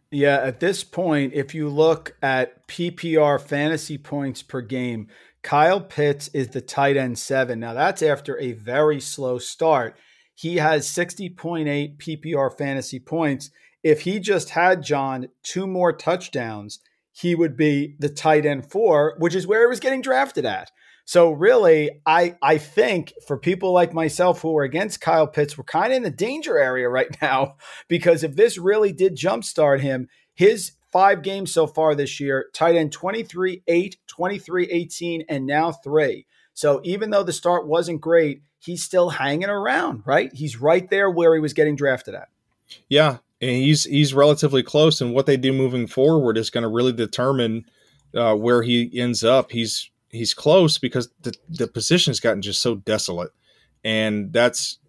Yeah, 0.10 0.38
at 0.38 0.62
this 0.62 0.86
point, 0.86 1.34
if 1.34 1.54
you 1.54 1.68
look 1.68 2.16
at 2.22 2.66
PPR 2.68 3.42
fantasy 3.42 3.98
points 3.98 4.42
per 4.42 4.62
game, 4.62 5.08
Kyle 5.42 5.82
Pitts 5.82 6.30
is 6.30 6.50
the 6.50 6.62
tight 6.62 6.96
end 6.96 7.20
seven. 7.20 7.60
Now 7.60 7.74
that's 7.74 8.02
after 8.02 8.40
a 8.40 8.54
very 8.54 9.02
slow 9.02 9.38
start. 9.38 9.98
He 10.34 10.58
has 10.58 10.88
60.8 10.88 11.98
PPR 11.98 12.58
fantasy 12.58 13.00
points. 13.00 13.50
If 13.84 14.02
he 14.02 14.20
just 14.20 14.52
had 14.52 14.84
John 14.84 15.30
two 15.44 15.68
more 15.68 15.94
touchdowns, 15.94 16.80
he 17.12 17.36
would 17.36 17.58
be 17.58 17.96
the 18.00 18.10
tight 18.10 18.46
end 18.46 18.70
four, 18.70 19.16
which 19.18 19.36
is 19.36 19.48
where 19.48 19.62
he 19.62 19.68
was 19.68 19.80
getting 19.80 20.02
drafted 20.02 20.46
at. 20.46 20.72
So 21.06 21.32
really, 21.32 22.02
I 22.06 22.36
I 22.42 22.58
think 22.58 23.14
for 23.26 23.38
people 23.38 23.72
like 23.72 23.94
myself 23.94 24.42
who 24.42 24.58
are 24.58 24.64
against 24.64 25.00
Kyle 25.00 25.26
Pitts, 25.26 25.58
we're 25.58 25.64
kind 25.64 25.94
of 25.94 25.98
in 25.98 26.04
the 26.04 26.10
danger 26.10 26.60
area 26.60 26.90
right 26.90 27.16
now 27.22 27.56
because 27.88 28.24
if 28.24 28.36
this 28.36 28.58
really 28.58 28.92
did 28.92 29.16
jumpstart 29.16 29.80
him, 29.80 30.10
his 30.34 30.74
five 30.92 31.22
games 31.22 31.54
so 31.54 31.66
far 31.66 31.96
this 31.96 32.20
year, 32.20 32.48
tight 32.54 32.76
end 32.76 32.92
23 32.92 33.64
8, 33.68 33.98
23 34.08 34.66
18, 34.66 35.24
and 35.30 35.46
now 35.46 35.72
three. 35.72 36.26
So 36.54 36.82
even 36.84 37.12
though 37.12 37.24
the 37.24 37.34
start 37.34 37.68
wasn't 37.68 38.02
great, 38.02 38.42
he's 38.60 38.84
still 38.84 39.12
hanging 39.12 39.50
around, 39.50 40.04
right? 40.06 40.32
He's 40.34 40.60
right 40.60 40.90
there 40.90 41.10
where 41.10 41.34
he 41.36 41.40
was 41.40 41.54
getting 41.54 41.76
drafted 41.76 42.16
at. 42.16 42.30
Yeah, 42.90 43.18
and 43.42 43.52
he's 43.52 43.84
he's 43.84 44.14
relatively 44.14 44.64
close, 44.64 45.02
and 45.02 45.14
what 45.14 45.26
they 45.26 45.38
do 45.38 45.54
moving 45.54 45.88
forward 45.88 46.38
is 46.38 46.50
going 46.50 46.64
to 46.64 46.70
really 46.70 46.94
determine 46.94 47.66
uh, 48.16 48.36
where 48.36 48.64
he 48.64 48.90
ends 49.00 49.24
up. 49.24 49.52
He's 49.52 49.92
he's 50.10 50.34
close 50.34 50.78
because 50.78 51.10
the 51.22 51.34
the 51.50 51.68
position's 51.68 52.20
gotten 52.20 52.42
just 52.42 52.62
so 52.62 52.76
desolate, 52.76 53.32
and 53.84 54.34
that's 54.34 54.80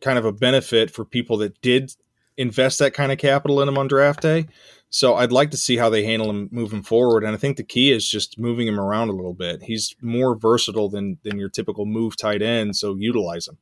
kind 0.00 0.18
of 0.18 0.24
a 0.24 0.32
benefit 0.32 0.90
for 0.90 1.04
people 1.04 1.36
that 1.38 1.60
did 1.62 1.92
invest 2.36 2.78
that 2.78 2.94
kind 2.94 3.10
of 3.10 3.18
capital 3.18 3.60
in 3.62 3.68
him 3.68 3.78
on 3.78 3.88
draft 3.88 4.20
day. 4.20 4.46
So 4.90 5.16
I'd 5.16 5.32
like 5.32 5.50
to 5.50 5.56
see 5.56 5.76
how 5.76 5.90
they 5.90 6.04
handle 6.04 6.30
him 6.30 6.48
moving 6.52 6.82
forward, 6.82 7.24
and 7.24 7.34
I 7.34 7.38
think 7.38 7.56
the 7.56 7.64
key 7.64 7.90
is 7.90 8.08
just 8.08 8.38
moving 8.38 8.68
him 8.68 8.78
around 8.78 9.08
a 9.08 9.12
little 9.12 9.34
bit. 9.34 9.62
He's 9.62 9.96
more 10.00 10.36
versatile 10.36 10.88
than 10.88 11.18
than 11.24 11.38
your 11.38 11.48
typical 11.48 11.86
move 11.86 12.16
tight 12.16 12.40
end, 12.40 12.76
so 12.76 12.94
utilize 12.94 13.48
him. 13.48 13.58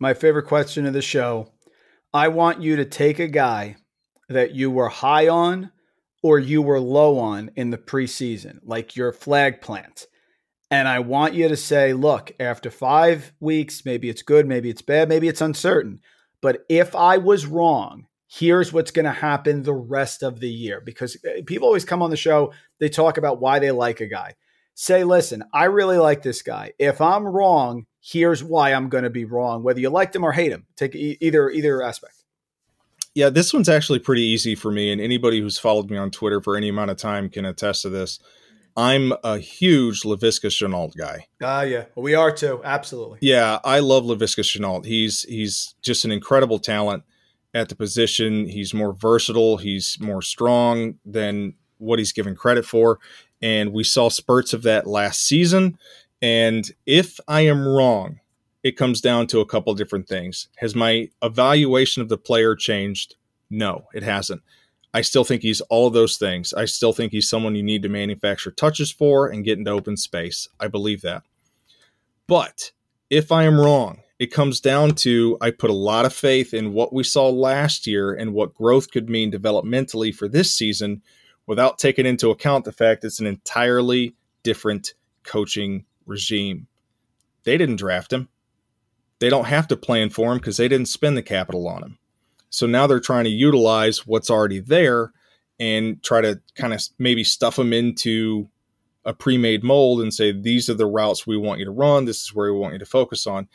My 0.00 0.14
favorite 0.14 0.46
question 0.46 0.86
of 0.86 0.92
the 0.92 1.02
show 1.02 1.52
I 2.12 2.28
want 2.28 2.60
you 2.60 2.76
to 2.76 2.84
take 2.84 3.18
a 3.18 3.28
guy 3.28 3.76
that 4.28 4.54
you 4.54 4.70
were 4.70 4.88
high 4.88 5.28
on 5.28 5.70
or 6.22 6.38
you 6.38 6.60
were 6.60 6.80
low 6.80 7.18
on 7.18 7.50
in 7.56 7.70
the 7.70 7.78
preseason, 7.78 8.58
like 8.62 8.96
your 8.96 9.12
flag 9.12 9.60
plant. 9.60 10.06
And 10.70 10.86
I 10.86 11.00
want 11.00 11.34
you 11.34 11.48
to 11.48 11.56
say, 11.56 11.92
look, 11.92 12.32
after 12.38 12.70
five 12.70 13.32
weeks, 13.40 13.84
maybe 13.84 14.08
it's 14.08 14.22
good, 14.22 14.46
maybe 14.46 14.70
it's 14.70 14.82
bad, 14.82 15.08
maybe 15.08 15.28
it's 15.28 15.40
uncertain. 15.40 16.00
But 16.40 16.64
if 16.68 16.94
I 16.94 17.18
was 17.18 17.46
wrong, 17.46 18.06
here's 18.28 18.72
what's 18.72 18.92
going 18.92 19.04
to 19.04 19.12
happen 19.12 19.62
the 19.62 19.74
rest 19.74 20.22
of 20.22 20.40
the 20.40 20.48
year. 20.48 20.80
Because 20.80 21.16
eh, 21.24 21.42
people 21.46 21.66
always 21.66 21.84
come 21.84 22.02
on 22.02 22.10
the 22.10 22.16
show, 22.16 22.52
they 22.78 22.88
talk 22.88 23.18
about 23.18 23.40
why 23.40 23.58
they 23.58 23.72
like 23.72 24.00
a 24.00 24.06
guy. 24.06 24.34
Say, 24.74 25.04
listen, 25.04 25.44
I 25.52 25.64
really 25.64 25.98
like 25.98 26.22
this 26.22 26.42
guy. 26.42 26.72
If 26.78 27.00
I'm 27.00 27.26
wrong, 27.26 27.86
here's 28.00 28.42
why 28.42 28.72
I'm 28.72 28.88
going 28.88 29.04
to 29.04 29.10
be 29.10 29.24
wrong, 29.24 29.62
whether 29.62 29.80
you 29.80 29.90
liked 29.90 30.16
him 30.16 30.24
or 30.24 30.32
hate 30.32 30.52
him. 30.52 30.66
Take 30.76 30.94
either 30.94 31.50
either 31.50 31.82
aspect. 31.82 32.14
Yeah, 33.14 33.28
this 33.28 33.52
one's 33.52 33.68
actually 33.68 33.98
pretty 33.98 34.22
easy 34.22 34.54
for 34.54 34.70
me, 34.70 34.92
and 34.92 35.00
anybody 35.00 35.40
who's 35.40 35.58
followed 35.58 35.90
me 35.90 35.96
on 35.96 36.10
Twitter 36.10 36.40
for 36.40 36.56
any 36.56 36.68
amount 36.68 36.92
of 36.92 36.96
time 36.96 37.28
can 37.28 37.44
attest 37.44 37.82
to 37.82 37.88
this. 37.88 38.20
I'm 38.76 39.12
a 39.24 39.38
huge 39.38 40.02
Laviska 40.02 40.46
Shenault 40.46 40.96
guy. 40.96 41.26
Ah, 41.42 41.58
uh, 41.58 41.62
yeah, 41.62 41.84
we 41.96 42.14
are 42.14 42.30
too. 42.30 42.60
Absolutely. 42.64 43.18
Yeah, 43.20 43.58
I 43.64 43.80
love 43.80 44.04
Laviska 44.04 44.44
Shenault. 44.44 44.86
He's 44.86 45.24
he's 45.24 45.74
just 45.82 46.04
an 46.04 46.12
incredible 46.12 46.60
talent 46.60 47.02
at 47.52 47.68
the 47.68 47.74
position. 47.74 48.46
He's 48.46 48.72
more 48.72 48.92
versatile. 48.92 49.56
He's 49.56 49.98
more 50.00 50.22
strong 50.22 50.94
than 51.04 51.54
what 51.78 51.98
he's 51.98 52.12
given 52.12 52.36
credit 52.36 52.64
for, 52.64 53.00
and 53.42 53.72
we 53.72 53.84
saw 53.84 54.08
spurts 54.08 54.52
of 54.52 54.62
that 54.62 54.86
last 54.86 55.22
season. 55.22 55.78
And 56.22 56.70
if 56.86 57.18
I 57.26 57.42
am 57.42 57.66
wrong, 57.66 58.20
it 58.62 58.76
comes 58.76 59.00
down 59.00 59.26
to 59.28 59.40
a 59.40 59.46
couple 59.46 59.74
different 59.74 60.08
things. 60.08 60.48
Has 60.56 60.74
my 60.74 61.08
evaluation 61.22 62.02
of 62.02 62.08
the 62.08 62.18
player 62.18 62.54
changed? 62.54 63.16
No, 63.48 63.86
it 63.94 64.02
hasn't. 64.02 64.42
I 64.92 65.02
still 65.02 65.24
think 65.24 65.42
he's 65.42 65.60
all 65.62 65.88
those 65.88 66.16
things. 66.16 66.52
I 66.52 66.64
still 66.64 66.92
think 66.92 67.12
he's 67.12 67.28
someone 67.28 67.54
you 67.54 67.62
need 67.62 67.82
to 67.82 67.88
manufacture 67.88 68.50
touches 68.50 68.90
for 68.90 69.28
and 69.28 69.44
get 69.44 69.58
into 69.58 69.70
open 69.70 69.96
space. 69.96 70.48
I 70.58 70.68
believe 70.68 71.02
that. 71.02 71.22
But 72.26 72.72
if 73.08 73.32
I 73.32 73.44
am 73.44 73.58
wrong, 73.58 74.00
it 74.18 74.32
comes 74.32 74.60
down 74.60 74.94
to 74.96 75.38
I 75.40 75.50
put 75.50 75.70
a 75.70 75.74
lot 75.74 76.04
of 76.04 76.12
faith 76.12 76.52
in 76.52 76.74
what 76.74 76.92
we 76.92 77.04
saw 77.04 77.28
last 77.28 77.86
year 77.86 78.12
and 78.12 78.34
what 78.34 78.54
growth 78.54 78.90
could 78.90 79.08
mean 79.08 79.32
developmentally 79.32 80.14
for 80.14 80.28
this 80.28 80.52
season 80.54 81.02
without 81.50 81.78
taking 81.78 82.06
into 82.06 82.30
account 82.30 82.64
the 82.64 82.70
fact 82.70 83.02
it's 83.02 83.18
an 83.18 83.26
entirely 83.26 84.14
different 84.44 84.94
coaching 85.24 85.84
regime. 86.06 86.68
They 87.42 87.58
didn't 87.58 87.74
draft 87.74 88.12
him. 88.12 88.28
They 89.18 89.28
don't 89.30 89.46
have 89.46 89.66
to 89.66 89.76
plan 89.76 90.10
for 90.10 90.30
him 90.30 90.38
because 90.38 90.58
they 90.58 90.68
didn't 90.68 90.86
spend 90.86 91.16
the 91.16 91.24
capital 91.24 91.66
on 91.66 91.82
him. 91.82 91.98
So 92.50 92.68
now 92.68 92.86
they're 92.86 93.00
trying 93.00 93.24
to 93.24 93.30
utilize 93.30 94.06
what's 94.06 94.30
already 94.30 94.60
there 94.60 95.12
and 95.58 96.00
try 96.04 96.20
to 96.20 96.40
kind 96.54 96.72
of 96.72 96.82
maybe 97.00 97.24
stuff 97.24 97.56
them 97.56 97.72
into 97.72 98.48
a 99.04 99.12
pre-made 99.12 99.64
mold 99.64 100.02
and 100.02 100.14
say 100.14 100.30
these 100.30 100.70
are 100.70 100.74
the 100.74 100.86
routes 100.86 101.26
we 101.26 101.36
want 101.36 101.58
you 101.58 101.64
to 101.64 101.72
run. 101.72 102.04
This 102.04 102.22
is 102.22 102.32
where 102.32 102.52
we 102.52 102.60
want 102.60 102.74
you 102.74 102.78
to 102.78 102.86
focus 102.86 103.26
on. 103.26 103.48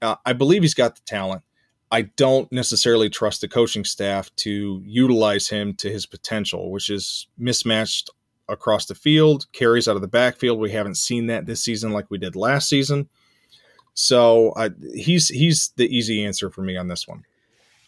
Uh, 0.00 0.14
I 0.24 0.34
believe 0.34 0.62
he's 0.62 0.72
got 0.72 0.94
the 0.94 1.02
talent. 1.04 1.42
I 1.90 2.02
don't 2.02 2.50
necessarily 2.52 3.10
trust 3.10 3.40
the 3.40 3.48
coaching 3.48 3.84
staff 3.84 4.34
to 4.36 4.82
utilize 4.84 5.48
him 5.48 5.74
to 5.74 5.90
his 5.90 6.06
potential, 6.06 6.70
which 6.70 6.88
is 6.88 7.26
mismatched 7.36 8.10
across 8.48 8.86
the 8.86 8.94
field, 8.94 9.46
carries 9.52 9.88
out 9.88 9.96
of 9.96 10.02
the 10.02 10.08
backfield. 10.08 10.58
We 10.58 10.72
haven't 10.72 10.96
seen 10.96 11.26
that 11.26 11.46
this 11.46 11.62
season 11.62 11.92
like 11.92 12.06
we 12.10 12.18
did 12.18 12.36
last 12.36 12.68
season. 12.68 13.08
So 13.94 14.54
he's 14.94 15.28
he's 15.28 15.72
the 15.76 15.94
easy 15.94 16.24
answer 16.24 16.50
for 16.50 16.62
me 16.62 16.76
on 16.76 16.88
this 16.88 17.08
one. 17.08 17.24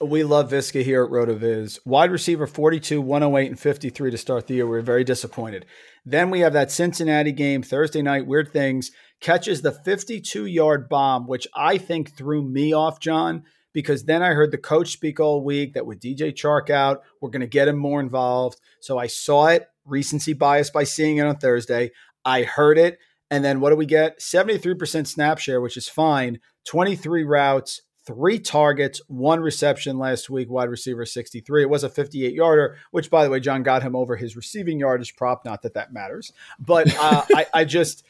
We 0.01 0.25
love 0.25 0.51
Visca 0.51 0.83
here 0.83 1.05
at 1.05 1.11
RotoViz. 1.11 1.79
Wide 1.85 2.11
receiver 2.11 2.49
42, 2.49 3.01
108, 3.01 3.51
and 3.51 3.61
53 3.61 4.11
to 4.11 4.19
start 4.19 4.49
the 4.49 4.55
year. 4.55 4.67
We 4.67 4.79
are 4.79 4.83
very 4.83 5.05
disappointed. 5.05 5.65
Then 6.05 6.31
we 6.31 6.41
have 6.41 6.53
that 6.55 6.73
Cincinnati 6.73 7.31
game 7.31 7.63
Thursday 7.63 8.03
night. 8.03 8.27
Weird 8.27 8.53
things 8.53 8.91
catches 9.21 9.63
the 9.63 9.71
52 9.71 10.47
yard 10.47 10.89
bomb, 10.89 11.29
which 11.29 11.47
I 11.55 11.79
think 11.79 12.17
threw 12.17 12.43
me 12.43 12.73
off, 12.73 12.99
John, 12.99 13.45
because 13.73 14.05
then 14.05 14.23
I 14.23 14.33
heard 14.33 14.51
the 14.51 14.59
coach 14.59 14.93
speak 14.93 15.21
all 15.21 15.43
week 15.43 15.75
that 15.75 15.87
with 15.87 16.01
DJ 16.01 16.33
Chark 16.33 16.71
out, 16.71 17.03
we're 17.21 17.31
going 17.31 17.41
to 17.41 17.47
get 17.47 17.69
him 17.69 17.77
more 17.77 18.01
involved. 18.01 18.61
So 18.81 18.99
I 18.99 19.07
saw 19.07 19.47
it, 19.47 19.69
recency 19.85 20.33
bias 20.33 20.71
by 20.71 20.85
seeing 20.85 21.19
it 21.19 21.27
on 21.27 21.37
Thursday. 21.37 21.91
I 22.25 22.43
heard 22.43 22.79
it. 22.79 22.99
And 23.31 23.45
then 23.45 23.61
what 23.61 23.71
do 23.71 23.77
we 23.77 23.87
get? 23.87 24.21
73% 24.21 25.07
snap 25.07 25.39
share, 25.39 25.61
which 25.61 25.77
is 25.77 25.89
fine. 25.89 26.39
23 26.67 27.25
routes, 27.25 27.83
three 28.05 28.39
targets, 28.39 29.01
one 29.09 29.41
reception 29.41 29.99
last 29.99 30.29
week, 30.29 30.51
wide 30.51 30.69
receiver 30.69 31.07
63. 31.07 31.63
It 31.63 31.71
was 31.71 31.85
a 31.85 31.89
58 31.89 32.35
yarder, 32.35 32.77
which, 32.91 33.11
by 33.11 33.25
the 33.25 33.31
way, 33.31 33.41
John 33.41 33.63
got 33.63 33.83
him 33.83 33.97
over 33.97 34.17
his 34.17 34.37
receiving 34.37 34.79
yardage 34.79 35.17
prop. 35.17 35.45
Not 35.45 35.63
that 35.63 35.75
that 35.75 35.93
matters, 35.93 36.33
but 36.59 36.95
uh, 36.99 37.25
I, 37.35 37.47
I 37.55 37.65
just. 37.65 38.05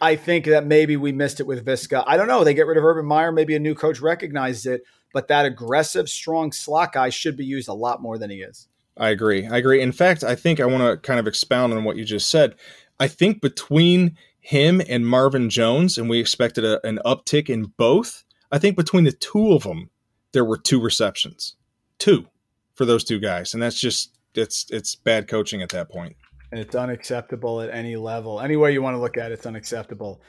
I 0.00 0.16
think 0.16 0.46
that 0.46 0.64
maybe 0.64 0.96
we 0.96 1.12
missed 1.12 1.38
it 1.38 1.46
with 1.46 1.62
Viska. 1.62 2.02
I 2.06 2.16
don't 2.16 2.28
know. 2.28 2.44
They 2.44 2.54
get 2.54 2.66
rid 2.66 2.78
of 2.78 2.84
Urban 2.84 3.04
Meyer. 3.04 3.30
Maybe 3.30 3.54
a 3.54 3.58
new 3.58 3.74
coach 3.74 4.00
recognized 4.00 4.64
it, 4.64 4.84
but 5.12 5.28
that 5.28 5.46
aggressive, 5.46 6.08
strong 6.08 6.52
slot 6.52 6.92
guy 6.92 7.08
should 7.08 7.36
be 7.36 7.44
used 7.44 7.68
a 7.68 7.74
lot 7.74 8.02
more 8.02 8.18
than 8.18 8.30
he 8.30 8.42
is. 8.42 8.68
I 8.96 9.10
agree. 9.10 9.46
I 9.46 9.58
agree. 9.58 9.80
In 9.82 9.92
fact, 9.92 10.24
I 10.24 10.34
think 10.34 10.58
I 10.58 10.66
want 10.66 10.82
to 10.82 10.96
kind 10.96 11.20
of 11.20 11.26
expound 11.26 11.72
on 11.74 11.84
what 11.84 11.96
you 11.96 12.04
just 12.04 12.30
said. 12.30 12.54
I 12.98 13.08
think 13.08 13.42
between 13.42 14.16
him 14.40 14.80
and 14.88 15.06
Marvin 15.06 15.50
Jones, 15.50 15.98
and 15.98 16.08
we 16.08 16.18
expected 16.18 16.64
a, 16.64 16.84
an 16.86 16.98
uptick 17.04 17.50
in 17.50 17.72
both, 17.76 18.24
I 18.50 18.58
think 18.58 18.76
between 18.76 19.04
the 19.04 19.12
two 19.12 19.52
of 19.52 19.64
them, 19.64 19.90
there 20.32 20.44
were 20.44 20.56
two 20.56 20.80
receptions, 20.80 21.56
two 21.98 22.26
for 22.74 22.84
those 22.84 23.04
two 23.04 23.18
guys, 23.18 23.54
and 23.54 23.62
that's 23.62 23.80
just 23.80 24.16
it's 24.34 24.66
it's 24.70 24.94
bad 24.94 25.28
coaching 25.28 25.62
at 25.62 25.70
that 25.70 25.90
point. 25.90 26.16
And 26.52 26.60
it's 26.60 26.74
unacceptable 26.74 27.60
at 27.60 27.70
any 27.70 27.96
level. 27.96 28.40
Any 28.40 28.56
way 28.56 28.72
you 28.72 28.82
want 28.82 28.94
to 28.94 29.00
look 29.00 29.16
at 29.16 29.30
it, 29.30 29.34
it's 29.34 29.46
unacceptable. 29.46 30.20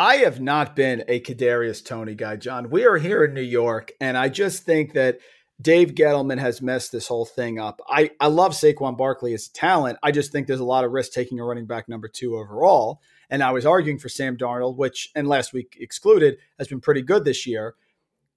I 0.00 0.18
have 0.18 0.40
not 0.40 0.76
been 0.76 1.02
a 1.08 1.18
Kadarius 1.18 1.84
Toney 1.84 2.14
guy, 2.14 2.36
John. 2.36 2.70
We 2.70 2.86
are 2.86 2.98
here 2.98 3.24
in 3.24 3.34
New 3.34 3.40
York, 3.40 3.90
and 4.00 4.16
I 4.16 4.28
just 4.28 4.62
think 4.62 4.92
that 4.92 5.18
Dave 5.60 5.96
Gettleman 5.96 6.38
has 6.38 6.62
messed 6.62 6.92
this 6.92 7.08
whole 7.08 7.24
thing 7.24 7.58
up. 7.58 7.80
I, 7.88 8.12
I 8.20 8.28
love 8.28 8.52
Saquon 8.52 8.96
Barkley 8.96 9.34
as 9.34 9.48
a 9.48 9.52
talent. 9.52 9.98
I 10.00 10.12
just 10.12 10.30
think 10.30 10.46
there's 10.46 10.60
a 10.60 10.64
lot 10.64 10.84
of 10.84 10.92
risk 10.92 11.10
taking 11.10 11.40
a 11.40 11.44
running 11.44 11.66
back 11.66 11.88
number 11.88 12.06
two 12.06 12.36
overall. 12.36 13.00
And 13.28 13.42
I 13.42 13.50
was 13.50 13.66
arguing 13.66 13.98
for 13.98 14.08
Sam 14.08 14.36
Darnold, 14.36 14.76
which, 14.76 15.10
and 15.16 15.26
last 15.26 15.52
week 15.52 15.76
excluded, 15.80 16.36
has 16.60 16.68
been 16.68 16.80
pretty 16.80 17.02
good 17.02 17.24
this 17.24 17.44
year. 17.44 17.74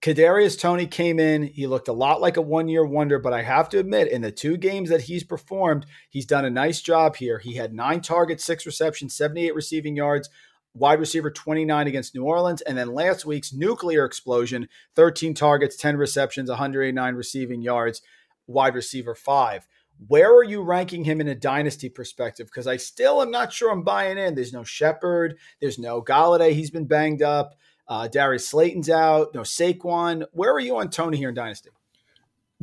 Kadarius 0.02 0.60
Toney 0.60 0.88
came 0.88 1.20
in. 1.20 1.44
He 1.44 1.68
looked 1.68 1.88
a 1.88 1.94
lot 1.94 2.22
like 2.22 2.38
a 2.38 2.42
one 2.42 2.70
year 2.70 2.84
wonder, 2.84 3.20
but 3.20 3.34
I 3.34 3.44
have 3.44 3.70
to 3.70 3.78
admit, 3.78 4.08
in 4.08 4.24
the 4.24 4.32
two 4.32 4.58
games 4.58 4.90
that 4.90 5.02
he's 5.02 5.24
performed, 5.24 5.86
he's 6.10 6.26
done 6.26 6.44
a 6.44 6.50
nice 6.50 6.82
job 6.82 7.18
here. 7.18 7.38
He 7.38 7.54
had 7.54 7.72
nine 7.72 8.02
targets, 8.02 8.44
six 8.44 8.66
receptions, 8.66 9.14
78 9.14 9.54
receiving 9.54 9.96
yards, 9.96 10.28
wide 10.74 11.00
receiver 11.00 11.30
29 11.30 11.88
against 11.88 12.16
New 12.16 12.24
Orleans. 12.24 12.62
And 12.62 12.78
then 12.78 12.94
last 12.94 13.26
week's 13.26 13.54
nuclear 13.54 14.06
explosion 14.06 14.68
13 14.96 15.34
targets, 15.34 15.76
10 15.76 15.98
receptions, 15.98 16.50
189 16.50 17.16
receiving 17.16 17.62
yards, 17.62 18.02
wide 18.48 18.76
receiver 18.76 19.16
five. 19.16 19.68
Where 20.08 20.34
are 20.34 20.44
you 20.44 20.64
ranking 20.64 21.04
him 21.04 21.22
in 21.22 21.28
a 21.28 21.36
dynasty 21.36 21.88
perspective? 21.88 22.48
Because 22.48 22.66
I 22.66 22.78
still 22.78 23.22
am 23.22 23.30
not 23.30 23.54
sure 23.54 23.72
I'm 23.72 23.84
buying 23.84 24.18
in. 24.18 24.34
There's 24.34 24.54
no 24.54 24.64
Shepard, 24.64 25.38
there's 25.60 25.78
no 25.78 26.02
Golladay. 26.02 26.54
He's 26.54 26.72
been 26.72 26.88
banged 26.88 27.22
up. 27.22 27.56
Uh, 27.88 28.08
Darius 28.08 28.48
Slayton's 28.48 28.90
out. 28.90 29.36
No 29.36 29.42
Saquon. 29.42 30.26
Where 30.32 30.52
are 30.54 30.60
you 30.60 30.78
on 30.78 30.90
Toney 30.90 31.18
here 31.18 31.30
in 31.30 31.36
dynasty? 31.36 31.70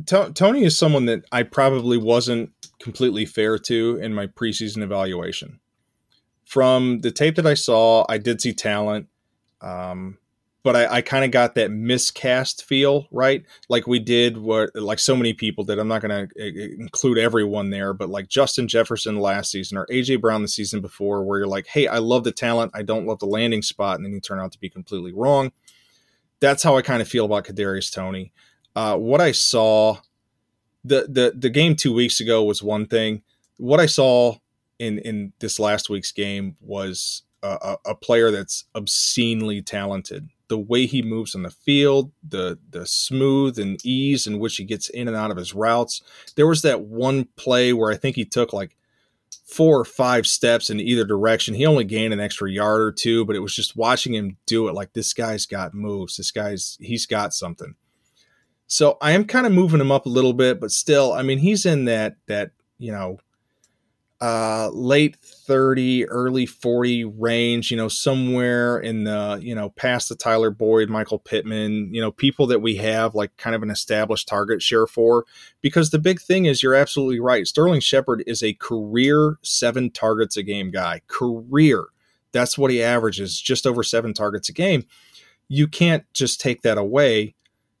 Toney 0.05 0.63
is 0.63 0.77
someone 0.77 1.05
that 1.05 1.25
I 1.31 1.43
probably 1.43 1.97
wasn't 1.97 2.51
completely 2.79 3.25
fair 3.25 3.57
to 3.59 3.97
in 3.97 4.13
my 4.13 4.27
preseason 4.27 4.81
evaluation. 4.81 5.59
From 6.49 7.01
the 7.01 7.11
tape 7.11 7.35
that 7.35 7.45
I 7.45 7.53
saw, 7.53 8.05
I 8.09 8.17
did 8.17 8.41
see 8.41 8.53
talent. 8.53 9.07
Um, 9.61 10.17
but 10.63 10.75
I, 10.75 10.95
I 10.95 11.01
kind 11.03 11.23
of 11.23 11.29
got 11.29 11.53
that 11.53 11.69
miscast 11.69 12.65
feel, 12.65 13.05
right? 13.11 13.43
Like 13.69 13.85
we 13.85 13.99
did 13.99 14.35
what, 14.35 14.71
like 14.73 14.97
so 14.97 15.15
many 15.15 15.33
people 15.33 15.63
did. 15.63 15.77
I'm 15.77 15.87
not 15.87 16.01
going 16.01 16.27
to 16.27 16.73
include 16.79 17.19
everyone 17.19 17.69
there, 17.69 17.93
but 17.93 18.09
like 18.09 18.29
Justin 18.29 18.67
Jefferson 18.67 19.19
last 19.19 19.51
season 19.51 19.77
or 19.77 19.85
AJ 19.91 20.21
Brown 20.21 20.41
the 20.41 20.47
season 20.47 20.81
before, 20.81 21.23
where 21.23 21.37
you're 21.37 21.47
like, 21.47 21.67
hey, 21.67 21.85
I 21.85 21.99
love 21.99 22.23
the 22.23 22.31
talent, 22.31 22.71
I 22.73 22.81
don't 22.81 23.05
love 23.05 23.19
the 23.19 23.27
landing 23.27 23.61
spot, 23.61 23.97
and 23.97 24.05
then 24.05 24.11
you 24.11 24.19
turn 24.19 24.39
out 24.39 24.51
to 24.53 24.59
be 24.59 24.71
completely 24.71 25.13
wrong. 25.13 25.51
That's 26.39 26.63
how 26.63 26.77
I 26.77 26.81
kind 26.81 27.03
of 27.03 27.07
feel 27.07 27.25
about 27.25 27.45
Kadarius 27.45 27.93
Toney. 27.93 28.33
Uh, 28.75 28.97
what 28.97 29.21
I 29.21 29.33
saw, 29.33 29.97
the 30.83 31.05
the 31.07 31.31
the 31.37 31.51
game 31.51 31.75
two 31.75 31.93
weeks 31.93 32.19
ago 32.19 32.43
was 32.43 32.63
one 32.63 32.87
thing. 32.87 33.21
What 33.57 33.79
I 33.79 33.85
saw 33.85 34.37
in 34.79 34.99
in 34.99 35.33
this 35.39 35.59
last 35.59 35.89
week's 35.89 36.11
game 36.11 36.55
was 36.59 37.23
a, 37.43 37.77
a 37.85 37.95
player 37.95 38.31
that's 38.31 38.65
obscenely 38.75 39.61
talented 39.61 40.29
the 40.49 40.57
way 40.57 40.87
he 40.87 41.01
moves 41.01 41.35
on 41.35 41.43
the 41.43 41.49
field, 41.49 42.11
the 42.27 42.59
the 42.69 42.85
smooth 42.85 43.57
and 43.57 43.79
ease 43.85 44.27
in 44.27 44.39
which 44.39 44.57
he 44.57 44.65
gets 44.65 44.89
in 44.89 45.07
and 45.07 45.15
out 45.15 45.31
of 45.31 45.37
his 45.37 45.53
routes. 45.53 46.01
There 46.35 46.47
was 46.47 46.63
that 46.63 46.81
one 46.81 47.27
play 47.37 47.71
where 47.71 47.91
I 47.91 47.95
think 47.95 48.15
he 48.15 48.25
took 48.25 48.51
like 48.51 48.75
four 49.45 49.79
or 49.79 49.85
five 49.85 50.27
steps 50.27 50.69
in 50.69 50.79
either 50.79 51.05
direction. 51.05 51.53
He 51.53 51.65
only 51.65 51.83
gained 51.83 52.13
an 52.13 52.19
extra 52.19 52.51
yard 52.51 52.81
or 52.81 52.91
two, 52.91 53.25
but 53.25 53.35
it 53.35 53.39
was 53.39 53.55
just 53.55 53.77
watching 53.77 54.13
him 54.13 54.37
do 54.47 54.67
it 54.67 54.73
like 54.73 54.93
this 54.93 55.13
guy's 55.13 55.45
got 55.45 55.73
moves. 55.73 56.17
This 56.17 56.31
guy's 56.31 56.77
he's 56.81 57.05
got 57.05 57.33
something. 57.33 57.75
So 58.65 58.97
I 59.01 59.11
am 59.11 59.25
kind 59.25 59.45
of 59.45 59.51
moving 59.51 59.81
him 59.81 59.91
up 59.91 60.07
a 60.07 60.09
little 60.09 60.33
bit, 60.33 60.59
but 60.59 60.71
still, 60.71 61.13
I 61.13 61.21
mean, 61.21 61.39
he's 61.39 61.65
in 61.65 61.85
that 61.85 62.17
that, 62.27 62.51
you 62.79 62.91
know, 62.91 63.19
uh, 64.21 64.69
late 64.73 65.15
30, 65.15 66.05
early 66.09 66.45
40 66.45 67.05
range, 67.05 67.71
you 67.71 67.77
know, 67.77 67.87
somewhere 67.87 68.77
in 68.77 69.05
the, 69.05 69.39
you 69.41 69.55
know, 69.55 69.69
past 69.69 70.09
the 70.09 70.15
Tyler 70.15 70.51
Boyd, 70.51 70.89
Michael 70.89 71.19
Pittman, 71.19 71.93
you 71.93 72.01
know, 72.01 72.11
people 72.11 72.45
that 72.47 72.61
we 72.61 72.75
have 72.75 73.15
like 73.15 73.35
kind 73.37 73.55
of 73.55 73.63
an 73.63 73.69
established 73.69 74.27
target 74.27 74.61
share 74.61 74.87
for. 74.87 75.25
Because 75.61 75.91
the 75.91 75.99
big 75.99 76.19
thing 76.19 76.45
is, 76.45 76.61
you're 76.61 76.75
absolutely 76.75 77.21
right. 77.21 77.47
Sterling 77.47 77.79
Shepard 77.79 78.23
is 78.27 78.43
a 78.43 78.53
career 78.53 79.37
seven 79.41 79.89
targets 79.89 80.35
a 80.35 80.43
game 80.43 80.69
guy. 80.69 81.01
Career. 81.07 81.85
That's 82.31 82.57
what 82.57 82.71
he 82.71 82.83
averages, 82.83 83.39
just 83.39 83.65
over 83.65 83.83
seven 83.83 84.13
targets 84.13 84.49
a 84.49 84.53
game. 84.53 84.85
You 85.47 85.67
can't 85.67 86.03
just 86.13 86.41
take 86.41 86.61
that 86.61 86.77
away 86.77 87.35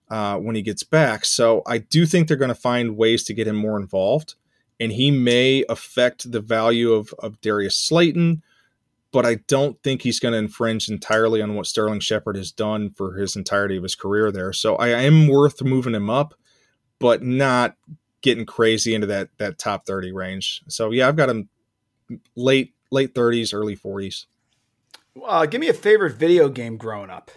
uh, 0.09 0.37
when 0.37 0.55
he 0.55 0.61
gets 0.61 0.83
back. 0.83 1.25
So 1.25 1.61
I 1.67 1.79
do 1.79 2.05
think 2.05 2.27
they're 2.27 2.37
going 2.37 2.47
to 2.47 2.55
find 2.55 2.97
ways 2.97 3.23
to 3.25 3.33
get 3.33 3.47
him 3.47 3.57
more 3.57 3.79
involved 3.79 4.35
and 4.79 4.91
he 4.91 5.11
may 5.11 5.63
affect 5.69 6.31
the 6.31 6.39
value 6.39 6.93
of, 6.93 7.13
of 7.19 7.41
Darius 7.41 7.77
Slayton, 7.77 8.43
but 9.11 9.25
I 9.25 9.35
don't 9.47 9.81
think 9.83 10.01
he's 10.01 10.19
going 10.19 10.31
to 10.33 10.37
infringe 10.37 10.89
entirely 10.89 11.41
on 11.41 11.55
what 11.55 11.65
Sterling 11.65 11.99
Shepard 11.99 12.37
has 12.37 12.51
done 12.51 12.91
for 12.91 13.15
his 13.15 13.35
entirety 13.35 13.77
of 13.77 13.83
his 13.83 13.95
career 13.95 14.31
there. 14.31 14.53
So 14.53 14.75
I 14.75 14.89
am 14.89 15.27
worth 15.27 15.61
moving 15.61 15.95
him 15.95 16.09
up, 16.09 16.33
but 16.99 17.23
not 17.23 17.75
getting 18.21 18.45
crazy 18.45 18.93
into 18.93 19.07
that 19.07 19.29
that 19.37 19.57
top 19.57 19.85
30 19.85 20.11
range. 20.11 20.61
So 20.67 20.91
yeah, 20.91 21.07
I've 21.07 21.15
got 21.15 21.29
him 21.29 21.49
late 22.35 22.73
late 22.91 23.13
30s, 23.13 23.53
early 23.53 23.75
40s. 23.75 24.25
Uh, 25.25 25.45
give 25.45 25.61
me 25.61 25.67
a 25.67 25.73
favorite 25.73 26.15
video 26.15 26.49
game 26.49 26.77
growing 26.77 27.09
up. 27.09 27.31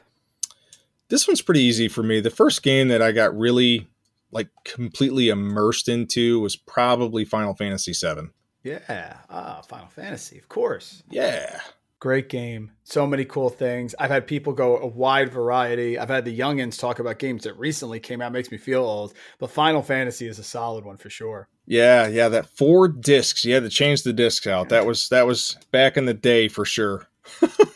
This 1.08 1.26
one's 1.26 1.42
pretty 1.42 1.60
easy 1.60 1.88
for 1.88 2.02
me. 2.02 2.20
The 2.20 2.30
first 2.30 2.62
game 2.62 2.88
that 2.88 3.02
I 3.02 3.12
got 3.12 3.36
really 3.36 3.88
like 4.32 4.48
completely 4.64 5.28
immersed 5.28 5.88
into 5.88 6.40
was 6.40 6.56
probably 6.56 7.24
Final 7.24 7.54
Fantasy 7.54 7.92
VII. 7.92 8.30
Yeah, 8.64 9.18
ah, 9.28 9.60
Final 9.68 9.88
Fantasy, 9.88 10.38
of 10.38 10.48
course. 10.48 11.02
Yeah, 11.10 11.60
great 11.98 12.28
game. 12.28 12.72
So 12.84 13.06
many 13.06 13.24
cool 13.24 13.50
things. 13.50 13.94
I've 13.98 14.10
had 14.10 14.26
people 14.26 14.52
go 14.52 14.78
a 14.78 14.86
wide 14.86 15.32
variety. 15.32 15.98
I've 15.98 16.08
had 16.08 16.24
the 16.24 16.36
youngins 16.36 16.78
talk 16.78 16.98
about 16.98 17.18
games 17.18 17.44
that 17.44 17.56
recently 17.58 18.00
came 18.00 18.20
out. 18.20 18.32
Makes 18.32 18.50
me 18.50 18.58
feel 18.58 18.84
old, 18.84 19.14
but 19.38 19.50
Final 19.50 19.82
Fantasy 19.82 20.26
is 20.26 20.38
a 20.38 20.44
solid 20.44 20.84
one 20.84 20.96
for 20.96 21.10
sure. 21.10 21.48
Yeah, 21.66 22.06
yeah. 22.08 22.28
That 22.28 22.46
four 22.46 22.88
discs. 22.88 23.44
You 23.44 23.54
had 23.54 23.62
to 23.62 23.68
change 23.68 24.02
the 24.02 24.12
discs 24.12 24.46
out. 24.46 24.68
That 24.70 24.86
was 24.86 25.08
that 25.10 25.26
was 25.26 25.56
back 25.70 25.96
in 25.96 26.06
the 26.06 26.14
day 26.14 26.48
for 26.48 26.64
sure. 26.64 27.08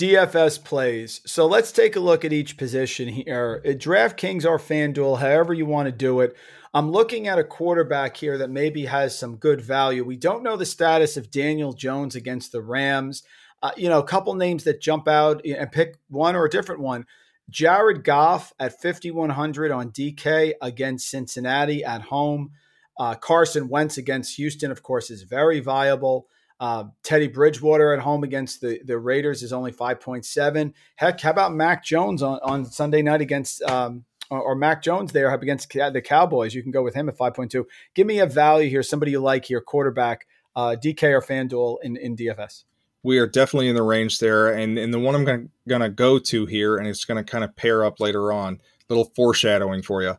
DFS 0.00 0.64
plays. 0.64 1.20
So 1.26 1.46
let's 1.46 1.70
take 1.70 1.94
a 1.94 2.00
look 2.00 2.24
at 2.24 2.32
each 2.32 2.56
position 2.56 3.06
here. 3.06 3.60
At 3.66 3.78
DraftKings 3.78 4.46
or 4.46 4.56
FanDuel, 4.56 5.18
however 5.18 5.52
you 5.52 5.66
want 5.66 5.86
to 5.86 5.92
do 5.92 6.20
it. 6.20 6.34
I'm 6.72 6.90
looking 6.90 7.28
at 7.28 7.38
a 7.38 7.44
quarterback 7.44 8.16
here 8.16 8.38
that 8.38 8.48
maybe 8.48 8.86
has 8.86 9.18
some 9.18 9.36
good 9.36 9.60
value. 9.60 10.02
We 10.02 10.16
don't 10.16 10.42
know 10.42 10.56
the 10.56 10.64
status 10.64 11.18
of 11.18 11.30
Daniel 11.30 11.74
Jones 11.74 12.14
against 12.14 12.50
the 12.50 12.62
Rams. 12.62 13.24
Uh, 13.62 13.72
you 13.76 13.90
know, 13.90 13.98
a 13.98 14.06
couple 14.06 14.32
names 14.32 14.64
that 14.64 14.80
jump 14.80 15.06
out 15.06 15.44
and 15.44 15.70
pick 15.70 15.98
one 16.08 16.34
or 16.34 16.46
a 16.46 16.50
different 16.50 16.80
one. 16.80 17.04
Jared 17.50 18.02
Goff 18.02 18.54
at 18.58 18.80
5,100 18.80 19.70
on 19.70 19.90
DK 19.90 20.54
against 20.62 21.10
Cincinnati 21.10 21.84
at 21.84 22.00
home. 22.00 22.52
Uh, 22.98 23.16
Carson 23.16 23.68
Wentz 23.68 23.98
against 23.98 24.36
Houston, 24.36 24.70
of 24.70 24.82
course, 24.82 25.10
is 25.10 25.24
very 25.24 25.60
viable. 25.60 26.26
Uh, 26.60 26.84
Teddy 27.02 27.26
Bridgewater 27.26 27.94
at 27.94 28.00
home 28.00 28.22
against 28.22 28.60
the, 28.60 28.80
the 28.84 28.98
Raiders 28.98 29.42
is 29.42 29.50
only 29.50 29.72
5.7. 29.72 30.74
Heck, 30.96 31.18
how 31.18 31.30
about 31.30 31.54
Mac 31.54 31.82
Jones 31.82 32.22
on, 32.22 32.38
on 32.42 32.66
Sunday 32.66 33.00
night 33.00 33.22
against, 33.22 33.62
um, 33.62 34.04
or, 34.30 34.42
or, 34.42 34.54
Mac 34.54 34.82
Jones 34.82 35.12
there 35.12 35.32
up 35.32 35.40
against 35.40 35.72
the 35.72 36.02
Cowboys? 36.04 36.54
You 36.54 36.62
can 36.62 36.70
go 36.70 36.82
with 36.82 36.92
him 36.92 37.08
at 37.08 37.16
5.2. 37.16 37.64
Give 37.94 38.06
me 38.06 38.18
a 38.18 38.26
value 38.26 38.68
here, 38.68 38.82
somebody 38.82 39.12
you 39.12 39.20
like 39.20 39.46
here, 39.46 39.62
quarterback, 39.62 40.26
uh, 40.54 40.76
DK 40.78 41.04
or 41.04 41.22
FanDuel 41.22 41.78
in, 41.82 41.96
in 41.96 42.14
DFS. 42.14 42.64
We 43.02 43.16
are 43.18 43.26
definitely 43.26 43.70
in 43.70 43.74
the 43.74 43.82
range 43.82 44.18
there. 44.18 44.52
And, 44.52 44.78
and 44.78 44.92
the 44.92 44.98
one 44.98 45.14
I'm 45.14 45.24
going 45.66 45.80
to 45.80 45.88
go 45.88 46.18
to 46.18 46.44
here, 46.44 46.76
and 46.76 46.86
it's 46.86 47.06
going 47.06 47.24
to 47.24 47.28
kind 47.28 47.42
of 47.42 47.56
pair 47.56 47.82
up 47.86 48.00
later 48.00 48.34
on, 48.34 48.60
little 48.90 49.10
foreshadowing 49.16 49.80
for 49.80 50.02
you. 50.02 50.18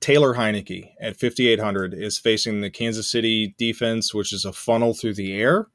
Taylor 0.00 0.36
Heinicke 0.36 0.92
at 0.98 1.20
5,800 1.20 1.92
is 1.92 2.18
facing 2.18 2.62
the 2.62 2.70
Kansas 2.70 3.10
City 3.10 3.54
defense, 3.58 4.14
which 4.14 4.32
is 4.32 4.46
a 4.46 4.54
funnel 4.54 4.94
through 4.94 5.14
the 5.14 5.34
air 5.34 5.68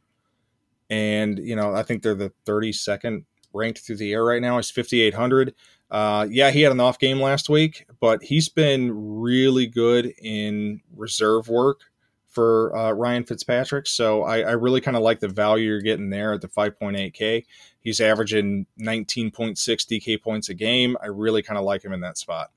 and 0.90 1.40
you 1.40 1.56
know 1.56 1.74
I 1.74 1.84
think 1.84 2.04
they're 2.04 2.16
the 2.16 2.34
32nd 2.46 3.26
ranked 3.54 3.80
through 3.80 3.98
the 3.98 4.14
air 4.14 4.24
right 4.24 4.42
now. 4.42 4.58
It's 4.58 4.72
5,800. 4.72 5.54
Uh, 5.90 6.28
yeah, 6.30 6.52
he 6.52 6.62
had 6.62 6.72
an 6.72 6.80
off 6.80 7.00
game 7.00 7.20
last 7.20 7.50
week, 7.50 7.88
but 8.00 8.24
he's 8.24 8.50
been 8.50 8.92
really 8.94 9.66
good 9.68 10.14
in 10.22 10.82
reserve 10.96 11.48
work 11.48 11.82
for 12.28 12.76
uh, 12.76 12.92
Ryan 12.92 13.24
Fitzpatrick. 13.24 13.88
So 13.88 14.24
I, 14.24 14.42
I 14.42 14.52
really 14.52 14.82
kind 14.82 14.98
of 14.98 15.04
like 15.04 15.20
the 15.20 15.28
value 15.28 15.70
you're 15.70 15.82
getting 15.82 16.10
there 16.10 16.34
at 16.34 16.42
the 16.42 16.48
5.8K. 16.48 17.46
He's 17.80 18.02
averaging 18.02 18.68
19.6 18.80 19.56
DK 19.58 20.22
points 20.22 20.50
a 20.50 20.54
game. 20.54 20.98
I 21.02 21.08
really 21.08 21.42
kind 21.42 21.58
of 21.58 21.64
like 21.64 21.84
him 21.84 21.94
in 21.94 22.02
that 22.02 22.18
spot. 22.18 22.52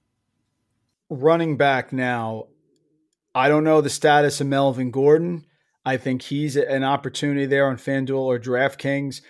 Running 1.09 1.57
back 1.57 1.93
now, 1.93 2.49
I 3.35 3.49
don't 3.49 3.65
know 3.65 3.81
the 3.81 3.91
status 3.91 4.41
of 4.41 4.49
Melvin 4.49 4.91
Gordon. 4.91 5.47
I 5.85 5.97
think 5.97 6.23
he's 6.23 6.57
an 6.57 6.85
opportunity 6.85 7.47
there 7.47 7.67
on 7.69 7.77
FanDuel 7.77 8.19
or 8.19 8.39
DraftKings. 8.39 9.23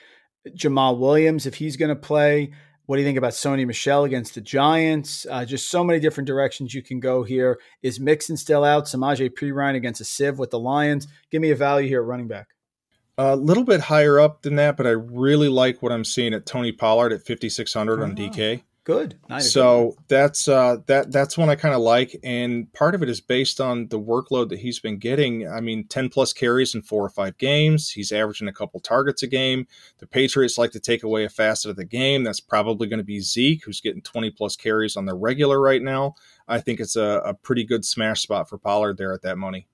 Jamaal 0.48 0.98
Williams, 0.98 1.46
if 1.46 1.56
he's 1.56 1.76
going 1.76 1.90
to 1.90 1.96
play. 1.96 2.52
What 2.86 2.96
do 2.96 3.02
you 3.02 3.06
think 3.06 3.18
about 3.18 3.32
Sony 3.32 3.64
Michel 3.64 4.02
against 4.02 4.34
the 4.34 4.40
Giants? 4.40 5.24
Uh, 5.30 5.44
just 5.44 5.70
so 5.70 5.84
many 5.84 6.00
different 6.00 6.26
directions 6.26 6.74
you 6.74 6.82
can 6.82 6.98
go 6.98 7.22
here. 7.22 7.60
Is 7.82 8.00
Mixon 8.00 8.36
still 8.36 8.64
out? 8.64 8.86
Samaje 8.86 9.30
Perine 9.30 9.76
against 9.76 10.00
a 10.00 10.04
Civ 10.04 10.40
with 10.40 10.50
the 10.50 10.58
Lions. 10.58 11.06
Give 11.30 11.40
me 11.40 11.50
a 11.50 11.56
value 11.56 11.86
here 11.86 12.00
at 12.00 12.08
running 12.08 12.26
back. 12.26 12.48
A 13.16 13.36
little 13.36 13.64
bit 13.64 13.82
higher 13.82 14.18
up 14.18 14.42
than 14.42 14.56
that, 14.56 14.76
but 14.76 14.88
I 14.88 14.90
really 14.90 15.48
like 15.48 15.82
what 15.82 15.92
I'm 15.92 16.04
seeing 16.04 16.34
at 16.34 16.46
Tony 16.46 16.72
Pollard 16.72 17.12
at 17.12 17.24
5,600 17.24 18.02
on 18.02 18.16
DK. 18.16 18.62
Good. 18.84 19.18
Nice. 19.28 19.52
So 19.52 19.94
that's 20.08 20.48
uh, 20.48 20.78
that 20.86 21.12
that's 21.12 21.36
one 21.36 21.50
I 21.50 21.54
kind 21.54 21.74
of 21.74 21.82
like, 21.82 22.16
and 22.24 22.72
part 22.72 22.94
of 22.94 23.02
it 23.02 23.10
is 23.10 23.20
based 23.20 23.60
on 23.60 23.88
the 23.88 24.00
workload 24.00 24.48
that 24.48 24.58
he's 24.58 24.80
been 24.80 24.96
getting. 24.96 25.46
I 25.46 25.60
mean, 25.60 25.84
ten 25.84 26.08
plus 26.08 26.32
carries 26.32 26.74
in 26.74 26.80
four 26.80 27.04
or 27.04 27.10
five 27.10 27.36
games. 27.36 27.90
He's 27.90 28.10
averaging 28.10 28.48
a 28.48 28.52
couple 28.54 28.80
targets 28.80 29.22
a 29.22 29.26
game. 29.26 29.66
The 29.98 30.06
Patriots 30.06 30.56
like 30.56 30.70
to 30.72 30.80
take 30.80 31.02
away 31.02 31.24
a 31.24 31.28
facet 31.28 31.70
of 31.70 31.76
the 31.76 31.84
game. 31.84 32.24
That's 32.24 32.40
probably 32.40 32.88
going 32.88 32.98
to 32.98 33.04
be 33.04 33.20
Zeke, 33.20 33.64
who's 33.64 33.82
getting 33.82 34.00
twenty 34.00 34.30
plus 34.30 34.56
carries 34.56 34.96
on 34.96 35.04
the 35.04 35.14
regular 35.14 35.60
right 35.60 35.82
now. 35.82 36.14
I 36.48 36.60
think 36.60 36.80
it's 36.80 36.96
a, 36.96 37.20
a 37.24 37.34
pretty 37.34 37.64
good 37.64 37.84
smash 37.84 38.22
spot 38.22 38.48
for 38.48 38.56
Pollard 38.56 38.96
there 38.96 39.12
at 39.12 39.22
that 39.22 39.36
money 39.36 39.66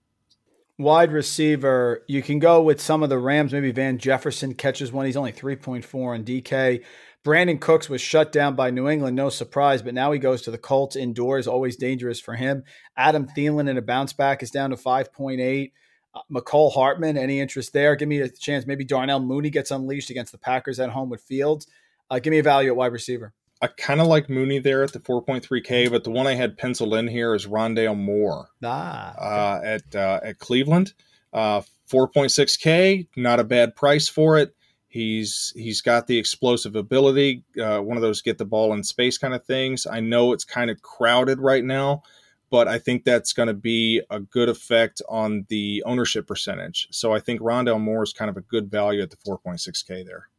wide 0.79 1.13
receiver, 1.13 2.05
you 2.07 2.23
can 2.23 2.39
go 2.39 2.61
with 2.63 2.81
some 2.81 3.03
of 3.03 3.09
the 3.09 3.19
Rams. 3.19 3.53
Maybe 3.53 3.73
Van 3.73 3.99
Jefferson 3.99 4.55
catches 4.55 4.93
one. 4.93 5.07
He's 5.07 5.17
only 5.17 5.33
3.4 5.33 6.15
on 6.15 6.25
DK. 6.25 6.85
Brandin 7.27 7.61
Cooks 7.61 7.91
was 7.91 8.01
shut 8.01 8.31
down 8.31 8.55
by 8.55 8.71
New 8.71 8.89
England, 8.89 9.17
no 9.17 9.31
surprise, 9.31 9.83
but 9.83 9.95
now 9.95 10.13
he 10.13 10.19
goes 10.21 10.43
to 10.43 10.53
the 10.53 10.59
Colts 10.59 10.95
indoors, 10.95 11.49
always 11.49 11.75
dangerous 11.75 12.21
for 12.21 12.35
him. 12.35 12.63
Adam 12.97 13.27
Thielen 13.27 13.69
in 13.69 13.77
a 13.77 13.83
bounce 13.83 14.13
back 14.13 14.45
is 14.45 14.53
down 14.53 14.71
to 14.71 14.77
5.8. 14.77 15.73
Uh, 16.15 16.21
Mecole 16.31 16.73
Hardman, 16.73 17.19
any 17.19 17.41
interest 17.41 17.73
there? 17.73 17.97
Give 17.97 18.07
me 18.09 18.21
a 18.21 18.29
chance. 18.29 18.65
Maybe 18.65 18.85
Darnell 18.85 19.19
Mooney 19.19 19.51
gets 19.51 19.73
unleashed 19.73 20.09
against 20.09 20.31
the 20.31 20.39
Packers 20.39 20.79
at 20.79 20.91
home 20.91 21.11
with 21.11 21.21
Fields. 21.21 21.67
Uh, 22.09 22.21
give 22.21 22.31
me 22.31 22.39
a 22.39 22.45
value 22.45 22.71
at 22.71 22.77
wide 22.77 22.93
receiver. 22.93 23.33
I 23.61 23.67
kind 23.67 24.01
of 24.01 24.07
like 24.07 24.31
Mooney 24.31 24.61
there 24.61 24.85
at 24.85 24.93
the 24.93 25.01
4.3K, 25.01 25.91
but 25.91 26.05
the 26.05 26.11
one 26.11 26.29
I 26.29 26.35
had 26.35 26.57
penciled 26.57 26.95
in 26.95 27.09
here 27.09 27.35
is 27.35 27.49
Rondale 27.49 27.99
Moore 27.99 28.51
ah, 28.63 29.11
okay. 29.17 29.25
uh, 29.25 29.75
at 29.75 29.97
uh, 29.97 30.21
at 30.23 30.39
Cleveland. 30.39 30.93
Uh, 31.33 31.63
4.6K, 31.91 33.09
not 33.17 33.41
a 33.41 33.45
bad 33.45 33.75
price 33.75 34.09
for 34.09 34.39
it. 34.39 34.55
He's 34.97 35.53
he's 35.55 35.83
got 35.83 36.07
the 36.07 36.17
explosive 36.17 36.75
ability, 36.75 37.45
uh, 37.63 37.81
one 37.81 37.99
of 37.99 38.03
those 38.03 38.23
get 38.23 38.39
the 38.39 38.47
ball 38.47 38.73
in 38.73 38.83
space 38.83 39.19
kind 39.19 39.35
of 39.35 39.45
things. 39.45 39.87
I 39.87 40.01
know 40.01 40.33
it's 40.33 40.45
kind 40.45 40.71
of 40.71 40.81
crowded 40.81 41.39
right 41.39 41.63
now, 41.63 42.03
but 42.49 42.67
I 42.67 42.79
think 42.79 43.05
that's 43.05 43.35
going 43.35 43.49
to 43.49 43.55
be 43.55 44.01
a 44.09 44.21
good 44.21 44.49
effect 44.49 45.03
on 45.07 45.45
the 45.51 45.83
ownership 45.85 46.27
percentage. 46.27 46.89
So 46.93 47.13
I 47.13 47.21
think 47.21 47.43
Rondale 47.43 47.79
Moore 47.79 48.05
is 48.05 48.15
kind 48.15 48.31
of 48.31 48.39
a 48.39 48.41
good 48.41 48.71
value 48.71 49.03
at 49.03 49.11
the 49.11 49.19
4.6K 49.19 50.07
there. 50.07 50.31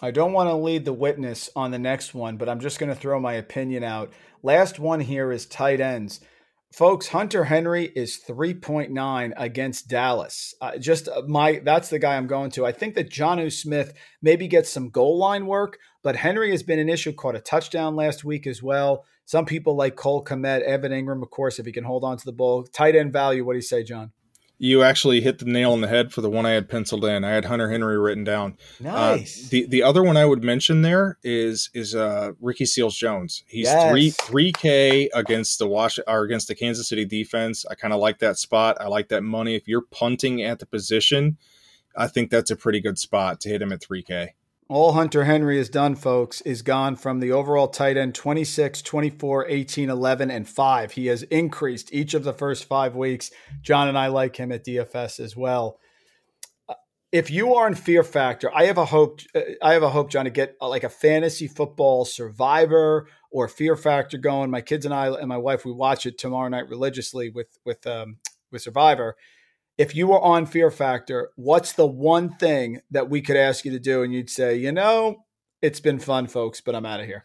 I 0.00 0.10
don't 0.10 0.32
want 0.32 0.48
to 0.48 0.54
lead 0.54 0.86
the 0.86 0.92
witness 0.94 1.50
on 1.54 1.70
the 1.70 1.78
next 1.78 2.14
one, 2.14 2.38
but 2.38 2.48
I'm 2.48 2.60
just 2.60 2.78
going 2.78 2.88
to 2.88 2.98
throw 2.98 3.20
my 3.20 3.34
opinion 3.34 3.84
out. 3.84 4.10
Last 4.42 4.78
one 4.78 5.00
here 5.00 5.30
is 5.30 5.44
tight 5.44 5.82
ends. 5.82 6.20
Folks, 6.72 7.08
Hunter 7.08 7.44
Henry 7.44 7.90
is 7.96 8.20
3.9 8.28 9.32
against 9.36 9.88
Dallas. 9.88 10.54
Uh, 10.60 10.76
just 10.76 11.08
uh, 11.08 11.22
my 11.26 11.60
that's 11.64 11.88
the 11.88 11.98
guy 11.98 12.16
I'm 12.16 12.26
going 12.26 12.50
to. 12.52 12.66
I 12.66 12.72
think 12.72 12.94
that 12.94 13.10
Jonnu 13.10 13.50
Smith 13.50 13.94
maybe 14.20 14.48
gets 14.48 14.70
some 14.70 14.90
goal 14.90 15.18
line 15.18 15.46
work, 15.46 15.78
but 16.02 16.16
Henry 16.16 16.50
has 16.50 16.62
been 16.62 16.78
an 16.78 16.90
issue. 16.90 17.12
Caught 17.12 17.36
a 17.36 17.40
touchdown 17.40 17.96
last 17.96 18.22
week 18.22 18.46
as 18.46 18.62
well. 18.62 19.04
Some 19.24 19.46
people 19.46 19.76
like 19.76 19.96
Cole 19.96 20.22
Kmet, 20.22 20.62
Evan 20.62 20.92
Engram 20.92 21.22
of 21.22 21.30
course, 21.30 21.58
if 21.58 21.64
he 21.64 21.72
can 21.72 21.84
hold 21.84 22.04
on 22.04 22.18
to 22.18 22.24
the 22.24 22.32
ball. 22.32 22.64
Tight 22.64 22.94
end 22.94 23.14
value. 23.14 23.46
What 23.46 23.54
do 23.54 23.58
you 23.58 23.62
say, 23.62 23.82
John? 23.82 24.12
You 24.58 24.82
actually 24.82 25.20
hit 25.20 25.38
the 25.38 25.44
nail 25.44 25.72
on 25.72 25.80
the 25.80 25.88
head 25.88 26.12
for 26.12 26.20
the 26.20 26.28
one 26.28 26.44
I 26.44 26.50
had 26.50 26.68
penciled 26.68 27.04
in. 27.04 27.24
I 27.24 27.30
had 27.30 27.44
Hunter 27.44 27.70
Henry 27.70 27.98
written 27.98 28.24
down. 28.24 28.58
Uh, 28.80 28.84
nice. 28.84 29.44
Uh, 29.44 29.48
the 29.50 29.66
the 29.66 29.82
other 29.82 30.02
one 30.02 30.16
I 30.16 30.24
would 30.24 30.42
mention 30.42 30.82
there 30.82 31.18
is 31.22 31.70
is 31.74 31.94
uh, 31.94 32.32
Ricky 32.40 32.66
Seals 32.66 32.96
Jones. 32.96 33.44
He's 33.46 33.66
yes. 33.66 33.90
three 33.90 34.10
three 34.10 34.52
K 34.52 35.08
against 35.14 35.58
the 35.58 35.68
Wash 35.68 35.98
or 36.06 36.22
against 36.24 36.48
the 36.48 36.54
Kansas 36.54 36.88
City 36.88 37.04
defense. 37.04 37.64
I 37.70 37.74
kind 37.74 37.94
of 37.94 38.00
like 38.00 38.18
that 38.18 38.36
spot. 38.36 38.76
I 38.80 38.88
like 38.88 39.08
that 39.08 39.22
money. 39.22 39.54
If 39.54 39.68
you're 39.68 39.84
punting 39.90 40.42
at 40.42 40.58
the 40.58 40.66
position, 40.66 41.38
I 41.96 42.08
think 42.08 42.30
that's 42.30 42.50
a 42.50 42.56
pretty 42.56 42.80
good 42.80 42.98
spot 42.98 43.40
to 43.40 43.48
hit 43.48 43.62
him 43.62 43.72
at 43.72 43.80
three 43.80 44.02
K 44.02 44.34
all 44.68 44.92
Hunter 44.92 45.24
Henry 45.24 45.56
has 45.56 45.70
done, 45.70 45.94
folks, 45.96 46.42
is 46.42 46.60
gone 46.60 46.96
from 46.96 47.20
the 47.20 47.32
overall 47.32 47.68
tight 47.68 47.96
end 47.96 48.14
26, 48.14 48.82
24, 48.82 49.46
18, 49.48 49.88
11, 49.88 50.30
and 50.30 50.46
5. 50.46 50.92
He 50.92 51.06
has 51.06 51.22
increased 51.24 51.92
each 51.92 52.12
of 52.12 52.22
the 52.22 52.34
first 52.34 52.66
five 52.66 52.94
weeks. 52.94 53.30
John 53.62 53.88
and 53.88 53.96
I 53.96 54.08
like 54.08 54.36
him 54.36 54.52
at 54.52 54.66
DFS 54.66 55.20
as 55.20 55.34
well. 55.34 55.78
If 57.10 57.30
you 57.30 57.54
are 57.54 57.66
in 57.66 57.74
fear 57.74 58.04
factor, 58.04 58.54
I 58.54 58.64
have 58.64 58.76
a 58.76 58.84
hope. 58.84 59.20
I 59.62 59.72
have 59.72 59.82
a 59.82 59.88
hope, 59.88 60.10
John, 60.10 60.26
to 60.26 60.30
get 60.30 60.56
like 60.60 60.84
a 60.84 60.90
fantasy 60.90 61.48
football 61.48 62.04
survivor 62.04 63.08
or 63.30 63.48
fear 63.48 63.76
factor 63.76 64.18
going. 64.18 64.50
My 64.50 64.60
kids 64.60 64.84
and 64.84 64.92
I 64.92 65.08
and 65.08 65.28
my 65.28 65.38
wife 65.38 65.64
we 65.64 65.72
watch 65.72 66.04
it 66.04 66.18
tomorrow 66.18 66.48
night 66.48 66.68
religiously 66.68 67.30
with 67.30 67.58
with 67.64 67.86
um, 67.86 68.18
with 68.52 68.60
Survivor 68.60 69.16
if 69.78 69.94
you 69.94 70.08
were 70.08 70.20
on 70.20 70.44
Fear 70.44 70.72
Factor, 70.72 71.30
what's 71.36 71.72
the 71.72 71.86
one 71.86 72.34
thing 72.34 72.80
that 72.90 73.08
we 73.08 73.22
could 73.22 73.36
ask 73.36 73.64
you 73.64 73.70
to 73.70 73.78
do? 73.78 74.02
And 74.02 74.12
you'd 74.12 74.28
say, 74.28 74.56
you 74.56 74.72
know, 74.72 75.24
it's 75.62 75.80
been 75.80 76.00
fun, 76.00 76.26
folks, 76.26 76.60
but 76.60 76.74
I'm 76.74 76.84
out 76.84 77.00
of 77.00 77.06
here. 77.06 77.24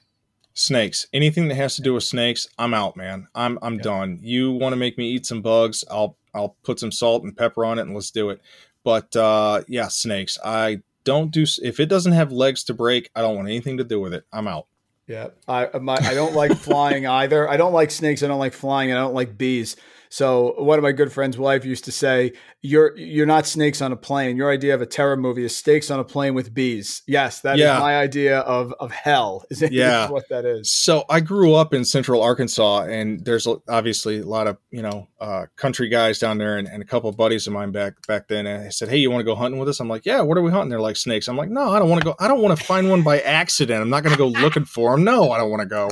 Snakes. 0.54 1.08
Anything 1.12 1.48
that 1.48 1.56
has 1.56 1.76
to 1.78 1.82
do 1.82 1.96
with 1.96 2.04
snakes, 2.04 2.48
I'm 2.60 2.76
out, 2.76 2.96
man. 2.96 3.28
I'm 3.34 3.58
I'm 3.64 3.80
done. 3.80 4.20
You 4.22 4.52
want 4.52 4.74
to 4.74 4.78
make 4.78 5.00
me 5.00 5.10
eat 5.10 5.26
some 5.26 5.42
bugs? 5.42 5.84
I'll 5.90 6.16
I'll 6.36 6.56
put 6.64 6.80
some 6.80 6.92
salt 6.92 7.24
and 7.24 7.36
pepper 7.36 7.66
on 7.66 7.80
it 7.80 7.84
and 7.84 7.96
let's 7.96 8.12
do 8.12 8.30
it. 8.30 8.40
But 8.84 9.16
uh, 9.16 9.64
yeah, 9.68 9.88
snakes. 9.88 10.38
I 10.46 10.84
don't 11.04 11.32
do 11.32 11.46
if 11.64 11.80
it 11.80 11.88
doesn't 11.88 12.12
have 12.12 12.32
legs 12.32 12.64
to 12.66 12.76
break. 12.76 13.10
I 13.16 13.22
don't 13.22 13.36
want 13.36 13.48
anything 13.48 13.78
to 13.78 13.84
do 13.84 14.00
with 14.00 14.14
it. 14.14 14.26
I'm 14.32 14.48
out. 14.48 14.68
Yeah, 15.08 15.30
I 15.48 15.70
my, 15.80 15.96
I 15.96 16.14
don't 16.14 16.36
like 16.36 16.56
flying 16.56 17.08
either. 17.22 17.50
I 17.50 17.58
don't 17.58 17.74
like 17.74 17.90
snakes. 17.90 18.22
I 18.22 18.28
don't 18.28 18.40
like 18.40 18.54
flying. 18.54 18.92
I 18.92 18.96
don't 18.96 19.16
like 19.16 19.38
bees. 19.38 19.76
So 20.14 20.54
one 20.60 20.78
of 20.78 20.84
my 20.84 20.92
good 20.92 21.12
friends' 21.12 21.40
wife 21.40 21.66
used 21.66 21.86
to 21.86 21.92
say, 21.92 22.34
"You're 22.62 22.96
you're 22.96 23.26
not 23.26 23.48
snakes 23.48 23.82
on 23.82 23.92
a 23.92 23.96
plane. 23.96 24.38
Your 24.38 24.52
idea 24.52 24.76
of 24.76 24.82
a 24.84 24.86
terror 24.86 25.18
movie 25.18 25.44
is 25.44 25.58
snakes 25.58 25.90
on 25.90 26.00
a 26.00 26.04
plane 26.04 26.36
with 26.36 26.54
bees." 26.54 27.02
Yes, 27.08 27.42
that 27.42 27.58
yeah. 27.58 27.74
is 27.74 27.80
my 27.80 27.98
idea 27.98 28.42
of 28.42 28.76
of 28.80 28.92
hell. 28.92 29.44
Is 29.50 29.64
yeah. 29.72 30.12
what 30.12 30.30
that 30.30 30.46
is. 30.46 30.72
So 30.72 31.04
I 31.10 31.20
grew 31.20 31.56
up 31.56 31.74
in 31.74 31.84
Central 31.84 32.22
Arkansas, 32.22 32.84
and 32.84 33.26
there's 33.26 33.48
obviously 33.68 34.20
a 34.20 34.26
lot 34.26 34.46
of 34.46 34.58
you 34.70 34.84
know 34.84 35.08
uh, 35.20 35.48
country 35.56 35.90
guys 35.90 36.20
down 36.20 36.38
there, 36.38 36.60
and, 36.60 36.68
and 36.68 36.84
a 36.84 36.86
couple 36.86 37.10
of 37.10 37.18
buddies 37.18 37.48
of 37.48 37.54
mine 37.54 37.72
back 37.72 37.94
back 38.06 38.28
then. 38.28 38.46
And 38.46 38.68
I 38.68 38.70
said, 38.70 38.90
"Hey, 38.90 38.98
you 38.98 39.10
want 39.10 39.22
to 39.22 39.26
go 39.26 39.34
hunting 39.34 39.60
with 39.60 39.68
us?" 39.68 39.80
I'm 39.80 39.90
like, 39.90 40.06
"Yeah." 40.06 40.22
What 40.22 40.38
are 40.38 40.44
we 40.44 40.52
hunting? 40.52 40.70
They're 40.70 40.80
like 40.80 40.96
snakes. 40.96 41.28
I'm 41.28 41.38
like, 41.38 41.50
"No, 41.50 41.72
I 41.72 41.80
don't 41.80 41.90
want 41.90 42.04
to 42.04 42.06
go. 42.06 42.16
I 42.20 42.28
don't 42.28 42.44
want 42.44 42.56
to 42.56 42.64
find 42.64 42.88
one 42.88 43.02
by 43.02 43.20
accident. 43.22 43.82
I'm 43.82 43.90
not 43.90 44.04
going 44.04 44.14
to 44.14 44.20
go 44.20 44.28
looking 44.28 44.66
for 44.66 44.92
them. 44.92 45.04
No, 45.04 45.32
I 45.32 45.40
don't 45.40 45.50
want 45.50 45.62
to 45.62 45.68
go. 45.68 45.90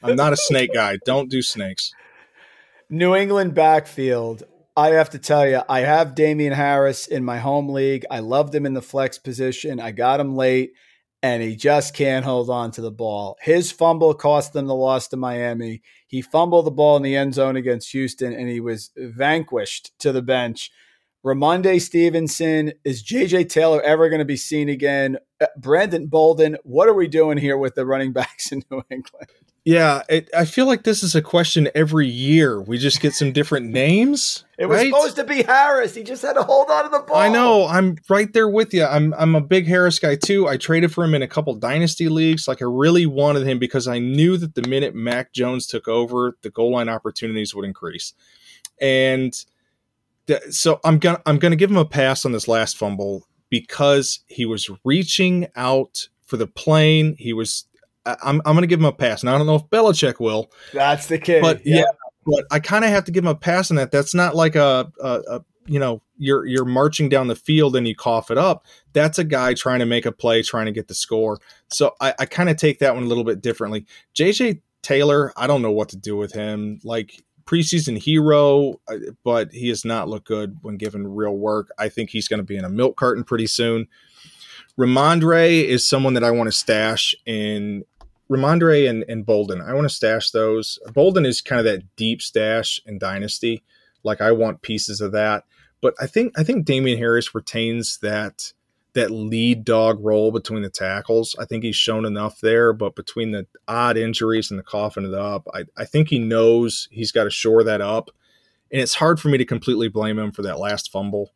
I'm 0.00 0.14
not 0.14 0.32
a 0.32 0.36
snake 0.36 0.72
guy. 0.72 0.96
Don't 1.04 1.28
do 1.28 1.42
snakes." 1.42 1.92
New 2.90 3.14
England 3.14 3.54
backfield. 3.54 4.42
I 4.76 4.90
have 4.90 5.10
to 5.10 5.18
tell 5.18 5.48
you, 5.48 5.62
I 5.68 5.80
have 5.80 6.14
Damien 6.14 6.52
Harris 6.52 7.06
in 7.06 7.24
my 7.24 7.38
home 7.38 7.68
league. 7.68 8.04
I 8.10 8.18
loved 8.18 8.54
him 8.54 8.66
in 8.66 8.74
the 8.74 8.82
flex 8.82 9.18
position. 9.18 9.80
I 9.80 9.92
got 9.92 10.20
him 10.20 10.36
late, 10.36 10.72
and 11.22 11.42
he 11.42 11.56
just 11.56 11.94
can't 11.94 12.24
hold 12.24 12.50
on 12.50 12.72
to 12.72 12.80
the 12.80 12.90
ball. 12.90 13.36
His 13.40 13.70
fumble 13.70 14.14
cost 14.14 14.52
them 14.52 14.66
the 14.66 14.74
loss 14.74 15.08
to 15.08 15.16
Miami. 15.16 15.82
He 16.06 16.22
fumbled 16.22 16.66
the 16.66 16.72
ball 16.72 16.96
in 16.96 17.02
the 17.02 17.16
end 17.16 17.34
zone 17.34 17.56
against 17.56 17.92
Houston, 17.92 18.32
and 18.32 18.48
he 18.48 18.60
was 18.60 18.90
vanquished 18.96 19.92
to 20.00 20.12
the 20.12 20.22
bench. 20.22 20.70
Rhamondre 21.24 21.80
Stevenson, 21.80 22.72
is 22.84 23.02
JJ 23.02 23.48
Taylor 23.48 23.80
ever 23.80 24.10
going 24.10 24.18
to 24.18 24.26
be 24.26 24.36
seen 24.36 24.68
again? 24.68 25.16
Uh, 25.40 25.46
Brandon 25.56 26.06
Bolden, 26.06 26.58
what 26.64 26.88
are 26.88 26.94
we 26.94 27.08
doing 27.08 27.38
here 27.38 27.56
with 27.56 27.76
the 27.76 27.86
running 27.86 28.12
backs 28.14 28.52
in 28.52 28.62
New 28.70 28.82
England? 28.90 29.30
Yeah, 29.64 30.02
it, 30.10 30.28
I 30.36 30.44
feel 30.44 30.66
like 30.66 30.82
this 30.82 31.02
is 31.02 31.14
a 31.14 31.22
question 31.22 31.70
every 31.74 32.06
year. 32.06 32.60
We 32.60 32.76
just 32.76 33.00
get 33.00 33.14
some 33.14 33.32
different 33.32 33.70
names. 33.70 34.44
It 34.56 34.66
was 34.66 34.76
right? 34.76 34.86
supposed 34.86 35.16
to 35.16 35.24
be 35.24 35.42
Harris. 35.42 35.96
He 35.96 36.04
just 36.04 36.22
had 36.22 36.34
to 36.34 36.44
hold 36.44 36.70
on 36.70 36.84
to 36.84 36.88
the 36.88 37.00
ball. 37.00 37.16
I 37.16 37.28
know. 37.28 37.66
I'm 37.66 37.98
right 38.08 38.32
there 38.32 38.48
with 38.48 38.72
you. 38.72 38.84
I'm 38.84 39.12
I'm 39.14 39.34
a 39.34 39.40
big 39.40 39.66
Harris 39.66 39.98
guy 39.98 40.14
too. 40.14 40.46
I 40.46 40.58
traded 40.58 40.92
for 40.94 41.02
him 41.02 41.12
in 41.12 41.22
a 41.22 41.26
couple 41.26 41.52
dynasty 41.56 42.08
leagues. 42.08 42.46
Like 42.46 42.62
I 42.62 42.66
really 42.66 43.04
wanted 43.04 43.48
him 43.48 43.58
because 43.58 43.88
I 43.88 43.98
knew 43.98 44.36
that 44.36 44.54
the 44.54 44.62
minute 44.62 44.94
Mac 44.94 45.32
Jones 45.32 45.66
took 45.66 45.88
over, 45.88 46.36
the 46.42 46.50
goal 46.50 46.70
line 46.70 46.88
opportunities 46.88 47.52
would 47.52 47.64
increase. 47.64 48.12
And 48.80 49.34
th- 50.28 50.42
so 50.50 50.78
I'm 50.84 51.00
gonna 51.00 51.20
I'm 51.26 51.40
gonna 51.40 51.56
give 51.56 51.72
him 51.72 51.76
a 51.76 51.84
pass 51.84 52.24
on 52.24 52.30
this 52.30 52.46
last 52.46 52.76
fumble 52.76 53.26
because 53.50 54.20
he 54.28 54.46
was 54.46 54.70
reaching 54.84 55.48
out 55.56 56.08
for 56.24 56.36
the 56.36 56.46
plane. 56.46 57.16
He 57.18 57.32
was 57.32 57.64
I'm 58.06 58.42
I'm 58.44 58.54
going 58.54 58.62
to 58.62 58.66
give 58.66 58.80
him 58.80 58.86
a 58.86 58.92
pass. 58.92 59.22
And 59.22 59.30
I 59.30 59.38
don't 59.38 59.46
know 59.46 59.56
if 59.56 59.64
Belichick 59.64 60.20
will. 60.20 60.50
That's 60.72 61.06
the 61.06 61.18
kid. 61.18 61.42
But 61.42 61.66
yeah, 61.66 61.78
yeah 61.78 61.84
but 62.26 62.44
I 62.50 62.58
kind 62.58 62.84
of 62.84 62.90
have 62.90 63.04
to 63.04 63.12
give 63.12 63.24
him 63.24 63.30
a 63.30 63.34
pass 63.34 63.70
on 63.70 63.76
that. 63.76 63.90
That's 63.90 64.14
not 64.14 64.34
like 64.34 64.56
a, 64.56 64.90
a, 65.00 65.22
a 65.28 65.44
you 65.66 65.78
know 65.78 66.02
you're 66.16 66.46
you're 66.46 66.64
marching 66.64 67.08
down 67.08 67.28
the 67.28 67.36
field 67.36 67.76
and 67.76 67.86
you 67.86 67.94
cough 67.94 68.30
it 68.30 68.38
up. 68.38 68.66
That's 68.92 69.18
a 69.18 69.24
guy 69.24 69.54
trying 69.54 69.80
to 69.80 69.86
make 69.86 70.06
a 70.06 70.12
play, 70.12 70.42
trying 70.42 70.66
to 70.66 70.72
get 70.72 70.88
the 70.88 70.94
score. 70.94 71.38
So 71.70 71.94
I, 72.00 72.14
I 72.18 72.26
kind 72.26 72.48
of 72.48 72.56
take 72.56 72.78
that 72.80 72.94
one 72.94 73.04
a 73.04 73.06
little 73.06 73.24
bit 73.24 73.40
differently. 73.40 73.86
JJ 74.14 74.60
Taylor, 74.82 75.32
I 75.36 75.46
don't 75.46 75.62
know 75.62 75.72
what 75.72 75.88
to 75.90 75.96
do 75.96 76.16
with 76.16 76.32
him. 76.32 76.80
Like 76.84 77.22
preseason 77.46 77.98
hero, 77.98 78.80
uh, 78.88 78.96
but 79.22 79.52
he 79.52 79.68
has 79.68 79.84
not 79.84 80.08
looked 80.08 80.26
good 80.26 80.58
when 80.62 80.76
given 80.76 81.06
real 81.06 81.36
work. 81.36 81.68
I 81.78 81.88
think 81.88 82.10
he's 82.10 82.28
going 82.28 82.38
to 82.38 82.44
be 82.44 82.56
in 82.56 82.64
a 82.64 82.70
milk 82.70 82.96
carton 82.96 83.24
pretty 83.24 83.46
soon. 83.46 83.88
Rhamondre 84.78 85.64
is 85.64 85.88
someone 85.88 86.14
that 86.14 86.24
I 86.24 86.32
want 86.32 86.48
to 86.48 86.52
stash 86.52 87.14
in 87.26 87.84
Rhamondre 88.34 88.88
and, 88.88 89.04
and 89.08 89.24
Bolden. 89.24 89.60
I 89.60 89.74
want 89.74 89.84
to 89.84 89.94
stash 89.94 90.30
those. 90.30 90.78
Bolden 90.92 91.24
is 91.24 91.40
kind 91.40 91.58
of 91.58 91.64
that 91.64 91.96
deep 91.96 92.22
stash 92.22 92.80
in 92.86 92.98
Dynasty. 92.98 93.62
Like 94.02 94.20
I 94.20 94.32
want 94.32 94.62
pieces 94.62 95.00
of 95.00 95.12
that. 95.12 95.44
But 95.80 95.94
I 96.00 96.06
think 96.06 96.38
I 96.38 96.44
think 96.44 96.64
Damien 96.64 96.98
Harris 96.98 97.34
retains 97.34 97.98
that 97.98 98.52
that 98.94 99.10
lead 99.10 99.64
dog 99.64 100.02
role 100.04 100.30
between 100.30 100.62
the 100.62 100.70
tackles. 100.70 101.36
I 101.38 101.44
think 101.44 101.64
he's 101.64 101.76
shown 101.76 102.04
enough 102.04 102.40
there, 102.40 102.72
but 102.72 102.94
between 102.94 103.32
the 103.32 103.46
odd 103.66 103.96
injuries 103.96 104.50
and 104.50 104.58
the 104.58 104.64
coughing 104.64 105.04
it 105.04 105.14
up, 105.14 105.46
I, 105.52 105.64
I 105.76 105.84
think 105.84 106.08
he 106.08 106.18
knows 106.18 106.88
he's 106.90 107.12
got 107.12 107.24
to 107.24 107.30
shore 107.30 107.64
that 107.64 107.80
up. 107.80 108.10
And 108.70 108.80
it's 108.80 108.94
hard 108.94 109.20
for 109.20 109.28
me 109.28 109.38
to 109.38 109.44
completely 109.44 109.88
blame 109.88 110.18
him 110.18 110.30
for 110.30 110.42
that 110.42 110.60
last 110.60 110.92
fumble. 110.92 111.32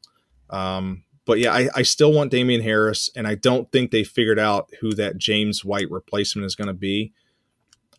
Um, 0.50 1.04
but 1.28 1.40
yeah, 1.40 1.52
I, 1.52 1.68
I 1.74 1.82
still 1.82 2.10
want 2.10 2.30
Damien 2.30 2.62
Harris, 2.62 3.10
and 3.14 3.26
I 3.26 3.34
don't 3.34 3.70
think 3.70 3.90
they 3.90 4.02
figured 4.02 4.38
out 4.38 4.72
who 4.80 4.94
that 4.94 5.18
James 5.18 5.62
White 5.62 5.90
replacement 5.90 6.46
is 6.46 6.54
going 6.54 6.68
to 6.68 6.72
be. 6.72 7.12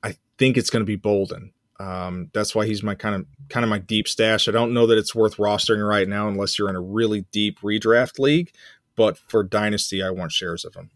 I 0.02 0.16
think 0.40 0.58
it's 0.58 0.72
going 0.72 0.82
to 0.82 0.86
be 0.86 0.96
Bolden. 0.96 1.54
Um, 1.80 2.32
that's 2.34 2.56
why 2.56 2.66
he's 2.66 2.82
my 2.82 2.96
kind 2.96 3.14
of 3.14 3.28
kind 3.48 3.64
of 3.64 3.70
my 3.70 3.78
deep 3.78 4.08
stash. 4.08 4.48
I 4.48 4.52
don't 4.52 4.74
know 4.74 4.88
that 4.88 4.98
it's 4.98 5.14
worth 5.14 5.38
rostering 5.38 5.88
right 5.88 6.10
now 6.10 6.28
unless 6.28 6.58
you're 6.58 6.72
in 6.72 6.76
a 6.76 6.82
really 6.82 7.28
deep 7.32 7.60
redraft 7.60 8.18
league. 8.18 8.52
But 8.96 9.20
for 9.20 9.44
dynasty, 9.44 10.02
I 10.02 10.10
want 10.10 10.32
shares 10.32 10.66
of 10.66 10.74
him. 10.74 10.90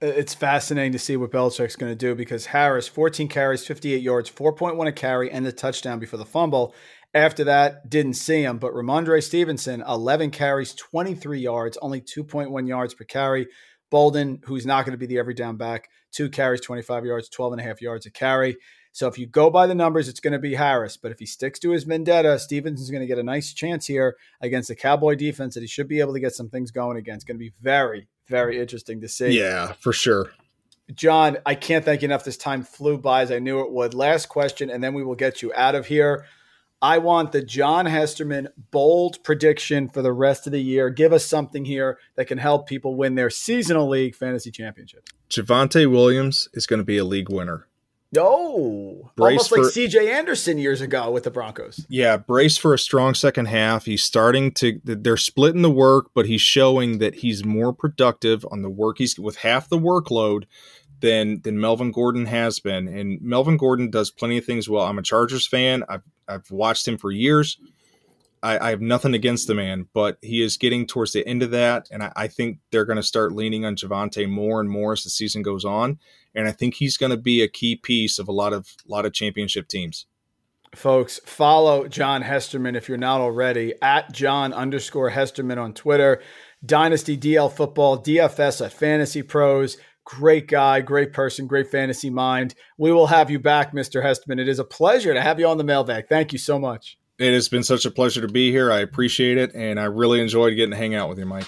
It's 0.00 0.32
fascinating 0.32 0.92
to 0.92 0.98
see 0.98 1.18
what 1.18 1.32
Belichick's 1.32 1.76
going 1.76 1.92
to 1.92 1.96
do 1.96 2.14
because 2.14 2.46
Harris, 2.46 2.88
14 2.88 3.28
carries, 3.28 3.66
58 3.66 4.00
yards, 4.00 4.30
4.1 4.30 4.88
a 4.88 4.92
carry, 4.92 5.30
and 5.30 5.44
the 5.44 5.52
touchdown 5.52 5.98
before 5.98 6.18
the 6.18 6.24
fumble. 6.24 6.74
After 7.14 7.44
that, 7.44 7.88
didn't 7.88 8.14
see 8.14 8.42
him. 8.42 8.58
But 8.58 8.72
Rhamondre 8.72 9.22
Stevenson, 9.22 9.82
11 9.86 10.32
carries, 10.32 10.74
23 10.74 11.38
yards, 11.38 11.78
only 11.80 12.00
2.1 12.00 12.68
yards 12.68 12.94
per 12.94 13.04
carry. 13.04 13.46
Bolden, 13.90 14.40
who's 14.44 14.66
not 14.66 14.84
going 14.84 14.92
to 14.92 14.98
be 14.98 15.06
the 15.06 15.18
every 15.18 15.34
down 15.34 15.56
back, 15.56 15.88
two 16.10 16.28
carries, 16.28 16.60
25 16.60 17.04
yards, 17.04 17.28
12 17.28 17.52
and 17.52 17.60
a 17.60 17.64
half 17.64 17.80
yards 17.80 18.06
a 18.06 18.10
carry. 18.10 18.56
So 18.90 19.06
if 19.08 19.18
you 19.18 19.26
go 19.26 19.50
by 19.50 19.66
the 19.66 19.74
numbers, 19.74 20.08
it's 20.08 20.20
going 20.20 20.32
to 20.32 20.38
be 20.38 20.54
Harris. 20.54 20.96
But 20.96 21.12
if 21.12 21.18
he 21.18 21.26
sticks 21.26 21.58
to 21.60 21.70
his 21.70 21.84
vendetta, 21.84 22.38
Stevenson's 22.38 22.90
going 22.90 23.02
to 23.02 23.06
get 23.06 23.18
a 23.18 23.24
nice 23.24 23.52
chance 23.52 23.86
here 23.86 24.16
against 24.40 24.68
the 24.68 24.76
Cowboy 24.76 25.16
defense 25.16 25.54
that 25.54 25.60
he 25.60 25.66
should 25.66 25.88
be 25.88 26.00
able 26.00 26.14
to 26.14 26.20
get 26.20 26.32
some 26.32 26.48
things 26.48 26.70
going 26.70 26.96
against. 26.96 27.18
It's 27.18 27.24
going 27.24 27.36
to 27.36 27.44
be 27.44 27.52
very, 27.60 28.08
very 28.28 28.60
interesting 28.60 29.00
to 29.00 29.08
see. 29.08 29.38
Yeah, 29.38 29.72
for 29.80 29.92
sure. 29.92 30.32
John, 30.92 31.38
I 31.46 31.54
can't 31.54 31.84
thank 31.84 32.02
you 32.02 32.06
enough. 32.06 32.24
This 32.24 32.36
time 32.36 32.62
flew 32.62 32.98
by 32.98 33.22
as 33.22 33.32
I 33.32 33.38
knew 33.38 33.60
it 33.60 33.72
would. 33.72 33.94
Last 33.94 34.26
question, 34.26 34.70
and 34.70 34.82
then 34.82 34.94
we 34.94 35.02
will 35.02 35.14
get 35.14 35.42
you 35.42 35.52
out 35.54 35.74
of 35.74 35.86
here. 35.86 36.26
I 36.82 36.98
want 36.98 37.32
the 37.32 37.42
John 37.42 37.86
Hesterman 37.86 38.48
bold 38.70 39.22
prediction 39.24 39.88
for 39.88 40.02
the 40.02 40.12
rest 40.12 40.46
of 40.46 40.52
the 40.52 40.60
year. 40.60 40.90
Give 40.90 41.12
us 41.12 41.24
something 41.24 41.64
here 41.64 41.98
that 42.16 42.26
can 42.26 42.38
help 42.38 42.66
people 42.66 42.94
win 42.94 43.14
their 43.14 43.30
seasonal 43.30 43.88
league 43.88 44.14
fantasy 44.14 44.50
championship. 44.50 45.08
Javonte 45.30 45.90
Williams 45.90 46.48
is 46.52 46.66
going 46.66 46.78
to 46.78 46.84
be 46.84 46.98
a 46.98 47.04
league 47.04 47.30
winner. 47.30 47.66
No, 48.14 49.10
brace 49.16 49.30
almost 49.30 49.48
for, 49.48 49.58
like 49.58 49.72
CJ 49.72 50.08
Anderson 50.08 50.58
years 50.58 50.80
ago 50.80 51.10
with 51.10 51.24
the 51.24 51.32
Broncos. 51.32 51.84
Yeah, 51.88 52.16
brace 52.16 52.56
for 52.56 52.72
a 52.72 52.78
strong 52.78 53.14
second 53.14 53.46
half. 53.46 53.86
He's 53.86 54.04
starting 54.04 54.52
to, 54.52 54.80
they're 54.84 55.16
splitting 55.16 55.62
the 55.62 55.70
work, 55.70 56.10
but 56.14 56.26
he's 56.26 56.40
showing 56.40 56.98
that 56.98 57.16
he's 57.16 57.44
more 57.44 57.72
productive 57.72 58.46
on 58.52 58.62
the 58.62 58.70
work 58.70 58.98
he's 58.98 59.18
with 59.18 59.38
half 59.38 59.68
the 59.68 59.78
workload 59.78 60.44
than 61.00 61.40
than 61.42 61.60
Melvin 61.60 61.90
Gordon 61.90 62.26
has 62.26 62.60
been. 62.60 62.86
And 62.88 63.20
Melvin 63.20 63.56
Gordon 63.56 63.90
does 63.90 64.10
plenty 64.10 64.38
of 64.38 64.44
things 64.44 64.68
well. 64.68 64.84
I'm 64.84 64.98
a 64.98 65.02
Chargers 65.02 65.46
fan. 65.46 65.82
I've 65.88 66.02
I've 66.28 66.50
watched 66.50 66.86
him 66.86 66.98
for 66.98 67.10
years. 67.10 67.58
I, 68.42 68.66
I 68.66 68.70
have 68.70 68.82
nothing 68.82 69.14
against 69.14 69.46
the 69.46 69.54
man, 69.54 69.88
but 69.94 70.18
he 70.20 70.42
is 70.42 70.58
getting 70.58 70.86
towards 70.86 71.12
the 71.12 71.26
end 71.26 71.42
of 71.42 71.50
that, 71.52 71.88
and 71.90 72.02
I, 72.02 72.12
I 72.14 72.28
think 72.28 72.58
they're 72.70 72.84
going 72.84 72.98
to 72.98 73.02
start 73.02 73.32
leaning 73.32 73.64
on 73.64 73.74
Javonte 73.74 74.28
more 74.28 74.60
and 74.60 74.68
more 74.68 74.92
as 74.92 75.02
the 75.02 75.10
season 75.10 75.42
goes 75.42 75.64
on. 75.64 75.98
And 76.34 76.46
I 76.46 76.52
think 76.52 76.74
he's 76.74 76.98
going 76.98 77.10
to 77.10 77.16
be 77.16 77.42
a 77.42 77.48
key 77.48 77.76
piece 77.76 78.18
of 78.18 78.28
a 78.28 78.32
lot 78.32 78.52
of 78.52 78.68
lot 78.86 79.06
of 79.06 79.12
championship 79.12 79.68
teams. 79.68 80.06
Folks, 80.74 81.20
follow 81.24 81.86
John 81.88 82.22
Hesterman 82.22 82.74
if 82.74 82.88
you're 82.88 82.98
not 82.98 83.20
already 83.20 83.74
at 83.80 84.12
John 84.12 84.52
underscore 84.52 85.10
Hesterman 85.10 85.58
on 85.58 85.72
Twitter. 85.72 86.20
Dynasty 86.64 87.16
DL 87.16 87.52
Football, 87.52 88.02
DFS 88.02 88.64
at 88.64 88.72
Fantasy 88.72 89.22
Pros. 89.22 89.76
Great 90.04 90.48
guy, 90.48 90.80
great 90.80 91.12
person, 91.12 91.46
great 91.46 91.70
fantasy 91.70 92.10
mind. 92.10 92.54
We 92.76 92.92
will 92.92 93.06
have 93.06 93.30
you 93.30 93.38
back, 93.38 93.72
Mr. 93.72 94.02
Hestman. 94.02 94.38
It 94.38 94.48
is 94.48 94.58
a 94.58 94.64
pleasure 94.64 95.14
to 95.14 95.20
have 95.20 95.40
you 95.40 95.46
on 95.46 95.56
the 95.56 95.64
mailbag. 95.64 96.08
Thank 96.08 96.32
you 96.32 96.38
so 96.38 96.58
much. 96.58 96.98
It 97.18 97.32
has 97.32 97.48
been 97.48 97.62
such 97.62 97.84
a 97.86 97.90
pleasure 97.90 98.20
to 98.20 98.28
be 98.28 98.50
here. 98.50 98.70
I 98.70 98.80
appreciate 98.80 99.38
it, 99.38 99.54
and 99.54 99.80
I 99.80 99.84
really 99.84 100.20
enjoyed 100.20 100.56
getting 100.56 100.72
to 100.72 100.76
hang 100.76 100.94
out 100.94 101.08
with 101.08 101.18
you, 101.18 101.26
Mike. 101.26 101.46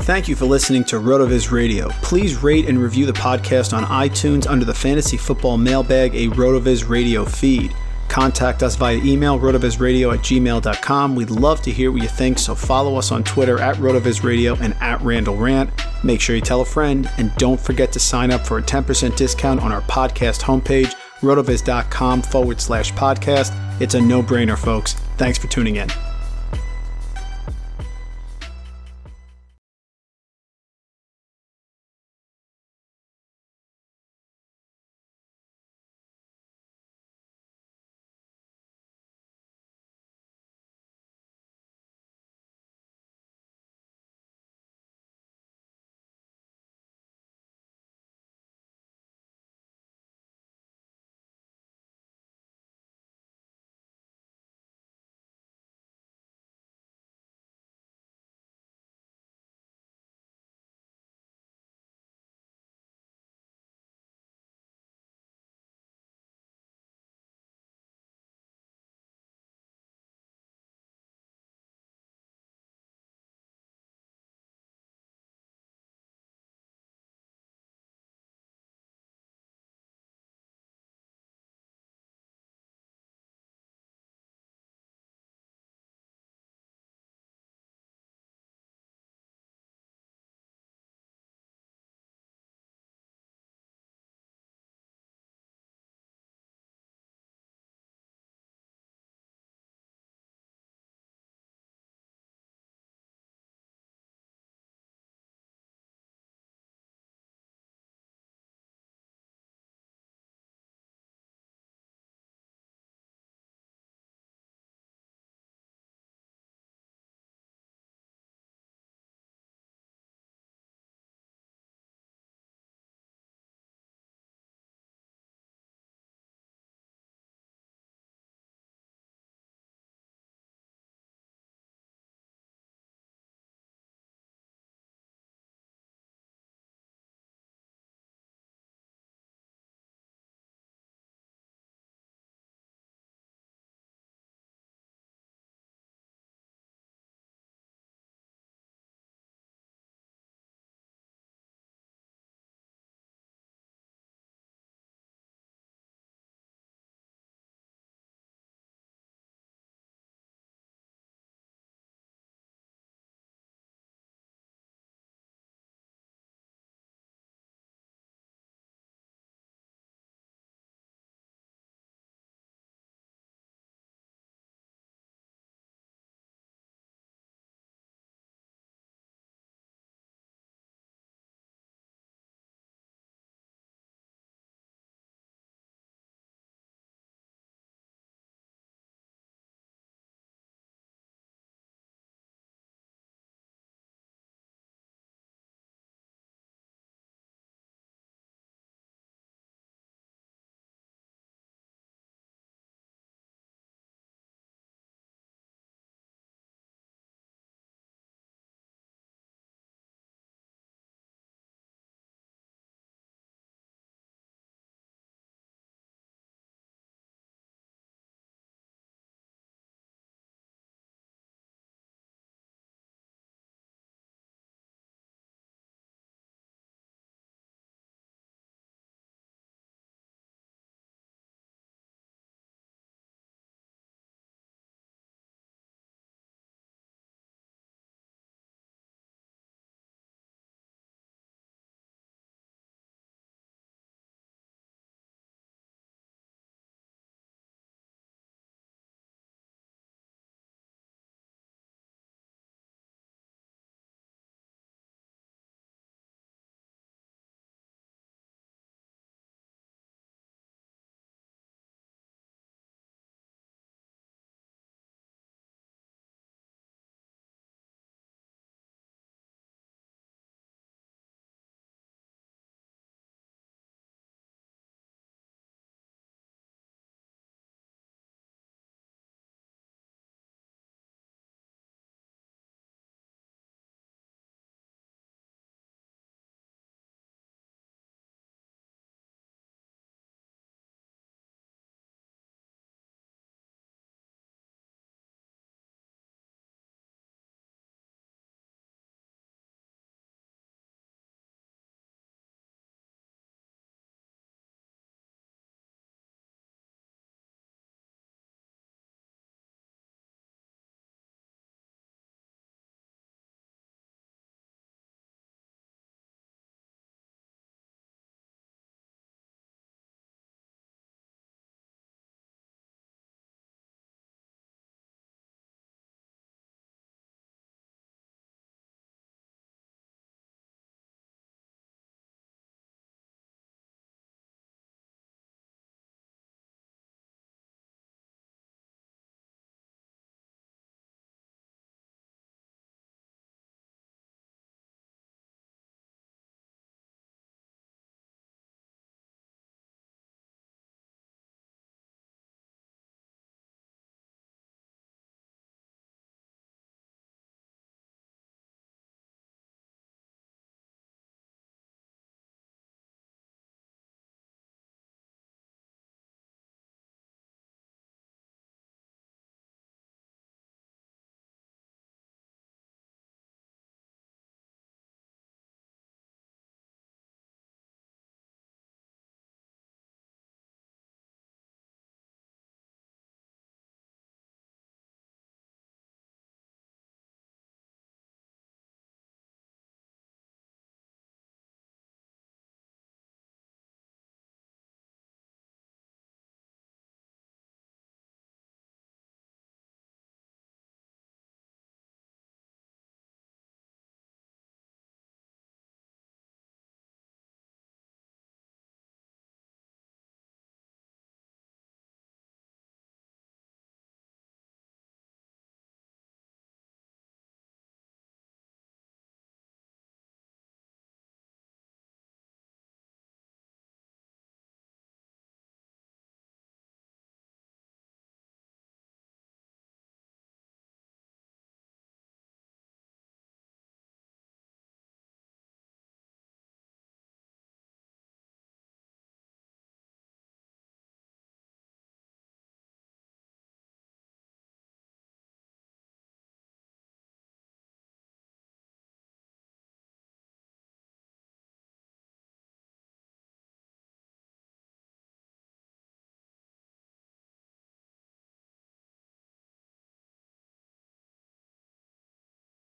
Thank 0.00 0.28
you 0.28 0.36
for 0.36 0.44
listening 0.44 0.84
to 0.84 0.96
RotoViz 0.96 1.50
Radio. 1.50 1.88
Please 2.02 2.42
rate 2.42 2.68
and 2.68 2.78
review 2.78 3.06
the 3.06 3.12
podcast 3.12 3.76
on 3.76 3.84
iTunes 3.84 4.46
under 4.46 4.64
the 4.64 4.74
Fantasy 4.74 5.16
Football 5.16 5.58
Mailbag, 5.58 6.14
a 6.14 6.28
RotoViz 6.28 6.88
Radio 6.88 7.24
feed. 7.24 7.74
Contact 8.08 8.62
us 8.62 8.76
via 8.76 8.96
email, 8.96 9.38
rotovizradio 9.38 10.14
at 10.14 10.20
gmail.com. 10.20 11.14
We'd 11.14 11.30
love 11.30 11.60
to 11.62 11.70
hear 11.70 11.92
what 11.92 12.02
you 12.02 12.08
think, 12.08 12.38
so 12.38 12.54
follow 12.54 12.96
us 12.96 13.12
on 13.12 13.24
Twitter 13.24 13.60
at 13.60 13.76
rotovizradio 13.76 14.60
and 14.60 14.74
at 14.80 15.00
Randle 15.02 15.36
Rant. 15.36 15.70
Make 16.04 16.20
sure 16.20 16.36
you 16.36 16.42
tell 16.42 16.60
a 16.60 16.64
friend, 16.64 17.10
and 17.18 17.34
don't 17.36 17.60
forget 17.60 17.92
to 17.92 18.00
sign 18.00 18.30
up 18.30 18.46
for 18.46 18.58
a 18.58 18.62
10% 18.62 19.16
discount 19.16 19.60
on 19.60 19.72
our 19.72 19.82
podcast 19.82 20.42
homepage, 20.42 20.94
rotoviz.com 21.20 22.22
forward 22.22 22.60
slash 22.60 22.92
podcast. 22.92 23.52
It's 23.80 23.94
a 23.94 24.00
no 24.00 24.22
brainer, 24.22 24.56
folks. 24.56 24.94
Thanks 25.16 25.38
for 25.38 25.48
tuning 25.48 25.76
in. 25.76 25.88